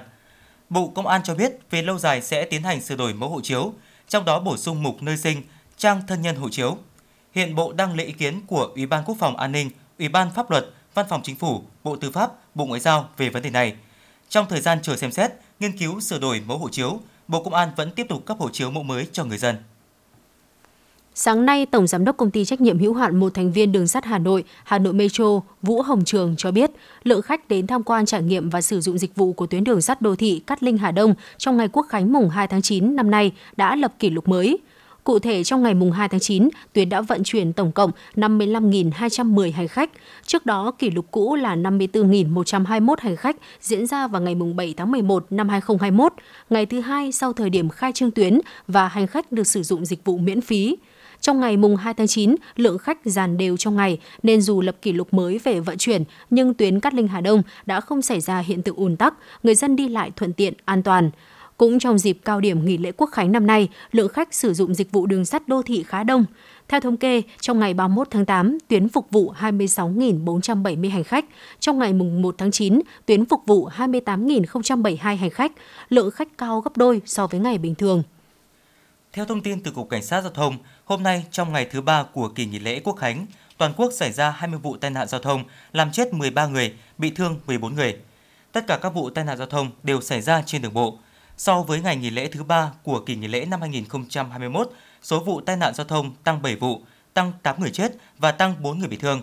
Bộ 0.71 0.89
Công 0.89 1.07
an 1.07 1.21
cho 1.25 1.35
biết 1.35 1.53
về 1.71 1.83
lâu 1.83 1.99
dài 1.99 2.23
sẽ 2.23 2.45
tiến 2.45 2.63
hành 2.63 2.81
sửa 2.81 2.97
đổi 2.97 3.15
mẫu 3.15 3.29
hộ 3.29 3.41
chiếu, 3.41 3.73
trong 4.09 4.25
đó 4.25 4.41
bổ 4.41 4.57
sung 4.57 4.83
mục 4.83 5.03
nơi 5.03 5.17
sinh, 5.17 5.43
trang 5.77 6.03
thân 6.07 6.23
nhân 6.23 6.37
hộ 6.37 6.49
chiếu. 6.49 6.79
Hiện 7.33 7.55
Bộ 7.55 7.73
đang 7.73 7.97
lấy 7.97 8.07
ý 8.07 8.13
kiến 8.13 8.47
của 8.47 8.71
Ủy 8.75 8.87
ban 8.87 9.05
Quốc 9.05 9.17
phòng 9.21 9.37
An 9.37 9.53
ninh, 9.53 9.71
Ủy 9.99 10.09
ban 10.09 10.31
Pháp 10.35 10.51
luật, 10.51 10.67
Văn 10.95 11.07
phòng 11.09 11.23
Chính 11.25 11.37
phủ, 11.37 11.63
Bộ 11.85 11.97
Tư 11.97 12.11
pháp, 12.11 12.31
Bộ 12.55 12.67
Ngoại 12.67 12.81
giao 12.81 13.09
về 13.17 13.29
vấn 13.29 13.43
đề 13.43 13.51
này. 13.51 13.77
Trong 14.29 14.47
thời 14.49 14.61
gian 14.61 14.79
chờ 14.83 14.97
xem 14.97 15.13
xét, 15.13 15.33
nghiên 15.61 15.79
cứu 15.79 16.01
sửa 16.01 16.19
đổi 16.19 16.43
mẫu 16.47 16.59
hộ 16.59 16.69
chiếu, 16.69 17.01
Bộ 17.29 17.43
Công 17.45 17.55
an 17.55 17.71
vẫn 17.77 17.91
tiếp 17.91 18.07
tục 18.09 18.27
cấp 18.27 18.37
hộ 18.41 18.51
chiếu 18.51 18.71
mẫu 18.71 18.83
mới 18.83 19.09
cho 19.13 19.25
người 19.25 19.39
dân. 19.39 19.57
Sáng 21.21 21.47
nay, 21.47 21.67
Tổng 21.67 21.87
Giám 21.87 22.05
đốc 22.05 22.17
Công 22.17 22.31
ty 22.31 22.45
Trách 22.45 22.61
nhiệm 22.61 22.79
hữu 22.79 22.95
hạn 22.95 23.17
một 23.17 23.35
thành 23.35 23.53
viên 23.53 23.73
đường 23.73 23.89
sắt 23.89 24.05
Hà 24.05 24.19
Nội, 24.19 24.45
Hà 24.65 24.79
Nội 24.79 24.93
Metro, 24.93 25.41
Vũ 25.63 25.83
Hồng 25.83 26.05
Trường 26.05 26.35
cho 26.37 26.51
biết, 26.51 26.71
lượng 27.05 27.23
khách 27.23 27.49
đến 27.49 27.67
tham 27.67 27.83
quan 27.83 28.07
trải 28.07 28.23
nghiệm 28.23 28.51
và 28.51 28.61
sử 28.61 28.81
dụng 28.81 28.99
dịch 28.99 29.17
vụ 29.17 29.33
của 29.33 29.47
tuyến 29.47 29.65
đường 29.65 29.81
sắt 29.81 30.03
đô 30.03 30.17
thị 30.17 30.43
Cát 30.47 30.63
Linh 30.63 30.79
Hà 30.79 30.91
Đông 30.91 31.15
trong 31.39 31.57
ngày 31.57 31.69
Quốc 31.73 31.87
khánh 31.89 32.13
mùng 32.13 32.29
2 32.29 32.47
tháng 32.47 32.63
9 32.63 32.97
năm 32.97 33.11
nay 33.11 33.33
đã 33.57 33.77
lập 33.77 33.95
kỷ 33.99 34.11
lục 34.11 34.29
mới. 34.29 34.59
Cụ 35.05 35.19
thể, 35.19 35.45
trong 35.45 35.63
ngày 35.63 35.75
mùng 35.75 35.93
2 35.93 36.09
tháng 36.09 36.21
9, 36.21 36.49
tuyến 36.73 36.89
đã 36.89 37.01
vận 37.01 37.23
chuyển 37.25 37.53
tổng 37.53 37.73
cộng 37.73 37.91
55.210 38.17 39.53
hành 39.53 39.69
khách. 39.69 39.91
Trước 40.27 40.47
đó, 40.47 40.71
kỷ 40.79 40.91
lục 40.91 41.07
cũ 41.11 41.35
là 41.35 41.57
54.121 41.57 42.95
hành 42.99 43.17
khách 43.17 43.37
diễn 43.61 43.87
ra 43.87 44.07
vào 44.07 44.23
ngày 44.23 44.35
mùng 44.35 44.57
7 44.57 44.75
tháng 44.77 44.93
11 44.93 45.27
năm 45.31 45.49
2021, 45.49 46.13
ngày 46.51 46.67
thứ 46.67 46.81
hai 46.81 47.13
sau 47.13 47.33
thời 47.33 47.51
điểm 47.51 47.69
khai 47.69 47.93
trương 47.93 48.11
tuyến 48.11 48.41
và 48.69 48.89
hành 48.89 49.07
khách 49.07 49.33
được 49.33 49.47
sử 49.47 49.63
dụng 49.63 49.85
dịch 49.85 50.05
vụ 50.05 50.19
miễn 50.19 50.41
phí. 50.41 50.77
Trong 51.21 51.41
ngày 51.41 51.57
mùng 51.57 51.77
2 51.77 51.95
tháng 51.95 52.07
9, 52.07 52.35
lượng 52.57 52.79
khách 52.79 52.99
dàn 53.05 53.37
đều 53.37 53.57
trong 53.57 53.77
ngày 53.77 53.99
nên 54.23 54.43
dù 54.43 54.61
lập 54.61 54.77
kỷ 54.83 54.93
lục 54.93 55.15
mới 55.15 55.39
về 55.45 55.61
vận 55.61 55.79
chuyển, 55.79 56.05
nhưng 56.31 56.55
tuyến 56.55 56.81
Cát 56.81 56.95
Linh 56.95 57.09
Hà 57.09 57.21
Đông 57.21 57.43
đã 57.67 57.81
không 57.81 58.03
xảy 58.03 58.21
ra 58.21 58.39
hiện 58.39 58.63
tượng 58.63 58.77
ùn 58.77 58.97
tắc, 58.97 59.15
người 59.43 59.55
dân 59.55 59.77
đi 59.77 59.89
lại 59.89 60.11
thuận 60.17 60.33
tiện, 60.33 60.55
an 60.65 60.83
toàn. 60.83 61.11
Cũng 61.57 61.79
trong 61.79 61.99
dịp 61.99 62.19
cao 62.25 62.41
điểm 62.41 62.65
nghỉ 62.65 62.79
lễ 62.79 62.93
Quốc 62.97 63.11
khánh 63.13 63.33
năm 63.33 63.47
nay, 63.47 63.69
lượng 63.93 64.09
khách 64.09 64.35
sử 64.35 64.55
dụng 64.55 64.75
dịch 64.75 64.93
vụ 64.93 65.07
đường 65.07 65.25
sắt 65.25 65.49
đô 65.49 65.63
thị 65.63 65.83
khá 65.83 66.05
đông. 66.05 66.25
Theo 66.69 66.81
thống 66.81 66.97
kê, 66.97 67.23
trong 67.41 67.59
ngày 67.59 67.75
31 67.75 68.09
tháng 68.11 68.27
8, 68.27 68.59
tuyến 68.69 68.89
phục 68.89 69.11
vụ 69.11 69.33
26.470 69.41 70.91
hành 70.91 71.05
khách. 71.05 71.25
Trong 71.61 71.79
ngày 71.79 71.93
mùng 71.93 72.23
1 72.23 72.35
tháng 72.39 72.51
9, 72.51 72.81
tuyến 73.07 73.25
phục 73.25 73.41
vụ 73.47 73.69
28.072 73.77 74.97
hành 75.17 75.31
khách, 75.31 75.53
lượng 75.89 76.11
khách 76.11 76.39
cao 76.39 76.61
gấp 76.61 76.77
đôi 76.77 77.01
so 77.07 77.27
với 77.27 77.41
ngày 77.41 77.59
bình 77.59 77.75
thường. 77.75 78.03
Theo 79.13 79.25
thông 79.25 79.41
tin 79.41 79.63
từ 79.63 79.71
Cục 79.71 79.89
Cảnh 79.89 80.03
sát 80.03 80.21
Giao 80.21 80.31
thông, 80.31 80.57
hôm 80.89 81.03
nay 81.03 81.25
trong 81.31 81.53
ngày 81.53 81.65
thứ 81.65 81.81
ba 81.81 82.03
của 82.03 82.29
kỳ 82.29 82.47
nghỉ 82.47 82.59
lễ 82.59 82.81
Quốc 82.85 82.97
khánh, 82.97 83.27
toàn 83.59 83.73
quốc 83.77 83.93
xảy 83.93 84.13
ra 84.13 84.31
20 84.31 84.59
vụ 84.59 84.77
tai 84.77 84.91
nạn 84.91 85.09
giao 85.09 85.21
thông, 85.21 85.45
làm 85.73 85.93
chết 85.93 86.13
13 86.13 86.47
người, 86.47 86.75
bị 86.99 87.11
thương 87.11 87.41
14 87.47 87.75
người. 87.75 87.97
Tất 88.53 88.67
cả 88.67 88.79
các 88.83 88.89
vụ 88.89 89.11
tai 89.11 89.25
nạn 89.25 89.39
giao 89.39 89.47
thông 89.47 89.71
đều 89.83 90.01
xảy 90.01 90.21
ra 90.21 90.43
trên 90.47 90.63
đường 90.63 90.75
bộ. 90.75 90.99
So 91.37 91.63
với 91.63 91.81
ngày 91.81 91.97
nghỉ 91.97 92.11
lễ 92.11 92.29
thứ 92.29 92.45
ba 92.45 92.73
của 92.83 93.01
kỳ 93.01 93.17
nghỉ 93.17 93.29
lễ 93.29 93.45
năm 93.45 93.61
2021, 93.61 94.71
số 95.03 95.21
vụ 95.21 95.41
tai 95.41 95.57
nạn 95.57 95.75
giao 95.75 95.87
thông 95.87 96.15
tăng 96.25 96.43
7 96.43 96.57
vụ, 96.57 96.83
tăng 97.15 97.33
8 97.43 97.61
người 97.61 97.71
chết 97.71 97.93
và 98.19 98.33
tăng 98.33 98.55
4 98.63 98.79
người 98.79 98.89
bị 98.89 98.97
thương. 98.97 99.23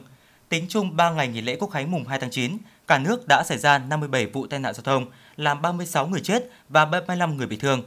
Tính 0.49 0.65
chung 0.69 0.95
3 0.95 1.09
ngày 1.09 1.27
nghỉ 1.27 1.41
lễ 1.41 1.57
Quốc 1.59 1.69
khánh 1.71 1.91
mùng 1.91 2.07
2 2.07 2.19
tháng 2.19 2.31
9, 2.31 2.57
cả 2.87 2.99
nước 2.99 3.27
đã 3.27 3.43
xảy 3.43 3.57
ra 3.57 3.77
57 3.77 4.25
vụ 4.25 4.47
tai 4.47 4.59
nạn 4.59 4.73
giao 4.73 4.83
thông, 4.83 5.05
làm 5.37 5.61
36 5.61 6.07
người 6.07 6.21
chết 6.21 6.49
và 6.69 6.85
35 6.85 7.37
người 7.37 7.47
bị 7.47 7.57
thương. 7.57 7.83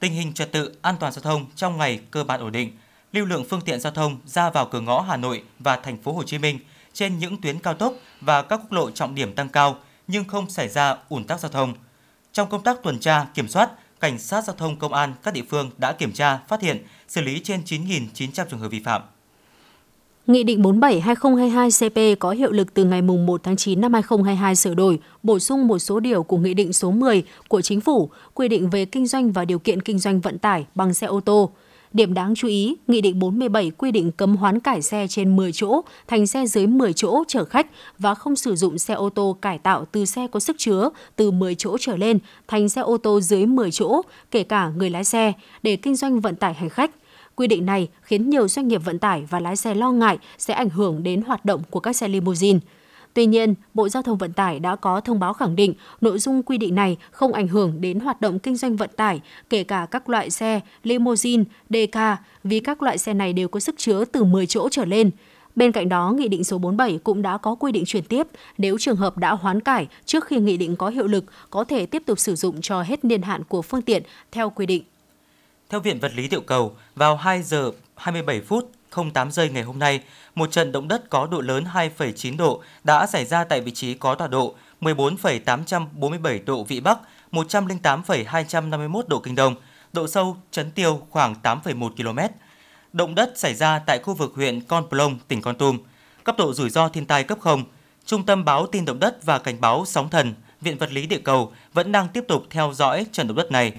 Tình 0.00 0.12
hình 0.12 0.32
trật 0.32 0.52
tự 0.52 0.74
an 0.82 0.96
toàn 1.00 1.12
giao 1.12 1.22
thông 1.22 1.46
trong 1.54 1.78
ngày 1.78 2.00
cơ 2.10 2.24
bản 2.24 2.40
ổn 2.40 2.52
định. 2.52 2.72
Lưu 3.12 3.26
lượng 3.26 3.44
phương 3.50 3.60
tiện 3.60 3.80
giao 3.80 3.92
thông 3.92 4.16
ra 4.26 4.50
vào 4.50 4.66
cửa 4.66 4.80
ngõ 4.80 5.00
Hà 5.00 5.16
Nội 5.16 5.42
và 5.58 5.76
thành 5.76 5.96
phố 5.96 6.12
Hồ 6.12 6.22
Chí 6.22 6.38
Minh 6.38 6.58
trên 6.92 7.18
những 7.18 7.40
tuyến 7.40 7.58
cao 7.58 7.74
tốc 7.74 7.92
và 8.20 8.42
các 8.42 8.60
quốc 8.62 8.72
lộ 8.72 8.90
trọng 8.90 9.14
điểm 9.14 9.34
tăng 9.34 9.48
cao 9.48 9.76
nhưng 10.06 10.24
không 10.24 10.50
xảy 10.50 10.68
ra 10.68 10.96
ủn 11.08 11.24
tắc 11.24 11.40
giao 11.40 11.50
thông. 11.50 11.74
Trong 12.32 12.48
công 12.48 12.62
tác 12.62 12.82
tuần 12.82 12.98
tra, 12.98 13.26
kiểm 13.34 13.48
soát, 13.48 13.70
cảnh 14.00 14.18
sát 14.18 14.44
giao 14.44 14.56
thông 14.56 14.76
công 14.76 14.92
an 14.92 15.14
các 15.22 15.34
địa 15.34 15.42
phương 15.48 15.70
đã 15.78 15.92
kiểm 15.92 16.12
tra, 16.12 16.38
phát 16.48 16.62
hiện, 16.62 16.84
xử 17.08 17.20
lý 17.20 17.40
trên 17.44 17.60
9.900 17.64 18.44
trường 18.50 18.60
hợp 18.60 18.68
vi 18.68 18.80
phạm. 18.80 19.02
Nghị 20.26 20.44
định 20.44 20.62
47/2022 20.62 21.70
CP 21.70 22.20
có 22.20 22.30
hiệu 22.30 22.52
lực 22.52 22.74
từ 22.74 22.84
ngày 22.84 23.02
1 23.02 23.40
tháng 23.44 23.56
9 23.56 23.80
năm 23.80 23.92
2022 23.92 24.56
sửa 24.56 24.74
đổi, 24.74 24.98
bổ 25.22 25.38
sung 25.38 25.68
một 25.68 25.78
số 25.78 26.00
điều 26.00 26.22
của 26.22 26.36
Nghị 26.36 26.54
định 26.54 26.72
số 26.72 26.90
10 26.90 27.22
của 27.48 27.62
Chính 27.62 27.80
phủ 27.80 28.10
quy 28.34 28.48
định 28.48 28.70
về 28.70 28.84
kinh 28.84 29.06
doanh 29.06 29.32
và 29.32 29.44
điều 29.44 29.58
kiện 29.58 29.82
kinh 29.82 29.98
doanh 29.98 30.20
vận 30.20 30.38
tải 30.38 30.66
bằng 30.74 30.94
xe 30.94 31.06
ô 31.06 31.20
tô. 31.20 31.50
Điểm 31.92 32.14
đáng 32.14 32.34
chú 32.34 32.48
ý, 32.48 32.76
Nghị 32.86 33.00
định 33.00 33.18
47 33.18 33.70
quy 33.70 33.90
định 33.90 34.12
cấm 34.12 34.36
hoán 34.36 34.60
cải 34.60 34.82
xe 34.82 35.06
trên 35.08 35.36
10 35.36 35.52
chỗ 35.52 35.80
thành 36.06 36.26
xe 36.26 36.46
dưới 36.46 36.66
10 36.66 36.92
chỗ 36.92 37.24
chở 37.28 37.44
khách 37.44 37.66
và 37.98 38.14
không 38.14 38.36
sử 38.36 38.56
dụng 38.56 38.78
xe 38.78 38.94
ô 38.94 39.10
tô 39.10 39.36
cải 39.42 39.58
tạo 39.58 39.84
từ 39.92 40.04
xe 40.04 40.26
có 40.26 40.40
sức 40.40 40.56
chứa 40.58 40.90
từ 41.16 41.30
10 41.30 41.54
chỗ 41.54 41.76
trở 41.80 41.96
lên 41.96 42.18
thành 42.48 42.68
xe 42.68 42.80
ô 42.80 42.96
tô 42.96 43.20
dưới 43.20 43.46
10 43.46 43.70
chỗ, 43.70 44.02
kể 44.30 44.42
cả 44.42 44.70
người 44.76 44.90
lái 44.90 45.04
xe, 45.04 45.32
để 45.62 45.76
kinh 45.76 45.96
doanh 45.96 46.20
vận 46.20 46.36
tải 46.36 46.54
hành 46.54 46.68
khách. 46.68 46.90
Quy 47.34 47.46
định 47.46 47.66
này 47.66 47.88
khiến 48.02 48.30
nhiều 48.30 48.48
doanh 48.48 48.68
nghiệp 48.68 48.84
vận 48.84 48.98
tải 48.98 49.24
và 49.30 49.40
lái 49.40 49.56
xe 49.56 49.74
lo 49.74 49.92
ngại 49.92 50.18
sẽ 50.38 50.54
ảnh 50.54 50.68
hưởng 50.68 51.02
đến 51.02 51.22
hoạt 51.22 51.44
động 51.44 51.62
của 51.70 51.80
các 51.80 51.96
xe 51.96 52.08
limousine. 52.08 52.58
Tuy 53.14 53.26
nhiên, 53.26 53.54
Bộ 53.74 53.88
Giao 53.88 54.02
thông 54.02 54.18
Vận 54.18 54.32
tải 54.32 54.60
đã 54.60 54.76
có 54.76 55.00
thông 55.00 55.20
báo 55.20 55.32
khẳng 55.32 55.56
định 55.56 55.74
nội 56.00 56.18
dung 56.18 56.42
quy 56.42 56.58
định 56.58 56.74
này 56.74 56.96
không 57.10 57.32
ảnh 57.32 57.48
hưởng 57.48 57.80
đến 57.80 58.00
hoạt 58.00 58.20
động 58.20 58.38
kinh 58.38 58.56
doanh 58.56 58.76
vận 58.76 58.90
tải, 58.96 59.20
kể 59.50 59.64
cả 59.64 59.86
các 59.90 60.08
loại 60.08 60.30
xe 60.30 60.60
limousine, 60.82 61.44
DK, 61.70 61.98
vì 62.44 62.60
các 62.60 62.82
loại 62.82 62.98
xe 62.98 63.14
này 63.14 63.32
đều 63.32 63.48
có 63.48 63.60
sức 63.60 63.74
chứa 63.78 64.04
từ 64.04 64.24
10 64.24 64.46
chỗ 64.46 64.68
trở 64.68 64.84
lên. 64.84 65.10
Bên 65.56 65.72
cạnh 65.72 65.88
đó, 65.88 66.12
Nghị 66.12 66.28
định 66.28 66.44
số 66.44 66.58
47 66.58 66.98
cũng 67.04 67.22
đã 67.22 67.38
có 67.38 67.54
quy 67.54 67.72
định 67.72 67.84
chuyển 67.86 68.04
tiếp 68.04 68.26
nếu 68.58 68.78
trường 68.78 68.96
hợp 68.96 69.18
đã 69.18 69.32
hoán 69.34 69.60
cải 69.60 69.88
trước 70.04 70.24
khi 70.24 70.36
nghị 70.36 70.56
định 70.56 70.76
có 70.76 70.88
hiệu 70.88 71.06
lực 71.06 71.24
có 71.50 71.64
thể 71.64 71.86
tiếp 71.86 72.02
tục 72.06 72.18
sử 72.18 72.34
dụng 72.34 72.60
cho 72.60 72.82
hết 72.82 73.04
niên 73.04 73.22
hạn 73.22 73.44
của 73.44 73.62
phương 73.62 73.82
tiện 73.82 74.02
theo 74.32 74.50
quy 74.50 74.66
định. 74.66 74.82
Theo 75.68 75.80
Viện 75.80 75.98
Vật 76.00 76.12
lý 76.14 76.28
Địa 76.28 76.40
cầu, 76.46 76.72
vào 76.96 77.16
2 77.16 77.42
giờ 77.42 77.70
27 77.94 78.40
phút 78.40 78.70
08 79.14 79.30
giây 79.30 79.48
ngày 79.48 79.62
hôm 79.62 79.78
nay, 79.78 80.00
một 80.34 80.52
trận 80.52 80.72
động 80.72 80.88
đất 80.88 81.10
có 81.10 81.26
độ 81.26 81.40
lớn 81.40 81.64
2,9 81.72 82.36
độ 82.36 82.62
đã 82.84 83.06
xảy 83.06 83.24
ra 83.24 83.44
tại 83.44 83.60
vị 83.60 83.70
trí 83.70 83.94
có 83.94 84.14
tọa 84.14 84.28
độ 84.28 84.54
14,847 84.80 86.38
độ 86.46 86.64
Vĩ 86.64 86.80
Bắc, 86.80 86.98
108,251 87.32 89.08
độ 89.08 89.20
Kinh 89.20 89.34
Đông, 89.34 89.54
độ 89.92 90.06
sâu 90.08 90.36
chấn 90.50 90.70
tiêu 90.70 91.02
khoảng 91.10 91.34
8,1 91.42 91.90
km. 91.90 92.34
Động 92.92 93.14
đất 93.14 93.32
xảy 93.36 93.54
ra 93.54 93.78
tại 93.78 93.98
khu 93.98 94.14
vực 94.14 94.32
huyện 94.34 94.60
Con 94.60 94.88
Plong, 94.90 95.18
tỉnh 95.28 95.42
Con 95.42 95.56
Tum. 95.56 95.78
Cấp 96.24 96.34
độ 96.38 96.52
rủi 96.52 96.70
ro 96.70 96.88
thiên 96.88 97.06
tai 97.06 97.24
cấp 97.24 97.38
0. 97.40 97.64
Trung 98.06 98.26
tâm 98.26 98.44
báo 98.44 98.66
tin 98.66 98.84
động 98.84 98.98
đất 98.98 99.24
và 99.24 99.38
cảnh 99.38 99.60
báo 99.60 99.84
sóng 99.86 100.10
thần, 100.10 100.34
Viện 100.60 100.78
Vật 100.78 100.92
lý 100.92 101.06
Địa 101.06 101.20
cầu 101.24 101.52
vẫn 101.72 101.92
đang 101.92 102.08
tiếp 102.08 102.24
tục 102.28 102.44
theo 102.50 102.72
dõi 102.74 103.06
trận 103.12 103.28
động 103.28 103.36
đất 103.36 103.52
này. 103.52 103.72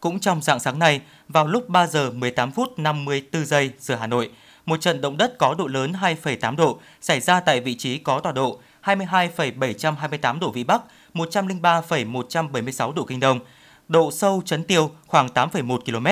Cũng 0.00 0.20
trong 0.20 0.42
dạng 0.42 0.60
sáng 0.60 0.78
nay, 0.78 1.00
vào 1.28 1.46
lúc 1.46 1.68
3 1.68 1.86
giờ 1.86 2.10
18 2.10 2.52
phút 2.52 2.78
54 2.78 3.46
giây 3.46 3.70
giờ 3.78 3.96
Hà 3.96 4.06
Nội, 4.06 4.30
một 4.66 4.80
trận 4.80 5.00
động 5.00 5.16
đất 5.16 5.38
có 5.38 5.54
độ 5.58 5.66
lớn 5.66 5.92
2,8 5.92 6.56
độ 6.56 6.78
xảy 7.00 7.20
ra 7.20 7.40
tại 7.40 7.60
vị 7.60 7.74
trí 7.74 7.98
có 7.98 8.20
tọa 8.20 8.32
độ 8.32 8.60
22,728 8.80 10.40
độ 10.40 10.50
Vĩ 10.50 10.64
Bắc, 10.64 10.82
103,176 11.14 12.92
độ 12.92 13.04
Kinh 13.04 13.20
Đông, 13.20 13.40
độ 13.88 14.10
sâu 14.10 14.42
chấn 14.44 14.64
tiêu 14.64 14.90
khoảng 15.06 15.26
8,1 15.26 15.78
km. 15.78 16.06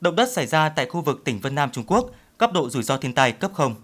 Động 0.00 0.16
đất 0.16 0.32
xảy 0.32 0.46
ra 0.46 0.68
tại 0.68 0.86
khu 0.86 1.00
vực 1.00 1.24
tỉnh 1.24 1.40
Vân 1.40 1.54
Nam 1.54 1.70
Trung 1.70 1.84
Quốc, 1.86 2.10
cấp 2.38 2.52
độ 2.52 2.70
rủi 2.70 2.82
ro 2.82 2.96
thiên 2.96 3.12
tai 3.12 3.32
cấp 3.32 3.50
0. 3.54 3.74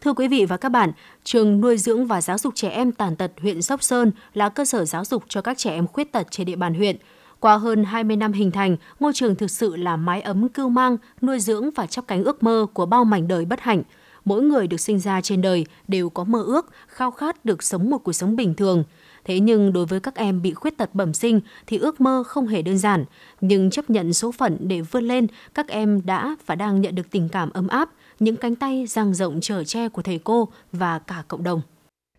Thưa 0.00 0.12
quý 0.12 0.28
vị 0.28 0.44
và 0.44 0.56
các 0.56 0.68
bạn, 0.68 0.92
trường 1.24 1.60
nuôi 1.60 1.78
dưỡng 1.78 2.06
và 2.06 2.20
giáo 2.20 2.38
dục 2.38 2.54
trẻ 2.56 2.68
em 2.68 2.92
tàn 2.92 3.16
tật 3.16 3.32
huyện 3.40 3.62
Sóc 3.62 3.82
Sơn 3.82 4.12
là 4.34 4.48
cơ 4.48 4.64
sở 4.64 4.84
giáo 4.84 5.04
dục 5.04 5.24
cho 5.28 5.40
các 5.40 5.58
trẻ 5.58 5.70
em 5.70 5.86
khuyết 5.86 6.12
tật 6.12 6.26
trên 6.30 6.46
địa 6.46 6.56
bàn 6.56 6.74
huyện. 6.74 6.96
Qua 7.42 7.56
hơn 7.58 7.84
20 7.84 8.16
năm 8.16 8.32
hình 8.32 8.50
thành, 8.50 8.76
ngôi 9.00 9.12
trường 9.12 9.34
thực 9.34 9.50
sự 9.50 9.76
là 9.76 9.96
mái 9.96 10.20
ấm 10.20 10.48
cưu 10.48 10.68
mang, 10.68 10.96
nuôi 11.22 11.40
dưỡng 11.40 11.70
và 11.70 11.86
chắp 11.86 12.06
cánh 12.06 12.24
ước 12.24 12.42
mơ 12.42 12.66
của 12.72 12.86
bao 12.86 13.04
mảnh 13.04 13.28
đời 13.28 13.44
bất 13.44 13.60
hạnh. 13.60 13.82
Mỗi 14.24 14.42
người 14.42 14.66
được 14.66 14.80
sinh 14.80 14.98
ra 14.98 15.20
trên 15.20 15.42
đời 15.42 15.66
đều 15.88 16.10
có 16.10 16.24
mơ 16.24 16.42
ước, 16.42 16.72
khao 16.86 17.10
khát 17.10 17.44
được 17.44 17.62
sống 17.62 17.90
một 17.90 17.98
cuộc 17.98 18.12
sống 18.12 18.36
bình 18.36 18.54
thường. 18.54 18.84
Thế 19.24 19.40
nhưng 19.40 19.72
đối 19.72 19.86
với 19.86 20.00
các 20.00 20.14
em 20.14 20.42
bị 20.42 20.54
khuyết 20.54 20.78
tật 20.78 20.94
bẩm 20.94 21.14
sinh 21.14 21.40
thì 21.66 21.78
ước 21.78 22.00
mơ 22.00 22.22
không 22.26 22.46
hề 22.46 22.62
đơn 22.62 22.78
giản. 22.78 23.04
Nhưng 23.40 23.70
chấp 23.70 23.90
nhận 23.90 24.12
số 24.12 24.32
phận 24.32 24.56
để 24.60 24.80
vươn 24.80 25.04
lên, 25.04 25.26
các 25.54 25.68
em 25.68 26.00
đã 26.04 26.36
và 26.46 26.54
đang 26.54 26.80
nhận 26.80 26.94
được 26.94 27.10
tình 27.10 27.28
cảm 27.28 27.50
ấm 27.50 27.68
áp, 27.68 27.90
những 28.20 28.36
cánh 28.36 28.54
tay 28.54 28.86
dang 28.86 29.14
rộng 29.14 29.40
chở 29.40 29.64
che 29.64 29.88
của 29.88 30.02
thầy 30.02 30.18
cô 30.18 30.48
và 30.72 30.98
cả 30.98 31.22
cộng 31.28 31.42
đồng. 31.42 31.60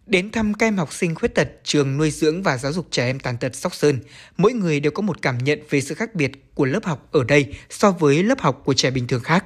Đến 0.05 0.31
thăm 0.31 0.53
các 0.53 0.67
em 0.67 0.77
học 0.77 0.93
sinh 0.93 1.15
khuyết 1.15 1.35
tật 1.35 1.49
trường 1.63 1.97
nuôi 1.97 2.11
dưỡng 2.11 2.43
và 2.43 2.57
giáo 2.57 2.73
dục 2.73 2.87
trẻ 2.91 3.05
em 3.05 3.19
tàn 3.19 3.37
tật 3.37 3.55
Sóc 3.55 3.75
Sơn, 3.75 3.99
mỗi 4.37 4.53
người 4.53 4.79
đều 4.79 4.91
có 4.91 5.01
một 5.01 5.21
cảm 5.21 5.37
nhận 5.37 5.59
về 5.69 5.81
sự 5.81 5.95
khác 5.95 6.15
biệt 6.15 6.31
của 6.55 6.65
lớp 6.65 6.85
học 6.85 7.07
ở 7.11 7.23
đây 7.23 7.53
so 7.69 7.91
với 7.91 8.23
lớp 8.23 8.41
học 8.41 8.61
của 8.65 8.73
trẻ 8.73 8.91
bình 8.91 9.07
thường 9.07 9.23
khác. 9.23 9.45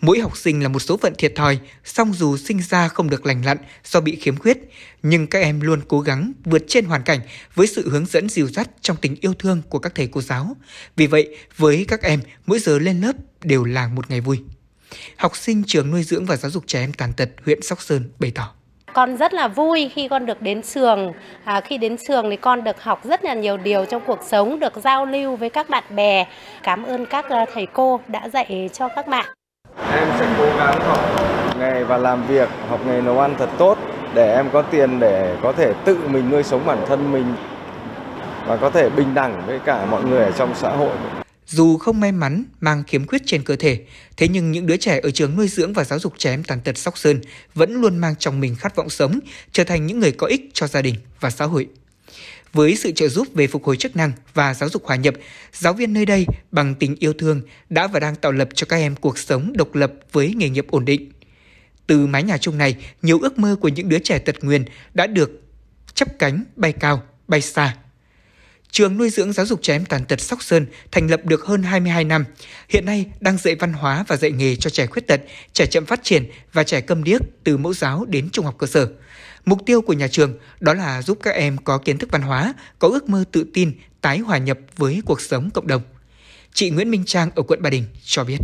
Mỗi 0.00 0.20
học 0.20 0.36
sinh 0.36 0.62
là 0.62 0.68
một 0.68 0.78
số 0.78 0.96
phận 0.96 1.14
thiệt 1.18 1.32
thòi, 1.36 1.58
song 1.84 2.14
dù 2.14 2.36
sinh 2.36 2.62
ra 2.70 2.88
không 2.88 3.10
được 3.10 3.26
lành 3.26 3.44
lặn 3.44 3.58
do 3.84 4.00
bị 4.00 4.16
khiếm 4.16 4.36
khuyết, 4.36 4.58
nhưng 5.02 5.26
các 5.26 5.38
em 5.38 5.60
luôn 5.60 5.80
cố 5.88 6.00
gắng 6.00 6.32
vượt 6.44 6.64
trên 6.68 6.84
hoàn 6.84 7.02
cảnh 7.02 7.20
với 7.54 7.66
sự 7.66 7.90
hướng 7.90 8.06
dẫn 8.06 8.28
dìu 8.28 8.48
dắt 8.48 8.70
trong 8.80 8.96
tình 9.00 9.16
yêu 9.20 9.34
thương 9.34 9.62
của 9.68 9.78
các 9.78 9.94
thầy 9.94 10.06
cô 10.06 10.22
giáo. 10.22 10.56
Vì 10.96 11.06
vậy, 11.06 11.36
với 11.56 11.84
các 11.88 12.02
em, 12.02 12.20
mỗi 12.46 12.58
giờ 12.58 12.78
lên 12.78 13.00
lớp 13.00 13.16
đều 13.44 13.64
là 13.64 13.88
một 13.88 14.10
ngày 14.10 14.20
vui. 14.20 14.38
Học 15.16 15.36
sinh 15.36 15.62
trường 15.66 15.90
nuôi 15.90 16.02
dưỡng 16.02 16.26
và 16.26 16.36
giáo 16.36 16.50
dục 16.50 16.64
trẻ 16.66 16.80
em 16.80 16.92
tàn 16.92 17.12
tật 17.12 17.28
huyện 17.44 17.62
Sóc 17.62 17.82
Sơn 17.82 18.10
bày 18.18 18.30
tỏ. 18.30 18.54
Con 18.92 19.16
rất 19.16 19.34
là 19.34 19.48
vui 19.48 19.90
khi 19.94 20.08
con 20.08 20.26
được 20.26 20.42
đến 20.42 20.62
trường. 20.62 21.12
À, 21.44 21.60
khi 21.60 21.78
đến 21.78 21.96
trường 22.08 22.30
thì 22.30 22.36
con 22.36 22.64
được 22.64 22.82
học 22.82 23.04
rất 23.04 23.24
là 23.24 23.34
nhiều 23.34 23.56
điều 23.56 23.84
trong 23.84 24.02
cuộc 24.06 24.18
sống, 24.22 24.60
được 24.60 24.72
giao 24.76 25.06
lưu 25.06 25.36
với 25.36 25.50
các 25.50 25.70
bạn 25.70 25.84
bè. 25.90 26.26
Cảm 26.62 26.82
ơn 26.82 27.06
các 27.06 27.30
à, 27.30 27.46
thầy 27.54 27.66
cô 27.66 28.00
đã 28.08 28.28
dạy 28.28 28.70
cho 28.72 28.88
các 28.88 29.06
bạn. 29.06 29.26
Em 29.92 30.08
sẽ 30.18 30.26
cố 30.38 30.44
gắng 30.58 30.80
học 30.80 31.00
nghề 31.58 31.84
và 31.84 31.96
làm 31.96 32.26
việc, 32.26 32.48
học 32.70 32.80
nghề 32.86 33.00
nấu 33.00 33.20
ăn 33.20 33.34
thật 33.38 33.48
tốt 33.58 33.78
để 34.14 34.34
em 34.34 34.50
có 34.52 34.62
tiền 34.62 35.00
để 35.00 35.36
có 35.42 35.52
thể 35.52 35.72
tự 35.84 35.98
mình 36.08 36.30
nuôi 36.30 36.42
sống 36.42 36.60
bản 36.66 36.78
thân 36.86 37.12
mình 37.12 37.34
và 38.46 38.56
có 38.56 38.70
thể 38.70 38.90
bình 38.90 39.14
đẳng 39.14 39.42
với 39.46 39.58
cả 39.58 39.84
mọi 39.90 40.02
người 40.04 40.24
ở 40.24 40.30
trong 40.30 40.54
xã 40.54 40.68
hội. 40.68 40.90
Dù 41.52 41.78
không 41.78 42.00
may 42.00 42.12
mắn 42.12 42.44
mang 42.60 42.84
khiếm 42.86 43.06
khuyết 43.06 43.22
trên 43.26 43.42
cơ 43.42 43.56
thể, 43.56 43.80
thế 44.16 44.28
nhưng 44.28 44.52
những 44.52 44.66
đứa 44.66 44.76
trẻ 44.76 45.00
ở 45.02 45.10
trường 45.10 45.36
nuôi 45.36 45.48
dưỡng 45.48 45.72
và 45.72 45.84
giáo 45.84 45.98
dục 45.98 46.14
trẻ 46.18 46.30
em 46.30 46.44
tàn 46.44 46.60
tật 46.60 46.78
Sóc 46.78 46.98
Sơn 46.98 47.20
vẫn 47.54 47.74
luôn 47.74 47.98
mang 47.98 48.14
trong 48.18 48.40
mình 48.40 48.56
khát 48.56 48.76
vọng 48.76 48.90
sống, 48.90 49.18
trở 49.52 49.64
thành 49.64 49.86
những 49.86 50.00
người 50.00 50.12
có 50.12 50.26
ích 50.26 50.50
cho 50.52 50.66
gia 50.66 50.82
đình 50.82 50.94
và 51.20 51.30
xã 51.30 51.44
hội. 51.44 51.68
Với 52.52 52.76
sự 52.76 52.92
trợ 52.92 53.08
giúp 53.08 53.28
về 53.34 53.46
phục 53.46 53.64
hồi 53.64 53.76
chức 53.76 53.96
năng 53.96 54.12
và 54.34 54.54
giáo 54.54 54.68
dục 54.68 54.86
hòa 54.86 54.96
nhập, 54.96 55.14
giáo 55.52 55.72
viên 55.72 55.92
nơi 55.92 56.06
đây 56.06 56.26
bằng 56.50 56.74
tình 56.74 56.96
yêu 56.98 57.12
thương 57.12 57.42
đã 57.70 57.86
và 57.86 58.00
đang 58.00 58.16
tạo 58.16 58.32
lập 58.32 58.48
cho 58.54 58.66
các 58.68 58.76
em 58.76 58.96
cuộc 58.96 59.18
sống 59.18 59.52
độc 59.56 59.74
lập 59.74 59.92
với 60.12 60.34
nghề 60.34 60.48
nghiệp 60.48 60.66
ổn 60.70 60.84
định. 60.84 61.12
Từ 61.86 62.06
mái 62.06 62.22
nhà 62.22 62.38
chung 62.38 62.58
này, 62.58 62.76
nhiều 63.02 63.18
ước 63.18 63.38
mơ 63.38 63.56
của 63.60 63.68
những 63.68 63.88
đứa 63.88 63.98
trẻ 63.98 64.18
tật 64.18 64.36
nguyền 64.42 64.64
đã 64.94 65.06
được 65.06 65.42
chấp 65.94 66.18
cánh 66.18 66.44
bay 66.56 66.72
cao, 66.72 67.02
bay 67.28 67.40
xa 67.40 67.76
Trường 68.72 68.96
nuôi 68.98 69.10
dưỡng 69.10 69.32
giáo 69.32 69.46
dục 69.46 69.58
trẻ 69.62 69.74
em 69.74 69.84
tàn 69.84 70.04
tật 70.04 70.20
Sóc 70.20 70.42
Sơn 70.42 70.66
thành 70.90 71.10
lập 71.10 71.20
được 71.24 71.44
hơn 71.44 71.62
22 71.62 72.04
năm. 72.04 72.24
Hiện 72.68 72.84
nay 72.84 73.06
đang 73.20 73.38
dạy 73.38 73.54
văn 73.54 73.72
hóa 73.72 74.04
và 74.08 74.16
dạy 74.16 74.30
nghề 74.30 74.56
cho 74.56 74.70
trẻ 74.70 74.86
khuyết 74.86 75.06
tật, 75.06 75.20
trẻ 75.52 75.66
chậm 75.66 75.86
phát 75.86 76.00
triển 76.02 76.30
và 76.52 76.64
trẻ 76.64 76.80
câm 76.80 77.04
điếc 77.04 77.20
từ 77.44 77.56
mẫu 77.56 77.74
giáo 77.74 78.04
đến 78.04 78.30
trung 78.30 78.44
học 78.44 78.54
cơ 78.58 78.66
sở. 78.66 78.88
Mục 79.44 79.58
tiêu 79.66 79.82
của 79.82 79.92
nhà 79.92 80.08
trường 80.08 80.38
đó 80.60 80.74
là 80.74 81.02
giúp 81.02 81.18
các 81.22 81.34
em 81.34 81.58
có 81.58 81.78
kiến 81.78 81.98
thức 81.98 82.10
văn 82.12 82.22
hóa, 82.22 82.54
có 82.78 82.88
ước 82.88 83.08
mơ 83.08 83.24
tự 83.32 83.44
tin, 83.54 83.72
tái 84.00 84.18
hòa 84.18 84.38
nhập 84.38 84.58
với 84.76 85.02
cuộc 85.06 85.20
sống 85.20 85.50
cộng 85.54 85.66
đồng. 85.66 85.82
Chị 86.54 86.70
Nguyễn 86.70 86.90
Minh 86.90 87.04
Trang 87.06 87.30
ở 87.34 87.42
quận 87.42 87.62
Ba 87.62 87.70
Đình 87.70 87.84
cho 88.04 88.24
biết. 88.24 88.38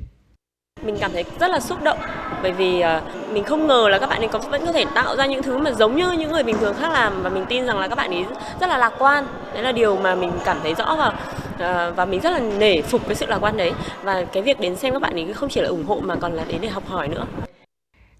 Mình 0.83 0.97
cảm 1.01 1.13
thấy 1.13 1.25
rất 1.41 1.51
là 1.51 1.61
xúc 1.61 1.83
động 1.83 1.99
bởi 2.43 2.53
vì 2.53 2.81
ờ, 2.81 3.03
mình 3.33 3.45
không 3.45 3.67
ngờ 3.67 3.89
là 3.91 3.99
các 3.99 4.07
bạn 4.07 4.21
ấy 4.21 4.29
có 4.29 4.39
vẫn 4.39 4.67
có 4.67 4.73
thể 4.73 4.85
tạo 4.95 5.17
ra 5.17 5.27
những 5.27 5.43
thứ 5.43 5.59
mà 5.59 5.73
giống 5.73 5.97
như 5.97 6.13
những 6.13 6.33
người 6.33 6.43
bình 6.43 6.57
thường 6.61 6.75
khác 6.81 6.93
làm 6.93 7.23
và 7.23 7.31
mình 7.31 7.45
tin 7.49 7.67
rằng 7.67 7.79
là 7.79 7.89
các 7.89 7.95
bạn 7.95 8.11
ấy 8.11 8.25
rất 8.61 8.67
là 8.67 8.79
lạc 8.79 8.93
quan. 8.99 9.27
Đấy 9.55 9.63
là 9.63 9.73
điều 9.73 9.97
mà 9.97 10.15
mình 10.15 10.33
cảm 10.45 10.59
thấy 10.63 10.75
rõ 10.75 10.97
và 10.99 11.13
ờ, 11.59 11.93
và 11.97 12.05
mình 12.05 12.21
rất 12.21 12.31
là 12.31 12.39
nể 12.39 12.83
phục 12.83 13.07
cái 13.07 13.15
sự 13.15 13.27
lạc 13.27 13.39
quan 13.39 13.57
đấy 13.57 13.73
và 14.03 14.25
cái 14.33 14.43
việc 14.43 14.61
đến 14.61 14.77
xem 14.77 14.93
các 14.93 15.03
bạn 15.03 15.15
ấy 15.15 15.33
không 15.33 15.49
chỉ 15.49 15.61
là 15.61 15.69
ủng 15.69 15.87
hộ 15.87 16.01
mà 16.05 16.17
còn 16.17 16.33
là 16.33 16.45
đến 16.45 16.59
để 16.61 16.69
học 16.69 16.89
hỏi 16.89 17.09
nữa. 17.09 17.27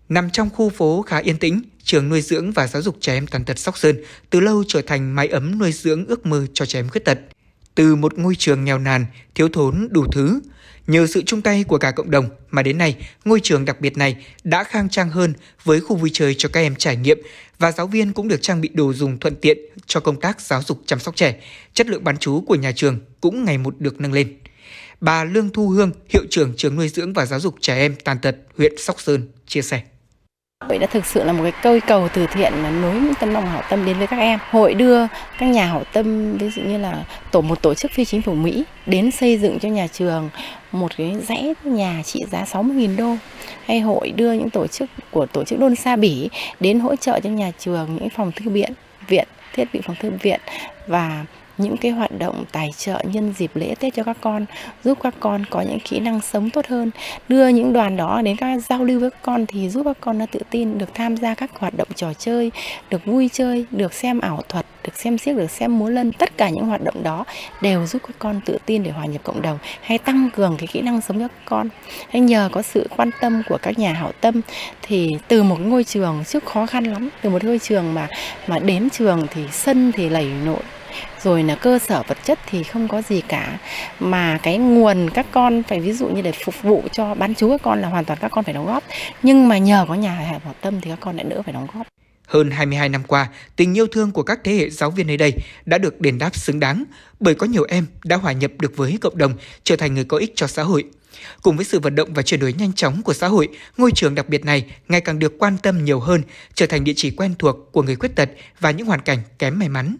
Nằm 0.09 0.31
trong 0.31 0.51
khu 0.51 0.71
phố 0.71 1.03
khá 1.03 1.19
yên 1.19 1.39
tĩnh, 1.39 1.63
trường 1.83 2.09
nuôi 2.09 2.21
dưỡng 2.21 2.53
và 2.53 2.67
giáo 2.67 2.83
dục 2.83 2.97
trẻ 3.01 3.15
em 3.15 3.27
tàn 3.27 3.45
tật 3.45 3.59
Sóc 3.59 3.79
Sơn 3.79 3.97
từ 4.31 4.41
lâu 4.41 4.65
trở 4.69 4.83
thành 4.83 5.15
mái 5.15 5.29
ấm 5.29 5.59
nuôi 5.59 5.73
dưỡng 5.73 6.07
ước 6.07 6.27
mơ 6.27 6.47
cho 6.55 6.67
trẻ 6.67 6.79
em 6.79 6.89
khuyết 6.89 7.05
tật. 7.05 7.19
Từ 7.79 7.97
một 7.97 8.19
ngôi 8.19 8.35
trường 8.35 8.65
nghèo 8.65 8.79
nàn, 8.79 9.07
thiếu 9.35 9.49
thốn 9.49 9.89
đủ 9.91 10.07
thứ, 10.13 10.41
Nhờ 10.87 11.07
sự 11.07 11.23
chung 11.27 11.43
tay 11.43 11.65
của 11.65 11.79
cả 11.79 11.91
cộng 11.91 12.11
đồng 12.11 12.29
mà 12.51 12.63
đến 12.63 12.79
nay, 12.79 12.97
ngôi 13.25 13.41
trường 13.43 13.65
đặc 13.65 13.81
biệt 13.81 13.97
này 13.97 14.17
đã 14.45 14.65
khang 14.65 14.89
trang 14.89 15.11
hơn 15.11 15.35
với 15.65 15.81
khu 15.81 15.97
vui 15.97 16.11
chơi 16.13 16.35
cho 16.39 16.49
các 16.49 16.61
em 16.61 16.75
trải 16.75 16.97
nghiệm 16.97 17.19
và 17.59 17.73
giáo 17.73 17.87
viên 17.87 18.13
cũng 18.13 18.29
được 18.29 18.43
trang 18.43 18.61
bị 18.61 18.69
đồ 18.69 18.93
dùng 18.93 19.19
thuận 19.19 19.37
tiện 19.37 19.59
cho 19.87 20.01
công 20.01 20.21
tác 20.21 20.41
giáo 20.41 20.63
dục 20.63 20.83
chăm 20.87 20.99
sóc 20.99 21.17
trẻ. 21.17 21.41
Chất 21.75 21.87
lượng 21.87 22.05
bán 22.05 22.19
chú 22.19 22.41
của 22.41 22.55
nhà 22.55 22.73
trường 22.73 22.99
cũng 23.21 23.45
ngày 23.45 23.59
một 23.59 23.75
được 23.79 24.01
nâng 24.01 24.13
lên. 24.13 24.39
Bà 25.01 25.25
Lương 25.25 25.51
Thu 25.51 25.69
Hương, 25.69 25.91
hiệu 26.09 26.23
trưởng 26.31 26.55
trường 26.57 26.77
nuôi 26.77 26.89
dưỡng 26.89 27.13
và 27.13 27.27
giáo 27.27 27.41
dục 27.41 27.55
trẻ 27.61 27.77
em 27.77 27.95
tàn 28.05 28.19
tật 28.19 28.37
huyện 28.57 28.73
Sóc 28.79 29.01
Sơn 29.01 29.29
chia 29.47 29.63
sẻ. 29.63 29.83
Hội 30.61 30.79
đã 30.79 30.87
thực 30.87 31.07
sự 31.07 31.25
là 31.25 31.33
một 31.33 31.43
cái 31.43 31.53
cây 31.63 31.81
cầu 31.81 32.09
từ 32.15 32.27
thiện 32.27 32.53
là 32.53 32.71
nối 32.71 32.95
những 32.95 33.15
tấm 33.21 33.31
lòng 33.31 33.47
hảo 33.47 33.63
tâm 33.71 33.87
đến 33.87 33.99
với 33.99 34.07
các 34.07 34.17
em. 34.17 34.39
Hội 34.51 34.75
đưa 34.75 35.07
các 35.39 35.47
nhà 35.47 35.67
hảo 35.67 35.83
tâm 35.93 36.37
ví 36.37 36.51
dụ 36.51 36.63
như 36.63 36.79
là 36.79 37.05
tổ 37.31 37.41
một 37.41 37.63
tổ 37.63 37.75
chức 37.75 37.91
phi 37.91 38.05
chính 38.05 38.23
phủ 38.23 38.35
Mỹ 38.35 38.65
đến 38.87 39.11
xây 39.11 39.39
dựng 39.39 39.59
cho 39.59 39.69
nhà 39.69 39.87
trường 39.87 40.31
một 40.73 40.97
cái 40.97 41.17
dãy 41.29 41.55
nhà 41.65 42.03
trị 42.05 42.25
giá 42.31 42.45
60.000 42.45 42.97
đô. 42.97 43.15
Hay 43.67 43.81
hội 43.81 44.11
đưa 44.11 44.33
những 44.33 44.51
tổ 44.51 44.67
chức 44.67 44.91
của 45.11 45.27
tổ 45.27 45.45
chức 45.45 45.59
Đôn 45.59 45.75
Sa 45.75 45.97
Bỉ 45.97 46.29
đến 46.61 46.81
hỗ 46.81 46.97
trợ 46.97 47.21
cho 47.21 47.31
nhà 47.31 47.51
trường 47.59 47.97
những 48.01 48.11
phòng 48.11 48.33
thư 48.33 48.51
viện, 48.51 48.73
viện 49.09 49.29
thiết 49.53 49.65
bị 49.73 49.81
phòng 49.87 49.97
thư 50.01 50.11
viện 50.23 50.41
và 50.87 51.25
những 51.59 51.77
cái 51.77 51.91
hoạt 51.91 52.19
động 52.19 52.45
tài 52.53 52.71
trợ 52.77 53.03
nhân 53.05 53.35
dịp 53.39 53.51
lễ 53.55 53.75
Tết 53.81 53.95
cho 53.95 54.03
các 54.03 54.17
con, 54.21 54.47
giúp 54.85 54.99
các 55.03 55.15
con 55.21 55.45
có 55.51 55.61
những 55.61 55.81
kỹ 55.81 55.99
năng 55.99 56.21
sống 56.21 56.51
tốt 56.51 56.67
hơn, 56.67 56.91
đưa 57.29 57.49
những 57.49 57.73
đoàn 57.73 57.97
đó 57.97 58.23
đến 58.25 58.37
các 58.37 58.59
giao 58.59 58.85
lưu 58.85 59.01
với 59.01 59.11
các 59.11 59.23
con 59.23 59.47
thì 59.47 59.69
giúp 59.69 59.83
các 59.85 59.97
con 60.01 60.19
nó 60.19 60.27
tự 60.33 60.41
tin 60.51 60.79
được 60.79 60.95
tham 60.95 61.17
gia 61.17 61.35
các 61.35 61.51
hoạt 61.59 61.77
động 61.77 61.89
trò 61.95 62.13
chơi, 62.15 62.51
được 62.91 63.05
vui 63.05 63.31
chơi, 63.33 63.65
được 63.71 63.95
xem 63.95 64.21
ảo 64.21 64.43
thuật, 64.49 64.67
được 64.85 64.97
xem 64.97 65.19
xiếc, 65.19 65.37
được 65.37 65.51
xem 65.51 65.79
múa 65.79 65.89
lân, 65.89 66.13
tất 66.13 66.37
cả 66.37 66.49
những 66.49 66.67
hoạt 66.67 66.85
động 66.85 67.03
đó 67.03 67.25
đều 67.63 67.87
giúp 67.87 68.03
các 68.07 68.17
con 68.19 68.41
tự 68.45 68.59
tin 68.67 68.83
để 68.83 68.91
hòa 68.91 69.07
nhập 69.07 69.23
cộng 69.25 69.43
đồng 69.43 69.59
hay 69.83 69.99
tăng 69.99 70.31
cường 70.37 70.57
cái 70.59 70.67
kỹ 70.67 70.81
năng 70.81 71.01
sống 71.01 71.21
cho 71.21 71.29
các 71.29 71.45
con. 71.45 71.69
Hay 72.09 72.21
nhờ 72.21 72.49
có 72.53 72.63
sự 72.63 72.89
quan 72.97 73.11
tâm 73.21 73.43
của 73.49 73.59
các 73.63 73.79
nhà 73.79 73.93
hảo 73.93 74.13
tâm 74.21 74.41
thì 74.83 75.17
từ 75.29 75.43
một 75.43 75.61
ngôi 75.61 75.85
trường 75.85 76.25
trước 76.27 76.45
khó 76.45 76.67
khăn 76.67 76.85
lắm, 76.85 77.09
từ 77.23 77.31
một 77.31 77.45
ngôi 77.45 77.59
trường 77.59 77.95
mà 77.95 78.09
mà 78.47 78.59
đến 78.59 78.91
trường 78.91 79.27
thì 79.31 79.43
sân 79.53 79.93
thì 79.93 80.09
lầy 80.09 80.31
nội 80.45 80.63
rồi 81.23 81.43
là 81.43 81.55
cơ 81.55 81.79
sở 81.79 82.03
vật 82.09 82.19
chất 82.25 82.39
thì 82.47 82.63
không 82.63 82.89
có 82.89 83.03
gì 83.03 83.21
cả 83.21 83.59
mà 84.01 84.39
cái 84.43 84.59
nguồn 84.59 85.11
các 85.11 85.27
con 85.33 85.63
phải 85.63 85.81
ví 85.81 85.93
dụ 85.93 86.09
như 86.09 86.23
để 86.23 86.33
phục 86.33 86.63
vụ 86.63 86.83
cho 86.93 87.15
bán 87.15 87.35
chú 87.35 87.51
các 87.51 87.63
con 87.63 87.81
là 87.81 87.89
hoàn 87.89 88.05
toàn 88.05 88.19
các 88.23 88.29
con 88.29 88.45
phải 88.45 88.55
đóng 88.55 88.67
góp 88.67 88.83
nhưng 89.23 89.49
mà 89.49 89.59
nhờ 89.59 89.85
có 89.89 89.95
nhà 89.95 90.11
hảo 90.11 90.41
tâm 90.61 90.81
thì 90.81 90.91
các 90.91 90.99
con 91.01 91.17
lại 91.17 91.27
đỡ 91.29 91.43
phải 91.43 91.53
đóng 91.53 91.67
góp 91.75 91.87
hơn 92.29 92.51
22 92.51 92.89
năm 92.89 93.03
qua, 93.07 93.29
tình 93.57 93.77
yêu 93.77 93.87
thương 93.87 94.11
của 94.11 94.23
các 94.23 94.41
thế 94.45 94.53
hệ 94.55 94.71
giáo 94.71 94.91
viên 94.91 95.07
nơi 95.07 95.17
đây 95.17 95.33
đã 95.67 95.79
được 95.79 96.01
đền 96.01 96.19
đáp 96.19 96.37
xứng 96.37 96.61
đáng 96.61 96.85
bởi 97.21 97.35
có 97.35 97.47
nhiều 97.47 97.65
em 97.69 97.87
đã 98.05 98.17
hòa 98.17 98.33
nhập 98.33 98.51
được 98.59 98.77
với 98.77 98.99
cộng 99.01 99.19
đồng, 99.19 99.35
trở 99.65 99.77
thành 99.77 99.95
người 99.95 100.05
có 100.05 100.17
ích 100.17 100.33
cho 100.35 100.47
xã 100.47 100.63
hội. 100.63 100.85
Cùng 101.43 101.57
với 101.57 101.65
sự 101.65 101.81
vận 101.81 101.95
động 101.95 102.15
và 102.15 102.23
chuyển 102.23 102.41
đổi 102.41 102.53
nhanh 102.53 102.73
chóng 102.73 103.03
của 103.03 103.13
xã 103.13 103.29
hội, 103.29 103.49
ngôi 103.77 103.93
trường 103.93 104.15
đặc 104.15 104.29
biệt 104.29 104.45
này 104.45 104.65
ngày 104.89 105.01
càng 105.01 105.19
được 105.19 105.39
quan 105.39 105.59
tâm 105.63 105.85
nhiều 105.85 106.01
hơn, 106.01 106.23
trở 106.55 106.67
thành 106.67 106.85
địa 106.85 106.93
chỉ 106.97 107.11
quen 107.11 107.35
thuộc 107.39 107.57
của 107.73 107.83
người 107.83 107.97
khuyết 107.97 108.17
tật 108.17 108.31
và 108.61 108.71
những 108.71 108.87
hoàn 108.87 109.01
cảnh 109.01 109.19
kém 109.39 109.59
may 109.59 109.69
mắn. 109.69 109.97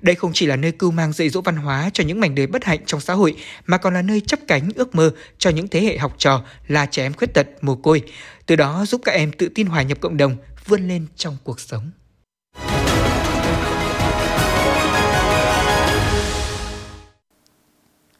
Đây 0.00 0.14
không 0.14 0.30
chỉ 0.34 0.46
là 0.46 0.56
nơi 0.56 0.72
cưu 0.72 0.90
mang 0.90 1.12
dạy 1.12 1.28
dỗ 1.28 1.40
văn 1.40 1.56
hóa 1.56 1.90
cho 1.92 2.04
những 2.04 2.20
mảnh 2.20 2.34
đời 2.34 2.46
bất 2.46 2.64
hạnh 2.64 2.80
trong 2.86 3.00
xã 3.00 3.14
hội, 3.14 3.36
mà 3.66 3.76
còn 3.76 3.94
là 3.94 4.02
nơi 4.02 4.20
chấp 4.20 4.40
cánh 4.48 4.68
ước 4.74 4.94
mơ 4.94 5.10
cho 5.38 5.50
những 5.50 5.68
thế 5.68 5.80
hệ 5.80 5.98
học 5.98 6.14
trò 6.18 6.42
là 6.68 6.86
trẻ 6.86 7.02
em 7.02 7.12
khuyết 7.14 7.34
tật, 7.34 7.46
mồ 7.60 7.76
côi. 7.76 8.02
Từ 8.46 8.56
đó 8.56 8.84
giúp 8.86 9.00
các 9.04 9.12
em 9.12 9.32
tự 9.32 9.48
tin 9.48 9.66
hòa 9.66 9.82
nhập 9.82 10.00
cộng 10.00 10.16
đồng, 10.16 10.36
vươn 10.66 10.88
lên 10.88 11.06
trong 11.16 11.36
cuộc 11.44 11.60
sống. 11.60 11.90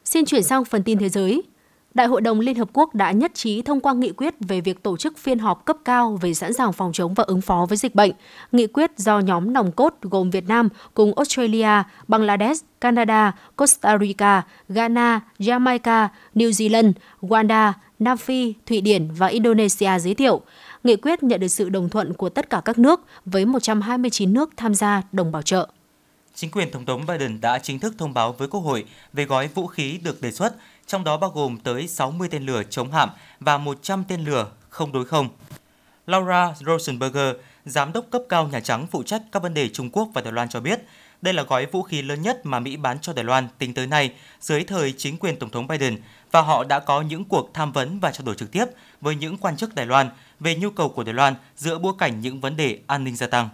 Xin 0.05 0.25
chuyển 0.25 0.43
sang 0.43 0.65
phần 0.65 0.83
tin 0.83 0.99
thế 0.99 1.09
giới. 1.09 1.41
Đại 1.93 2.07
hội 2.07 2.21
đồng 2.21 2.39
Liên 2.39 2.55
Hợp 2.55 2.69
Quốc 2.73 2.95
đã 2.95 3.11
nhất 3.11 3.31
trí 3.33 3.61
thông 3.61 3.79
qua 3.79 3.93
nghị 3.93 4.11
quyết 4.11 4.33
về 4.39 4.61
việc 4.61 4.83
tổ 4.83 4.97
chức 4.97 5.17
phiên 5.17 5.39
họp 5.39 5.65
cấp 5.65 5.77
cao 5.85 6.17
về 6.21 6.33
sẵn 6.33 6.53
sàng 6.53 6.73
phòng 6.73 6.91
chống 6.93 7.13
và 7.13 7.23
ứng 7.27 7.41
phó 7.41 7.65
với 7.69 7.77
dịch 7.77 7.95
bệnh. 7.95 8.11
Nghị 8.51 8.67
quyết 8.67 8.91
do 8.97 9.19
nhóm 9.19 9.53
nòng 9.53 9.71
cốt 9.71 9.93
gồm 10.01 10.29
Việt 10.29 10.47
Nam 10.47 10.69
cùng 10.93 11.13
Australia, 11.13 11.83
Bangladesh, 12.07 12.65
Canada, 12.81 13.35
Costa 13.55 13.97
Rica, 13.97 14.41
Ghana, 14.69 15.21
Jamaica, 15.39 16.07
New 16.35 16.49
Zealand, 16.49 16.91
Rwanda, 17.21 17.71
Nam 17.99 18.17
Phi, 18.17 18.53
Thụy 18.65 18.81
Điển 18.81 19.07
và 19.17 19.27
Indonesia 19.27 19.99
giới 19.99 20.15
thiệu. 20.15 20.41
Nghị 20.83 20.95
quyết 20.95 21.23
nhận 21.23 21.39
được 21.39 21.47
sự 21.47 21.69
đồng 21.69 21.89
thuận 21.89 22.13
của 22.13 22.29
tất 22.29 22.49
cả 22.49 22.61
các 22.65 22.79
nước 22.79 23.01
với 23.25 23.45
129 23.45 24.33
nước 24.33 24.49
tham 24.57 24.73
gia 24.73 25.01
đồng 25.11 25.31
bảo 25.31 25.41
trợ. 25.41 25.67
Chính 26.39 26.51
quyền 26.51 26.71
Tổng 26.71 26.85
thống 26.85 27.05
Biden 27.05 27.41
đã 27.41 27.59
chính 27.59 27.79
thức 27.79 27.95
thông 27.97 28.13
báo 28.13 28.33
với 28.33 28.47
Quốc 28.47 28.59
hội 28.59 28.85
về 29.13 29.25
gói 29.25 29.47
vũ 29.47 29.67
khí 29.67 29.99
được 30.03 30.21
đề 30.21 30.31
xuất 30.31 30.55
trong 30.87 31.03
đó 31.03 31.17
bao 31.17 31.29
gồm 31.29 31.57
tới 31.57 31.87
60 31.87 32.27
tên 32.31 32.45
lửa 32.45 32.63
chống 32.69 32.91
hạm 32.91 33.09
và 33.39 33.57
100 33.57 34.03
tên 34.07 34.25
lửa 34.25 34.47
không 34.69 34.91
đối 34.91 35.05
không. 35.05 35.29
Laura 36.07 36.53
Rosenberger, 36.59 37.35
giám 37.65 37.93
đốc 37.93 38.05
cấp 38.11 38.21
cao 38.29 38.47
Nhà 38.47 38.59
Trắng 38.59 38.87
phụ 38.91 39.03
trách 39.03 39.21
các 39.31 39.43
vấn 39.43 39.53
đề 39.53 39.69
Trung 39.69 39.89
Quốc 39.89 40.09
và 40.13 40.21
Đài 40.21 40.33
Loan 40.33 40.49
cho 40.49 40.59
biết, 40.59 40.79
Đây 41.21 41.33
là 41.33 41.43
gói 41.43 41.65
vũ 41.65 41.83
khí 41.83 42.01
lớn 42.01 42.21
nhất 42.21 42.45
mà 42.45 42.59
Mỹ 42.59 42.77
bán 42.77 42.99
cho 42.99 43.13
Đài 43.13 43.25
Loan 43.25 43.47
tính 43.57 43.73
tới 43.73 43.87
nay 43.87 44.13
dưới 44.41 44.63
thời 44.63 44.93
chính 44.97 45.17
quyền 45.17 45.39
Tổng 45.39 45.49
thống 45.49 45.67
Biden 45.67 45.97
và 46.31 46.41
họ 46.41 46.63
đã 46.63 46.79
có 46.79 47.01
những 47.01 47.25
cuộc 47.25 47.51
tham 47.53 47.71
vấn 47.71 47.99
và 47.99 48.11
trao 48.11 48.25
đổi 48.25 48.35
trực 48.35 48.51
tiếp 48.51 48.65
với 49.01 49.15
những 49.15 49.37
quan 49.37 49.57
chức 49.57 49.75
Đài 49.75 49.85
Loan 49.85 50.09
về 50.39 50.55
nhu 50.55 50.69
cầu 50.69 50.89
của 50.89 51.03
Đài 51.03 51.13
Loan 51.13 51.35
giữa 51.55 51.79
bối 51.79 51.93
cảnh 51.99 52.21
những 52.21 52.41
vấn 52.41 52.57
đề 52.57 52.79
an 52.87 53.03
ninh 53.03 53.15
gia 53.15 53.27
tăng. 53.27 53.49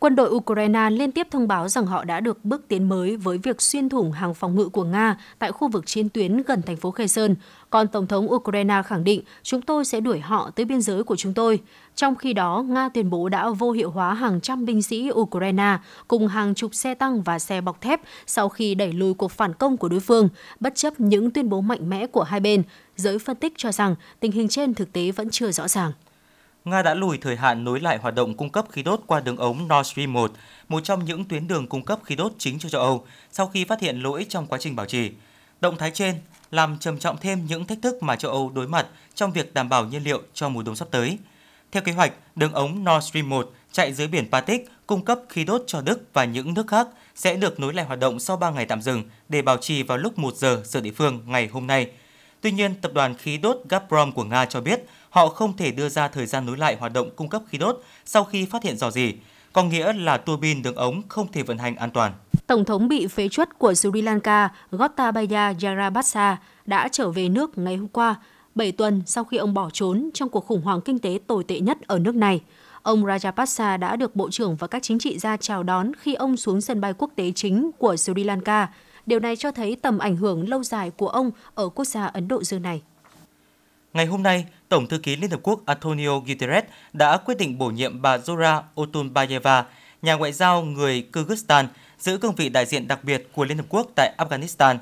Quân 0.00 0.16
đội 0.16 0.30
Ukraine 0.30 0.90
liên 0.90 1.12
tiếp 1.12 1.26
thông 1.30 1.48
báo 1.48 1.68
rằng 1.68 1.86
họ 1.86 2.04
đã 2.04 2.20
được 2.20 2.44
bước 2.44 2.68
tiến 2.68 2.88
mới 2.88 3.16
với 3.16 3.38
việc 3.38 3.62
xuyên 3.62 3.88
thủng 3.88 4.12
hàng 4.12 4.34
phòng 4.34 4.56
ngự 4.56 4.68
của 4.68 4.84
Nga 4.84 5.16
tại 5.38 5.52
khu 5.52 5.68
vực 5.68 5.86
chiến 5.86 6.08
tuyến 6.08 6.42
gần 6.42 6.62
thành 6.62 6.76
phố 6.76 6.90
Kherson. 6.90 7.34
Còn 7.70 7.88
Tổng 7.88 8.06
thống 8.06 8.32
Ukraine 8.32 8.82
khẳng 8.86 9.04
định 9.04 9.22
chúng 9.42 9.62
tôi 9.62 9.84
sẽ 9.84 10.00
đuổi 10.00 10.20
họ 10.20 10.50
tới 10.50 10.66
biên 10.66 10.82
giới 10.82 11.04
của 11.04 11.16
chúng 11.16 11.34
tôi. 11.34 11.60
Trong 11.94 12.14
khi 12.14 12.32
đó, 12.32 12.64
Nga 12.68 12.88
tuyên 12.88 13.10
bố 13.10 13.28
đã 13.28 13.50
vô 13.50 13.70
hiệu 13.72 13.90
hóa 13.90 14.14
hàng 14.14 14.40
trăm 14.40 14.64
binh 14.64 14.82
sĩ 14.82 15.10
Ukraine 15.12 15.78
cùng 16.08 16.28
hàng 16.28 16.54
chục 16.54 16.74
xe 16.74 16.94
tăng 16.94 17.22
và 17.22 17.38
xe 17.38 17.60
bọc 17.60 17.80
thép 17.80 18.00
sau 18.26 18.48
khi 18.48 18.74
đẩy 18.74 18.92
lùi 18.92 19.14
cuộc 19.14 19.30
phản 19.30 19.54
công 19.54 19.76
của 19.76 19.88
đối 19.88 20.00
phương, 20.00 20.28
bất 20.60 20.74
chấp 20.74 21.00
những 21.00 21.30
tuyên 21.30 21.48
bố 21.48 21.60
mạnh 21.60 21.90
mẽ 21.90 22.06
của 22.06 22.22
hai 22.22 22.40
bên. 22.40 22.62
Giới 22.96 23.18
phân 23.18 23.36
tích 23.36 23.52
cho 23.56 23.72
rằng 23.72 23.94
tình 24.20 24.32
hình 24.32 24.48
trên 24.48 24.74
thực 24.74 24.92
tế 24.92 25.10
vẫn 25.10 25.30
chưa 25.30 25.50
rõ 25.50 25.68
ràng. 25.68 25.92
Nga 26.70 26.82
đã 26.82 26.94
lùi 26.94 27.18
thời 27.18 27.36
hạn 27.36 27.64
nối 27.64 27.80
lại 27.80 27.98
hoạt 27.98 28.14
động 28.14 28.36
cung 28.36 28.50
cấp 28.50 28.66
khí 28.70 28.82
đốt 28.82 29.00
qua 29.06 29.20
đường 29.20 29.36
ống 29.36 29.68
Nord 29.68 29.90
Stream 29.90 30.12
1, 30.12 30.32
một 30.68 30.84
trong 30.84 31.04
những 31.04 31.24
tuyến 31.24 31.48
đường 31.48 31.66
cung 31.66 31.84
cấp 31.84 32.00
khí 32.04 32.16
đốt 32.16 32.32
chính 32.38 32.58
cho 32.58 32.68
châu 32.68 32.80
Âu, 32.80 33.06
sau 33.32 33.46
khi 33.46 33.64
phát 33.64 33.80
hiện 33.80 34.02
lỗi 34.02 34.26
trong 34.28 34.46
quá 34.46 34.58
trình 34.58 34.76
bảo 34.76 34.86
trì. 34.86 35.10
Động 35.60 35.76
thái 35.76 35.90
trên 35.90 36.14
làm 36.50 36.78
trầm 36.78 36.98
trọng 36.98 37.16
thêm 37.16 37.46
những 37.46 37.66
thách 37.66 37.78
thức 37.82 38.02
mà 38.02 38.16
châu 38.16 38.30
Âu 38.30 38.50
đối 38.54 38.68
mặt 38.68 38.86
trong 39.14 39.32
việc 39.32 39.54
đảm 39.54 39.68
bảo 39.68 39.84
nhiên 39.84 40.02
liệu 40.02 40.22
cho 40.34 40.48
mùa 40.48 40.62
đông 40.62 40.76
sắp 40.76 40.88
tới. 40.90 41.18
Theo 41.72 41.82
kế 41.82 41.92
hoạch, 41.92 42.12
đường 42.36 42.52
ống 42.52 42.84
Nord 42.84 43.06
Stream 43.06 43.28
1 43.28 43.52
chạy 43.72 43.92
dưới 43.92 44.06
biển 44.08 44.30
Baltic 44.30 44.68
cung 44.86 45.04
cấp 45.04 45.18
khí 45.28 45.44
đốt 45.44 45.62
cho 45.66 45.80
Đức 45.80 46.00
và 46.12 46.24
những 46.24 46.54
nước 46.54 46.66
khác 46.68 46.88
sẽ 47.14 47.36
được 47.36 47.60
nối 47.60 47.74
lại 47.74 47.86
hoạt 47.86 47.98
động 47.98 48.20
sau 48.20 48.36
3 48.36 48.50
ngày 48.50 48.66
tạm 48.66 48.82
dừng 48.82 49.02
để 49.28 49.42
bảo 49.42 49.56
trì 49.56 49.82
vào 49.82 49.98
lúc 49.98 50.18
1 50.18 50.36
giờ 50.36 50.62
giờ 50.64 50.80
địa 50.80 50.92
phương 50.92 51.22
ngày 51.26 51.48
hôm 51.52 51.66
nay. 51.66 51.90
Tuy 52.40 52.52
nhiên, 52.52 52.74
tập 52.74 52.92
đoàn 52.94 53.14
khí 53.14 53.38
đốt 53.38 53.56
Gazprom 53.68 54.12
của 54.12 54.24
Nga 54.24 54.44
cho 54.44 54.60
biết 54.60 54.80
họ 55.10 55.28
không 55.28 55.56
thể 55.56 55.70
đưa 55.70 55.88
ra 55.88 56.08
thời 56.08 56.26
gian 56.26 56.46
nối 56.46 56.56
lại 56.56 56.76
hoạt 56.80 56.92
động 56.92 57.10
cung 57.16 57.28
cấp 57.28 57.42
khí 57.48 57.58
đốt 57.58 57.82
sau 58.04 58.24
khi 58.24 58.46
phát 58.46 58.62
hiện 58.62 58.76
dò 58.76 58.90
dỉ, 58.90 59.14
có 59.52 59.62
nghĩa 59.62 59.92
là 59.92 60.16
tua 60.16 60.36
bin 60.36 60.62
đường 60.62 60.74
ống 60.74 61.02
không 61.08 61.32
thể 61.32 61.42
vận 61.42 61.58
hành 61.58 61.76
an 61.76 61.90
toàn. 61.90 62.12
Tổng 62.46 62.64
thống 62.64 62.88
bị 62.88 63.06
phế 63.06 63.28
truất 63.28 63.58
của 63.58 63.74
Sri 63.74 64.02
Lanka 64.02 64.48
Gotabaya 64.70 65.52
Rajapaksa 65.52 66.36
đã 66.66 66.88
trở 66.92 67.10
về 67.10 67.28
nước 67.28 67.58
ngày 67.58 67.76
hôm 67.76 67.88
qua, 67.88 68.14
7 68.54 68.72
tuần 68.72 69.02
sau 69.06 69.24
khi 69.24 69.36
ông 69.36 69.54
bỏ 69.54 69.70
trốn 69.72 70.10
trong 70.14 70.28
cuộc 70.28 70.46
khủng 70.46 70.62
hoảng 70.62 70.80
kinh 70.80 70.98
tế 70.98 71.18
tồi 71.26 71.44
tệ 71.44 71.60
nhất 71.60 71.78
ở 71.86 71.98
nước 71.98 72.14
này. 72.14 72.40
Ông 72.82 73.04
Rajapaksa 73.04 73.78
đã 73.78 73.96
được 73.96 74.16
Bộ 74.16 74.30
trưởng 74.30 74.56
và 74.56 74.66
các 74.66 74.82
chính 74.82 74.98
trị 74.98 75.18
gia 75.18 75.36
chào 75.36 75.62
đón 75.62 75.92
khi 76.00 76.14
ông 76.14 76.36
xuống 76.36 76.60
sân 76.60 76.80
bay 76.80 76.94
quốc 76.98 77.10
tế 77.16 77.32
chính 77.34 77.70
của 77.78 77.96
Sri 77.96 78.24
Lanka. 78.24 78.68
Điều 79.06 79.20
này 79.20 79.36
cho 79.36 79.52
thấy 79.52 79.76
tầm 79.82 79.98
ảnh 79.98 80.16
hưởng 80.16 80.48
lâu 80.48 80.62
dài 80.62 80.90
của 80.90 81.08
ông 81.08 81.30
ở 81.54 81.68
quốc 81.68 81.84
gia 81.84 82.06
Ấn 82.06 82.28
Độ 82.28 82.42
Dương 82.42 82.62
này. 82.62 82.82
Ngày 83.92 84.06
hôm 84.06 84.22
nay, 84.22 84.46
Tổng 84.70 84.86
thư 84.86 84.98
ký 84.98 85.16
Liên 85.16 85.30
Hợp 85.30 85.40
Quốc 85.42 85.60
Antonio 85.66 86.18
Guterres 86.18 86.64
đã 86.92 87.16
quyết 87.16 87.38
định 87.38 87.58
bổ 87.58 87.70
nhiệm 87.70 88.02
bà 88.02 88.16
Zora 88.16 88.62
Otunbayeva, 88.80 89.64
nhà 90.02 90.14
ngoại 90.14 90.32
giao 90.32 90.62
người 90.62 91.06
Kyrgyzstan, 91.12 91.66
giữ 91.98 92.18
cương 92.18 92.34
vị 92.34 92.48
đại 92.48 92.66
diện 92.66 92.88
đặc 92.88 93.04
biệt 93.04 93.28
của 93.32 93.44
Liên 93.44 93.56
Hợp 93.56 93.66
Quốc 93.68 93.86
tại 93.96 94.14
Afghanistan. 94.18 94.76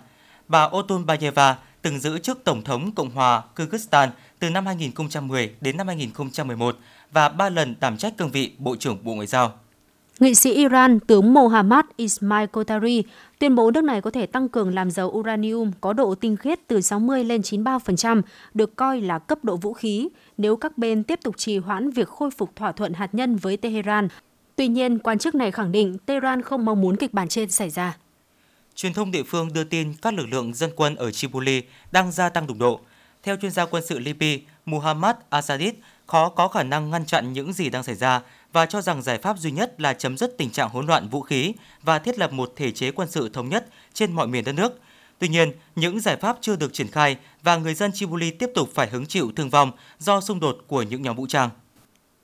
Bà 0.48 0.62
Otunbayeva 0.64 1.56
từng 1.82 2.00
giữ 2.00 2.18
chức 2.18 2.44
Tổng 2.44 2.64
thống 2.64 2.92
Cộng 2.92 3.10
hòa 3.10 3.42
Kyrgyzstan 3.56 4.08
từ 4.38 4.50
năm 4.50 4.66
2010 4.66 5.54
đến 5.60 5.76
năm 5.76 5.86
2011 5.86 6.76
và 7.12 7.28
ba 7.28 7.48
lần 7.48 7.74
đảm 7.80 7.96
trách 7.96 8.16
cương 8.16 8.30
vị 8.30 8.52
Bộ 8.58 8.76
trưởng 8.76 8.98
Bộ 9.04 9.14
Ngoại 9.14 9.26
giao. 9.26 9.52
Nghị 10.20 10.34
sĩ 10.34 10.52
Iran 10.54 11.00
tướng 11.00 11.34
Mohammad 11.34 11.84
Ismail 11.96 12.46
Kotari 12.46 13.02
tuyên 13.38 13.54
bố 13.54 13.70
nước 13.70 13.84
này 13.84 14.00
có 14.00 14.10
thể 14.10 14.26
tăng 14.26 14.48
cường 14.48 14.74
làm 14.74 14.90
dầu 14.90 15.08
uranium 15.08 15.70
có 15.80 15.92
độ 15.92 16.14
tinh 16.14 16.36
khiết 16.36 16.58
từ 16.66 16.80
60 16.80 17.24
lên 17.24 17.40
93%, 17.40 18.22
được 18.54 18.76
coi 18.76 19.00
là 19.00 19.18
cấp 19.18 19.44
độ 19.44 19.56
vũ 19.56 19.72
khí 19.72 20.08
nếu 20.38 20.56
các 20.56 20.78
bên 20.78 21.02
tiếp 21.02 21.18
tục 21.22 21.34
trì 21.36 21.58
hoãn 21.58 21.90
việc 21.90 22.08
khôi 22.08 22.30
phục 22.30 22.56
thỏa 22.56 22.72
thuận 22.72 22.92
hạt 22.92 23.14
nhân 23.14 23.36
với 23.36 23.56
Tehran. 23.56 24.08
Tuy 24.56 24.68
nhiên, 24.68 24.98
quan 24.98 25.18
chức 25.18 25.34
này 25.34 25.50
khẳng 25.50 25.72
định 25.72 25.98
Tehran 26.06 26.42
không 26.42 26.64
mong 26.64 26.80
muốn 26.80 26.96
kịch 26.96 27.14
bản 27.14 27.28
trên 27.28 27.50
xảy 27.50 27.70
ra. 27.70 27.96
Truyền 28.74 28.92
thông 28.92 29.10
địa 29.10 29.22
phương 29.22 29.52
đưa 29.52 29.64
tin 29.64 29.94
các 30.02 30.14
lực 30.14 30.26
lượng 30.30 30.54
dân 30.54 30.70
quân 30.76 30.96
ở 30.96 31.10
Tripoli 31.10 31.62
đang 31.92 32.12
gia 32.12 32.28
tăng 32.28 32.46
đụng 32.46 32.58
độ. 32.58 32.80
Theo 33.22 33.36
chuyên 33.36 33.50
gia 33.50 33.66
quân 33.66 33.82
sự 33.86 33.98
Libya 33.98 34.36
Muhammad 34.66 35.16
Asadid, 35.30 35.74
khó 36.06 36.28
có 36.28 36.48
khả 36.48 36.62
năng 36.62 36.90
ngăn 36.90 37.06
chặn 37.06 37.32
những 37.32 37.52
gì 37.52 37.70
đang 37.70 37.82
xảy 37.82 37.94
ra 37.94 38.20
và 38.52 38.66
cho 38.66 38.80
rằng 38.80 39.02
giải 39.02 39.18
pháp 39.18 39.38
duy 39.38 39.50
nhất 39.50 39.80
là 39.80 39.92
chấm 39.92 40.16
dứt 40.16 40.38
tình 40.38 40.50
trạng 40.50 40.68
hỗn 40.68 40.86
loạn 40.86 41.08
vũ 41.08 41.20
khí 41.20 41.52
và 41.82 41.98
thiết 41.98 42.18
lập 42.18 42.32
một 42.32 42.52
thể 42.56 42.70
chế 42.70 42.90
quân 42.90 43.08
sự 43.10 43.28
thống 43.28 43.48
nhất 43.48 43.66
trên 43.92 44.12
mọi 44.12 44.26
miền 44.26 44.44
đất 44.44 44.52
nước. 44.52 44.80
Tuy 45.18 45.28
nhiên, 45.28 45.52
những 45.76 46.00
giải 46.00 46.16
pháp 46.16 46.38
chưa 46.40 46.56
được 46.56 46.72
triển 46.72 46.88
khai 46.88 47.16
và 47.42 47.56
người 47.56 47.74
dân 47.74 47.90
Chibuli 47.94 48.30
tiếp 48.30 48.50
tục 48.54 48.68
phải 48.74 48.88
hứng 48.88 49.06
chịu 49.06 49.32
thương 49.36 49.50
vong 49.50 49.72
do 49.98 50.20
xung 50.20 50.40
đột 50.40 50.58
của 50.66 50.82
những 50.82 51.02
nhóm 51.02 51.16
vũ 51.16 51.26
trang. 51.26 51.50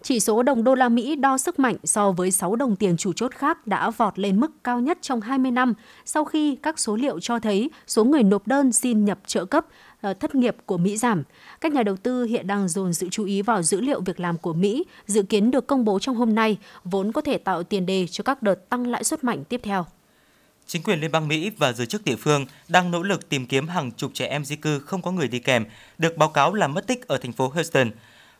Chỉ 0.02 0.20
số 0.20 0.42
đồng 0.42 0.64
đô 0.64 0.74
la 0.74 0.88
Mỹ 0.88 1.16
đo 1.16 1.38
sức 1.38 1.58
mạnh 1.58 1.76
so 1.84 2.12
với 2.12 2.30
6 2.30 2.56
đồng 2.56 2.76
tiền 2.76 2.96
chủ 2.96 3.12
chốt 3.12 3.32
khác 3.34 3.66
đã 3.66 3.90
vọt 3.90 4.18
lên 4.18 4.40
mức 4.40 4.64
cao 4.64 4.80
nhất 4.80 4.98
trong 5.00 5.20
20 5.20 5.50
năm 5.50 5.74
sau 6.04 6.24
khi 6.24 6.56
các 6.62 6.78
số 6.78 6.96
liệu 6.96 7.20
cho 7.20 7.38
thấy 7.38 7.70
số 7.86 8.04
người 8.04 8.22
nộp 8.22 8.46
đơn 8.46 8.72
xin 8.72 9.04
nhập 9.04 9.18
trợ 9.26 9.44
cấp 9.44 9.66
Ờ, 10.04 10.14
thất 10.14 10.34
nghiệp 10.34 10.56
của 10.66 10.78
Mỹ 10.78 10.96
giảm. 10.96 11.22
Các 11.60 11.72
nhà 11.72 11.82
đầu 11.82 11.96
tư 11.96 12.24
hiện 12.24 12.46
đang 12.46 12.68
dồn 12.68 12.94
sự 12.94 13.08
chú 13.10 13.24
ý 13.24 13.42
vào 13.42 13.62
dữ 13.62 13.80
liệu 13.80 14.00
việc 14.00 14.20
làm 14.20 14.38
của 14.38 14.52
Mỹ, 14.52 14.84
dự 15.06 15.22
kiến 15.22 15.50
được 15.50 15.66
công 15.66 15.84
bố 15.84 15.98
trong 15.98 16.16
hôm 16.16 16.34
nay, 16.34 16.58
vốn 16.84 17.12
có 17.12 17.20
thể 17.20 17.38
tạo 17.38 17.62
tiền 17.62 17.86
đề 17.86 18.06
cho 18.06 18.24
các 18.24 18.42
đợt 18.42 18.68
tăng 18.68 18.86
lãi 18.86 19.04
suất 19.04 19.24
mạnh 19.24 19.44
tiếp 19.44 19.60
theo. 19.64 19.86
Chính 20.66 20.82
quyền 20.82 21.00
Liên 21.00 21.12
bang 21.12 21.28
Mỹ 21.28 21.50
và 21.58 21.72
giới 21.72 21.86
chức 21.86 22.04
địa 22.04 22.16
phương 22.16 22.46
đang 22.68 22.90
nỗ 22.90 23.02
lực 23.02 23.28
tìm 23.28 23.46
kiếm 23.46 23.68
hàng 23.68 23.92
chục 23.92 24.10
trẻ 24.14 24.26
em 24.26 24.44
di 24.44 24.56
cư 24.56 24.78
không 24.78 25.02
có 25.02 25.10
người 25.10 25.28
đi 25.28 25.38
kèm, 25.38 25.64
được 25.98 26.16
báo 26.16 26.28
cáo 26.28 26.54
là 26.54 26.68
mất 26.68 26.86
tích 26.86 27.08
ở 27.08 27.18
thành 27.18 27.32
phố 27.32 27.48
Houston. 27.48 27.90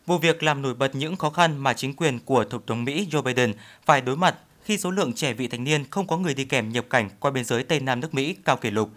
Vụ 0.05 0.17
việc 0.17 0.43
làm 0.43 0.61
nổi 0.61 0.73
bật 0.73 0.95
những 0.95 1.15
khó 1.15 1.29
khăn 1.29 1.57
mà 1.57 1.73
chính 1.73 1.93
quyền 1.93 2.19
của 2.19 2.43
Tổng 2.43 2.61
thống 2.67 2.83
Mỹ 2.83 3.07
Joe 3.11 3.21
Biden 3.21 3.53
phải 3.85 4.01
đối 4.01 4.17
mặt 4.17 4.35
khi 4.63 4.77
số 4.77 4.91
lượng 4.91 5.13
trẻ 5.13 5.33
vị 5.33 5.47
thành 5.47 5.63
niên 5.63 5.85
không 5.89 6.07
có 6.07 6.17
người 6.17 6.33
đi 6.33 6.45
kèm 6.45 6.69
nhập 6.69 6.85
cảnh 6.89 7.09
qua 7.19 7.31
biên 7.31 7.43
giới 7.43 7.63
Tây 7.63 7.79
Nam 7.79 7.99
nước 7.99 8.13
Mỹ 8.13 8.35
cao 8.45 8.57
kỷ 8.57 8.71
lục. 8.71 8.89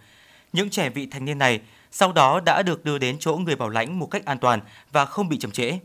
Những 0.52 0.70
trẻ 0.70 0.90
vị 0.90 1.06
thành 1.06 1.24
niên 1.24 1.38
này 1.38 1.60
sau 1.90 2.12
đó 2.12 2.40
đã 2.40 2.62
được 2.62 2.84
đưa 2.84 2.98
đến 2.98 3.16
chỗ 3.20 3.36
người 3.36 3.56
bảo 3.56 3.68
lãnh 3.68 3.98
một 3.98 4.06
cách 4.06 4.24
an 4.24 4.38
toàn 4.38 4.60
và 4.92 5.04
không 5.04 5.28
bị 5.28 5.38
chậm 5.38 5.50
trễ. 5.50 5.78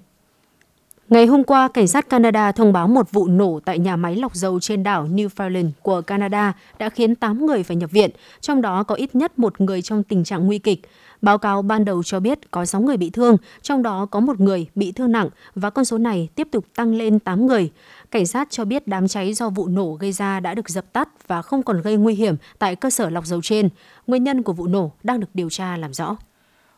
Ngày 1.14 1.26
hôm 1.26 1.44
qua, 1.44 1.68
cảnh 1.68 1.88
sát 1.88 2.10
Canada 2.10 2.52
thông 2.52 2.74
báo 2.74 2.88
một 2.88 3.12
vụ 3.12 3.28
nổ 3.28 3.60
tại 3.66 3.80
nhà 3.80 3.96
máy 3.96 4.16
lọc 4.16 4.36
dầu 4.36 4.60
trên 4.60 4.84
đảo 4.84 5.08
Newfoundland 5.08 5.72
của 5.82 6.02
Canada 6.02 6.54
đã 6.80 6.90
khiến 6.90 7.16
8 7.16 7.46
người 7.46 7.64
phải 7.64 7.78
nhập 7.78 7.92
viện, 7.92 8.10
trong 8.42 8.62
đó 8.62 8.84
có 8.84 8.96
ít 8.96 9.16
nhất 9.16 9.40
một 9.40 9.62
người 9.62 9.82
trong 9.82 10.04
tình 10.04 10.24
trạng 10.24 10.46
nguy 10.46 10.60
kịch. 10.60 10.82
Báo 11.22 11.38
cáo 11.38 11.62
ban 11.62 11.86
đầu 11.86 12.04
cho 12.04 12.20
biết 12.20 12.52
có 12.52 12.66
6 12.66 12.82
người 12.82 12.98
bị 12.98 13.10
thương, 13.10 13.38
trong 13.62 13.84
đó 13.84 14.06
có 14.06 14.20
một 14.20 14.40
người 14.40 14.68
bị 14.76 14.92
thương 14.92 15.12
nặng 15.12 15.30
và 15.56 15.70
con 15.70 15.86
số 15.86 15.98
này 15.98 16.30
tiếp 16.36 16.48
tục 16.52 16.66
tăng 16.76 16.96
lên 16.96 17.20
8 17.20 17.48
người. 17.48 17.72
Cảnh 18.12 18.28
sát 18.28 18.48
cho 18.52 18.66
biết 18.66 18.88
đám 18.88 19.08
cháy 19.08 19.34
do 19.34 19.50
vụ 19.50 19.68
nổ 19.68 19.98
gây 20.00 20.12
ra 20.12 20.40
đã 20.40 20.54
được 20.54 20.70
dập 20.70 20.94
tắt 20.94 21.10
và 21.28 21.42
không 21.42 21.64
còn 21.64 21.82
gây 21.82 21.98
nguy 21.98 22.16
hiểm 22.16 22.36
tại 22.60 22.76
cơ 22.76 22.90
sở 22.90 23.10
lọc 23.10 23.26
dầu 23.26 23.42
trên. 23.44 23.70
Nguyên 24.08 24.24
nhân 24.24 24.44
của 24.44 24.54
vụ 24.54 24.68
nổ 24.68 24.92
đang 25.04 25.20
được 25.20 25.30
điều 25.34 25.50
tra 25.50 25.78
làm 25.78 25.94
rõ. 25.94 26.18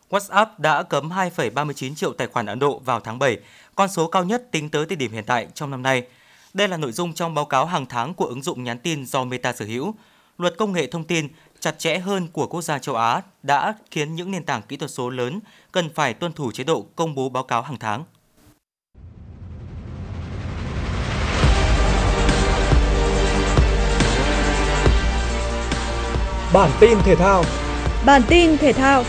WhatsApp 0.09 0.45
đã 0.57 0.83
cấm 0.83 1.09
2,39 1.09 1.95
triệu 1.95 2.13
tài 2.13 2.27
khoản 2.27 2.45
Ấn 2.45 2.59
Độ 2.59 2.79
vào 2.79 2.99
tháng 2.99 3.19
7, 3.19 3.37
con 3.75 3.89
số 3.89 4.07
cao 4.07 4.23
nhất 4.23 4.51
tính 4.51 4.69
tới 4.69 4.85
thời 4.85 4.95
điểm 4.95 5.11
hiện 5.11 5.23
tại 5.27 5.47
trong 5.53 5.71
năm 5.71 5.81
nay. 5.83 6.03
Đây 6.53 6.67
là 6.67 6.77
nội 6.77 6.91
dung 6.91 7.13
trong 7.13 7.33
báo 7.33 7.45
cáo 7.45 7.65
hàng 7.65 7.85
tháng 7.85 8.13
của 8.13 8.25
ứng 8.25 8.41
dụng 8.41 8.63
nhắn 8.63 8.79
tin 8.79 9.05
do 9.05 9.23
Meta 9.23 9.53
sở 9.53 9.65
hữu. 9.65 9.95
Luật 10.37 10.57
công 10.57 10.71
nghệ 10.71 10.87
thông 10.87 11.03
tin 11.03 11.27
chặt 11.59 11.79
chẽ 11.79 11.97
hơn 11.97 12.27
của 12.27 12.47
quốc 12.47 12.61
gia 12.61 12.79
châu 12.79 12.95
Á 12.95 13.21
đã 13.43 13.73
khiến 13.91 14.15
những 14.15 14.31
nền 14.31 14.43
tảng 14.43 14.61
kỹ 14.61 14.77
thuật 14.77 14.91
số 14.91 15.09
lớn 15.09 15.39
cần 15.71 15.89
phải 15.95 16.13
tuân 16.13 16.33
thủ 16.33 16.51
chế 16.51 16.63
độ 16.63 16.85
công 16.95 17.15
bố 17.15 17.29
báo 17.29 17.43
cáo 17.43 17.61
hàng 17.61 17.77
tháng. 17.79 18.03
Bản 26.53 26.71
tin 26.79 26.97
thể 27.03 27.15
thao 27.15 27.43
Bản 28.05 28.21
tin 28.27 28.57
thể 28.57 28.73
thao 28.73 29.03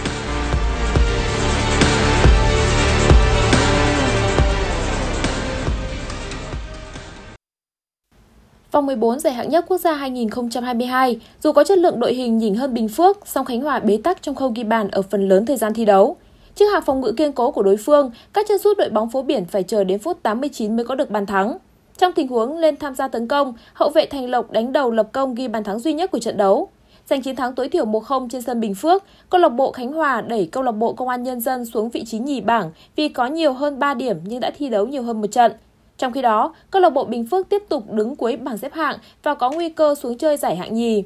Vòng 8.72 8.86
14 8.86 9.20
giải 9.20 9.32
hạng 9.32 9.48
nhất 9.48 9.64
quốc 9.68 9.78
gia 9.78 9.94
2022, 9.94 11.20
dù 11.42 11.52
có 11.52 11.64
chất 11.64 11.78
lượng 11.78 12.00
đội 12.00 12.14
hình 12.14 12.38
nhỉnh 12.38 12.54
hơn 12.54 12.74
Bình 12.74 12.88
Phước, 12.88 13.18
song 13.26 13.44
Khánh 13.44 13.60
Hòa 13.60 13.78
bế 13.78 13.98
tắc 14.04 14.22
trong 14.22 14.34
khâu 14.34 14.52
ghi 14.54 14.64
bàn 14.64 14.88
ở 14.88 15.02
phần 15.02 15.28
lớn 15.28 15.46
thời 15.46 15.56
gian 15.56 15.74
thi 15.74 15.84
đấu. 15.84 16.16
Trước 16.54 16.66
hàng 16.72 16.82
phòng 16.82 17.00
ngự 17.00 17.12
kiên 17.12 17.32
cố 17.32 17.50
của 17.50 17.62
đối 17.62 17.76
phương, 17.76 18.10
các 18.32 18.46
chân 18.48 18.58
sút 18.58 18.78
đội 18.78 18.88
bóng 18.88 19.10
phố 19.10 19.22
biển 19.22 19.44
phải 19.44 19.62
chờ 19.62 19.84
đến 19.84 19.98
phút 19.98 20.22
89 20.22 20.76
mới 20.76 20.84
có 20.84 20.94
được 20.94 21.10
bàn 21.10 21.26
thắng. 21.26 21.58
Trong 21.98 22.12
tình 22.12 22.28
huống 22.28 22.58
lên 22.58 22.76
tham 22.76 22.94
gia 22.94 23.08
tấn 23.08 23.28
công, 23.28 23.54
hậu 23.72 23.90
vệ 23.90 24.06
Thành 24.06 24.30
Lộc 24.30 24.50
đánh 24.50 24.72
đầu 24.72 24.90
lập 24.90 25.08
công 25.12 25.34
ghi 25.34 25.48
bàn 25.48 25.64
thắng 25.64 25.78
duy 25.78 25.92
nhất 25.92 26.10
của 26.10 26.18
trận 26.18 26.36
đấu. 26.36 26.68
Giành 27.10 27.22
chiến 27.22 27.36
thắng 27.36 27.54
tối 27.54 27.68
thiểu 27.68 27.84
1-0 27.84 28.28
trên 28.28 28.42
sân 28.42 28.60
Bình 28.60 28.74
Phước, 28.74 29.04
câu 29.30 29.40
lạc 29.40 29.48
bộ 29.48 29.72
Khánh 29.72 29.92
Hòa 29.92 30.20
đẩy 30.20 30.48
câu 30.52 30.62
lạc 30.62 30.72
bộ 30.72 30.92
Công 30.92 31.08
an 31.08 31.22
Nhân 31.22 31.40
dân 31.40 31.64
xuống 31.64 31.88
vị 31.88 32.04
trí 32.04 32.18
nhì 32.18 32.40
bảng 32.40 32.70
vì 32.96 33.08
có 33.08 33.26
nhiều 33.26 33.52
hơn 33.52 33.78
3 33.78 33.94
điểm 33.94 34.16
nhưng 34.24 34.40
đã 34.40 34.50
thi 34.58 34.68
đấu 34.68 34.86
nhiều 34.86 35.02
hơn 35.02 35.20
một 35.20 35.26
trận. 35.26 35.52
Trong 35.98 36.12
khi 36.12 36.22
đó, 36.22 36.54
câu 36.70 36.82
lạc 36.82 36.90
bộ 36.90 37.04
Bình 37.04 37.26
Phước 37.26 37.48
tiếp 37.48 37.62
tục 37.68 37.92
đứng 37.92 38.16
cuối 38.16 38.36
bảng 38.36 38.58
xếp 38.58 38.72
hạng 38.72 38.96
và 39.22 39.34
có 39.34 39.50
nguy 39.50 39.68
cơ 39.68 39.94
xuống 39.94 40.18
chơi 40.18 40.36
giải 40.36 40.56
hạng 40.56 40.74
nhì. 40.74 41.04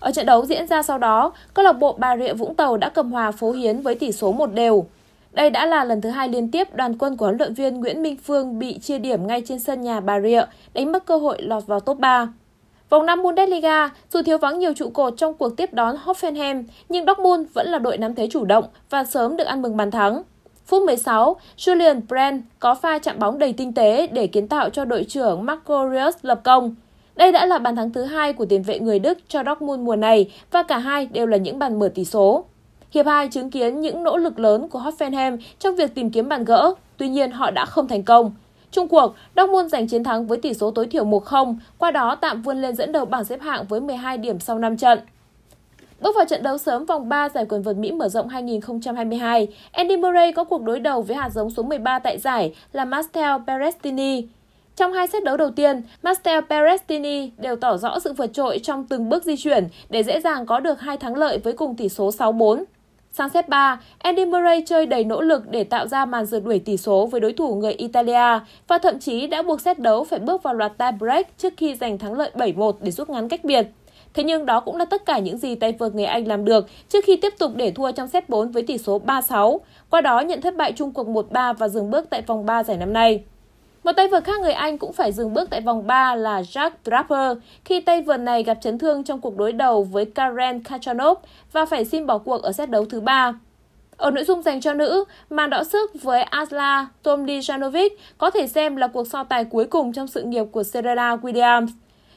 Ở 0.00 0.10
trận 0.10 0.26
đấu 0.26 0.46
diễn 0.46 0.66
ra 0.66 0.82
sau 0.82 0.98
đó, 0.98 1.32
câu 1.54 1.64
lạc 1.64 1.72
bộ 1.72 1.96
Bà 1.98 2.16
Rịa 2.16 2.34
Vũng 2.34 2.54
Tàu 2.54 2.76
đã 2.76 2.88
cầm 2.88 3.12
hòa 3.12 3.30
Phố 3.30 3.52
Hiến 3.52 3.80
với 3.80 3.94
tỷ 3.94 4.12
số 4.12 4.32
một 4.32 4.52
đều. 4.54 4.86
Đây 5.32 5.50
đã 5.50 5.66
là 5.66 5.84
lần 5.84 6.00
thứ 6.00 6.10
hai 6.10 6.28
liên 6.28 6.50
tiếp 6.50 6.74
đoàn 6.74 6.98
quân 6.98 7.16
của 7.16 7.26
huấn 7.26 7.38
luyện 7.38 7.54
viên 7.54 7.80
Nguyễn 7.80 8.02
Minh 8.02 8.16
Phương 8.16 8.58
bị 8.58 8.78
chia 8.78 8.98
điểm 8.98 9.26
ngay 9.26 9.42
trên 9.46 9.58
sân 9.58 9.82
nhà 9.82 10.00
Bà 10.00 10.20
Rịa, 10.20 10.42
đánh 10.74 10.92
mất 10.92 11.06
cơ 11.06 11.16
hội 11.16 11.42
lọt 11.42 11.66
vào 11.66 11.80
top 11.80 11.98
3. 11.98 12.28
Vòng 12.90 13.06
5 13.06 13.22
Bundesliga, 13.22 13.90
dù 14.12 14.22
thiếu 14.22 14.38
vắng 14.38 14.58
nhiều 14.58 14.72
trụ 14.72 14.90
cột 14.90 15.14
trong 15.16 15.34
cuộc 15.34 15.56
tiếp 15.56 15.74
đón 15.74 15.96
Hoffenheim, 16.04 16.64
nhưng 16.88 17.06
Dortmund 17.06 17.48
vẫn 17.52 17.66
là 17.68 17.78
đội 17.78 17.96
nắm 17.98 18.14
thế 18.14 18.28
chủ 18.30 18.44
động 18.44 18.64
và 18.90 19.04
sớm 19.04 19.36
được 19.36 19.44
ăn 19.44 19.62
mừng 19.62 19.76
bàn 19.76 19.90
thắng. 19.90 20.22
Phút 20.66 20.82
16, 20.82 21.36
Julian 21.56 22.00
Brand 22.08 22.42
có 22.58 22.74
pha 22.74 22.98
chạm 22.98 23.18
bóng 23.18 23.38
đầy 23.38 23.52
tinh 23.52 23.72
tế 23.72 24.06
để 24.06 24.26
kiến 24.26 24.48
tạo 24.48 24.70
cho 24.70 24.84
đội 24.84 25.04
trưởng 25.04 25.46
Marco 25.46 25.90
Reus 25.90 26.16
lập 26.22 26.40
công. 26.44 26.74
Đây 27.16 27.32
đã 27.32 27.46
là 27.46 27.58
bàn 27.58 27.76
thắng 27.76 27.92
thứ 27.92 28.04
hai 28.04 28.32
của 28.32 28.44
tiền 28.44 28.62
vệ 28.62 28.78
người 28.78 28.98
Đức 28.98 29.18
cho 29.28 29.42
Dortmund 29.46 29.82
mùa 29.82 29.96
này 29.96 30.30
và 30.50 30.62
cả 30.62 30.78
hai 30.78 31.06
đều 31.06 31.26
là 31.26 31.36
những 31.36 31.58
bàn 31.58 31.78
mở 31.78 31.88
tỷ 31.94 32.04
số. 32.04 32.44
Hiệp 32.90 33.06
2 33.06 33.28
chứng 33.28 33.50
kiến 33.50 33.80
những 33.80 34.02
nỗ 34.02 34.16
lực 34.16 34.38
lớn 34.38 34.68
của 34.68 34.78
Hoffenheim 34.78 35.38
trong 35.58 35.76
việc 35.76 35.94
tìm 35.94 36.10
kiếm 36.10 36.28
bàn 36.28 36.44
gỡ, 36.44 36.74
tuy 36.96 37.08
nhiên 37.08 37.30
họ 37.30 37.50
đã 37.50 37.64
không 37.64 37.88
thành 37.88 38.02
công. 38.02 38.32
Trung 38.70 38.88
cuộc, 38.88 39.14
Dortmund 39.36 39.72
giành 39.72 39.88
chiến 39.88 40.04
thắng 40.04 40.26
với 40.26 40.38
tỷ 40.38 40.54
số 40.54 40.70
tối 40.70 40.86
thiểu 40.86 41.04
1-0, 41.04 41.56
qua 41.78 41.90
đó 41.90 42.14
tạm 42.14 42.42
vươn 42.42 42.62
lên 42.62 42.76
dẫn 42.76 42.92
đầu 42.92 43.04
bảng 43.04 43.24
xếp 43.24 43.40
hạng 43.40 43.64
với 43.68 43.80
12 43.80 44.18
điểm 44.18 44.40
sau 44.40 44.58
5 44.58 44.76
trận. 44.76 44.98
Bước 46.00 46.16
vào 46.16 46.24
trận 46.24 46.42
đấu 46.42 46.58
sớm 46.58 46.84
vòng 46.84 47.08
3 47.08 47.28
giải 47.28 47.46
quần 47.48 47.62
vợt 47.62 47.76
Mỹ 47.76 47.92
mở 47.92 48.08
rộng 48.08 48.28
2022, 48.28 49.48
Andy 49.72 49.96
Murray 49.96 50.32
có 50.32 50.44
cuộc 50.44 50.62
đối 50.62 50.80
đầu 50.80 51.02
với 51.02 51.16
hạt 51.16 51.30
giống 51.34 51.50
số 51.50 51.62
13 51.62 51.98
tại 51.98 52.18
giải 52.18 52.54
là 52.72 52.84
Mastel 52.84 53.38
Berrettini. 53.46 54.26
Trong 54.76 54.92
hai 54.92 55.06
set 55.06 55.24
đấu 55.24 55.36
đầu 55.36 55.50
tiên, 55.50 55.82
Mastel 56.02 56.40
Berrettini 56.48 57.30
đều 57.38 57.56
tỏ 57.56 57.76
rõ 57.76 57.98
sự 57.98 58.12
vượt 58.12 58.32
trội 58.32 58.58
trong 58.58 58.84
từng 58.84 59.08
bước 59.08 59.24
di 59.24 59.36
chuyển 59.36 59.68
để 59.88 60.02
dễ 60.02 60.20
dàng 60.20 60.46
có 60.46 60.60
được 60.60 60.80
hai 60.80 60.96
thắng 60.96 61.16
lợi 61.16 61.38
với 61.38 61.52
cùng 61.52 61.76
tỷ 61.76 61.88
số 61.88 62.10
6-4. 62.10 62.64
Sang 63.12 63.30
set 63.30 63.48
3, 63.48 63.80
Andy 63.98 64.24
Murray 64.24 64.62
chơi 64.66 64.86
đầy 64.86 65.04
nỗ 65.04 65.20
lực 65.20 65.50
để 65.50 65.64
tạo 65.64 65.88
ra 65.88 66.04
màn 66.04 66.26
rượt 66.26 66.44
đuổi 66.44 66.58
tỷ 66.58 66.76
số 66.76 67.06
với 67.06 67.20
đối 67.20 67.32
thủ 67.32 67.54
người 67.54 67.72
Italia 67.72 68.38
và 68.68 68.78
thậm 68.78 68.98
chí 68.98 69.26
đã 69.26 69.42
buộc 69.42 69.60
set 69.60 69.78
đấu 69.78 70.04
phải 70.04 70.18
bước 70.18 70.42
vào 70.42 70.54
loạt 70.54 70.72
tie 70.78 70.92
break 70.98 71.38
trước 71.38 71.52
khi 71.56 71.74
giành 71.74 71.98
thắng 71.98 72.12
lợi 72.12 72.30
7-1 72.34 72.72
để 72.80 72.90
rút 72.90 73.10
ngắn 73.10 73.28
cách 73.28 73.44
biệt. 73.44 73.66
Thế 74.14 74.24
nhưng 74.24 74.46
đó 74.46 74.60
cũng 74.60 74.76
là 74.76 74.84
tất 74.84 75.06
cả 75.06 75.18
những 75.18 75.38
gì 75.38 75.54
tay 75.54 75.72
vợt 75.72 75.94
người 75.94 76.04
Anh 76.04 76.28
làm 76.28 76.44
được 76.44 76.66
trước 76.88 77.04
khi 77.04 77.16
tiếp 77.16 77.34
tục 77.38 77.52
để 77.56 77.70
thua 77.70 77.92
trong 77.92 78.08
set 78.08 78.28
4 78.28 78.50
với 78.50 78.62
tỷ 78.62 78.78
số 78.78 79.00
3-6, 79.06 79.58
qua 79.90 80.00
đó 80.00 80.20
nhận 80.20 80.40
thất 80.40 80.56
bại 80.56 80.72
chung 80.72 80.92
cuộc 80.92 81.06
1-3 81.06 81.54
và 81.54 81.68
dừng 81.68 81.90
bước 81.90 82.10
tại 82.10 82.22
vòng 82.22 82.46
3 82.46 82.64
giải 82.64 82.76
năm 82.76 82.92
nay. 82.92 83.24
Một 83.84 83.92
tay 83.96 84.08
vợt 84.08 84.24
khác 84.24 84.40
người 84.40 84.52
Anh 84.52 84.78
cũng 84.78 84.92
phải 84.92 85.12
dừng 85.12 85.34
bước 85.34 85.50
tại 85.50 85.60
vòng 85.60 85.86
3 85.86 86.14
là 86.14 86.40
Jack 86.40 86.70
Draper 86.84 87.38
khi 87.64 87.80
tay 87.80 88.02
vợt 88.02 88.20
này 88.20 88.42
gặp 88.42 88.58
chấn 88.60 88.78
thương 88.78 89.04
trong 89.04 89.20
cuộc 89.20 89.36
đối 89.36 89.52
đầu 89.52 89.82
với 89.82 90.04
Karen 90.04 90.64
Khachanov 90.64 91.18
và 91.52 91.66
phải 91.66 91.84
xin 91.84 92.06
bỏ 92.06 92.18
cuộc 92.18 92.42
ở 92.42 92.52
set 92.52 92.70
đấu 92.70 92.84
thứ 92.84 93.00
ba. 93.00 93.34
Ở 93.96 94.10
nội 94.10 94.24
dung 94.24 94.42
dành 94.42 94.60
cho 94.60 94.74
nữ, 94.74 95.04
màn 95.30 95.50
đọ 95.50 95.64
sức 95.64 95.90
với 96.02 96.22
Asla 96.22 96.86
Tomljanovic 97.02 97.88
có 98.18 98.30
thể 98.30 98.46
xem 98.46 98.76
là 98.76 98.86
cuộc 98.86 99.06
so 99.06 99.24
tài 99.24 99.44
cuối 99.44 99.64
cùng 99.64 99.92
trong 99.92 100.06
sự 100.06 100.22
nghiệp 100.22 100.44
của 100.52 100.62
Serena 100.62 101.16
Williams. 101.16 101.66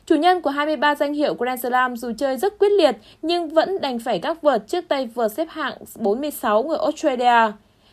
Chủ 0.07 0.15
nhân 0.15 0.41
của 0.41 0.49
23 0.49 0.95
danh 0.95 1.13
hiệu 1.13 1.33
Grand 1.33 1.61
Slam 1.61 1.97
dù 1.97 2.11
chơi 2.17 2.37
rất 2.37 2.59
quyết 2.59 2.71
liệt 2.71 2.97
nhưng 3.21 3.49
vẫn 3.49 3.81
đành 3.81 3.99
phải 3.99 4.19
gác 4.19 4.41
vợt 4.41 4.67
trước 4.67 4.85
tay 4.87 5.07
vợt 5.07 5.31
xếp 5.31 5.47
hạng 5.49 5.73
46 5.95 6.63
người 6.63 6.77
Australia. 6.77 7.51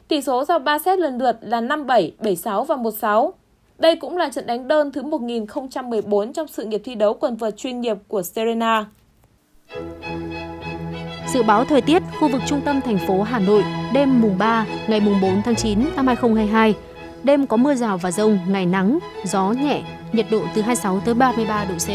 Tỷ 0.09 0.21
số 0.21 0.45
sau 0.45 0.59
3 0.59 0.79
set 0.79 0.99
lần 0.99 1.19
lượt 1.19 1.37
là 1.41 1.61
5-7, 1.61 2.11
7-6 2.21 2.65
và 2.65 2.77
1-6. 2.77 3.31
Đây 3.79 3.97
cũng 3.97 4.17
là 4.17 4.29
trận 4.29 4.47
đánh 4.47 4.69
đơn 4.69 4.93
thứ 4.93 5.03
1014 5.03 6.33
trong 6.33 6.49
sự 6.49 6.65
nghiệp 6.65 6.81
thi 6.85 6.95
đấu 6.95 7.15
quần 7.15 7.37
vợt 7.37 7.57
chuyên 7.57 7.81
nghiệp 7.81 7.97
của 8.09 8.23
Serena. 8.23 8.87
Dự 11.33 11.43
báo 11.43 11.65
thời 11.65 11.81
tiết 11.81 12.03
khu 12.21 12.29
vực 12.29 12.41
trung 12.47 12.61
tâm 12.65 12.81
thành 12.81 12.99
phố 13.07 13.23
Hà 13.23 13.39
Nội 13.39 13.65
đêm 13.95 14.21
mùng 14.21 14.39
3 14.39 14.67
ngày 14.89 15.01
mùng 15.01 15.21
4 15.23 15.43
tháng 15.45 15.57
9 15.57 15.79
năm 15.97 16.07
2022. 16.07 16.75
Đêm 17.23 17.47
có 17.47 17.57
mưa 17.57 17.75
rào 17.75 17.99
và 17.99 18.11
rông, 18.11 18.39
ngày 18.49 18.67
nắng, 18.67 18.99
gió 19.25 19.51
nhẹ, 19.51 19.83
nhiệt 20.15 20.27
độ 20.31 20.47
từ 20.55 20.63
26 20.63 21.01
tới 21.01 21.15
33 21.15 21.65
độ 21.65 21.75
C. 21.75 21.89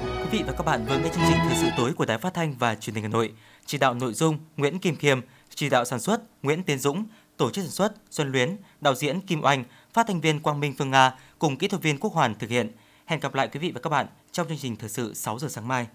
Quý 0.00 0.28
vị 0.30 0.42
và 0.46 0.52
các 0.52 0.66
bạn 0.66 0.84
vừa 0.88 0.98
nghe 0.98 1.08
chương 1.08 1.24
trình 1.28 1.38
thời 1.48 1.56
sự 1.56 1.68
tối 1.76 1.92
của 1.92 2.04
Đài 2.04 2.18
Phát 2.18 2.34
thanh 2.34 2.54
và 2.58 2.74
Truyền 2.74 2.94
hình 2.94 3.04
Hà 3.04 3.08
Nội. 3.08 3.32
Chỉ 3.66 3.78
đạo 3.78 3.94
nội 3.94 4.12
dung 4.12 4.38
Nguyễn 4.56 4.78
Kim 4.78 4.96
Khiêm, 4.96 5.20
chỉ 5.54 5.68
đạo 5.68 5.84
sản 5.84 6.00
xuất 6.00 6.22
Nguyễn 6.42 6.62
Tiến 6.62 6.78
Dũng, 6.78 7.04
tổ 7.36 7.50
chức 7.50 7.64
sản 7.64 7.72
xuất 7.72 7.94
Xuân 8.10 8.32
Luyến, 8.32 8.56
đạo 8.80 8.94
diễn 8.94 9.20
Kim 9.20 9.44
Oanh, 9.44 9.64
phát 9.92 10.06
thanh 10.06 10.20
viên 10.20 10.40
Quang 10.40 10.60
Minh 10.60 10.74
Phương 10.78 10.90
Nga 10.90 11.12
cùng 11.38 11.56
kỹ 11.56 11.68
thuật 11.68 11.82
viên 11.82 11.98
Quốc 11.98 12.12
Hoàn 12.12 12.34
thực 12.34 12.50
hiện. 12.50 12.70
Hẹn 13.06 13.20
gặp 13.20 13.34
lại 13.34 13.48
quý 13.48 13.60
vị 13.60 13.70
và 13.74 13.80
các 13.80 13.90
bạn 13.90 14.06
trong 14.32 14.48
chương 14.48 14.58
trình 14.58 14.76
thời 14.76 14.88
sự 14.88 15.14
6 15.14 15.38
giờ 15.38 15.48
sáng 15.48 15.68
mai. 15.68 15.86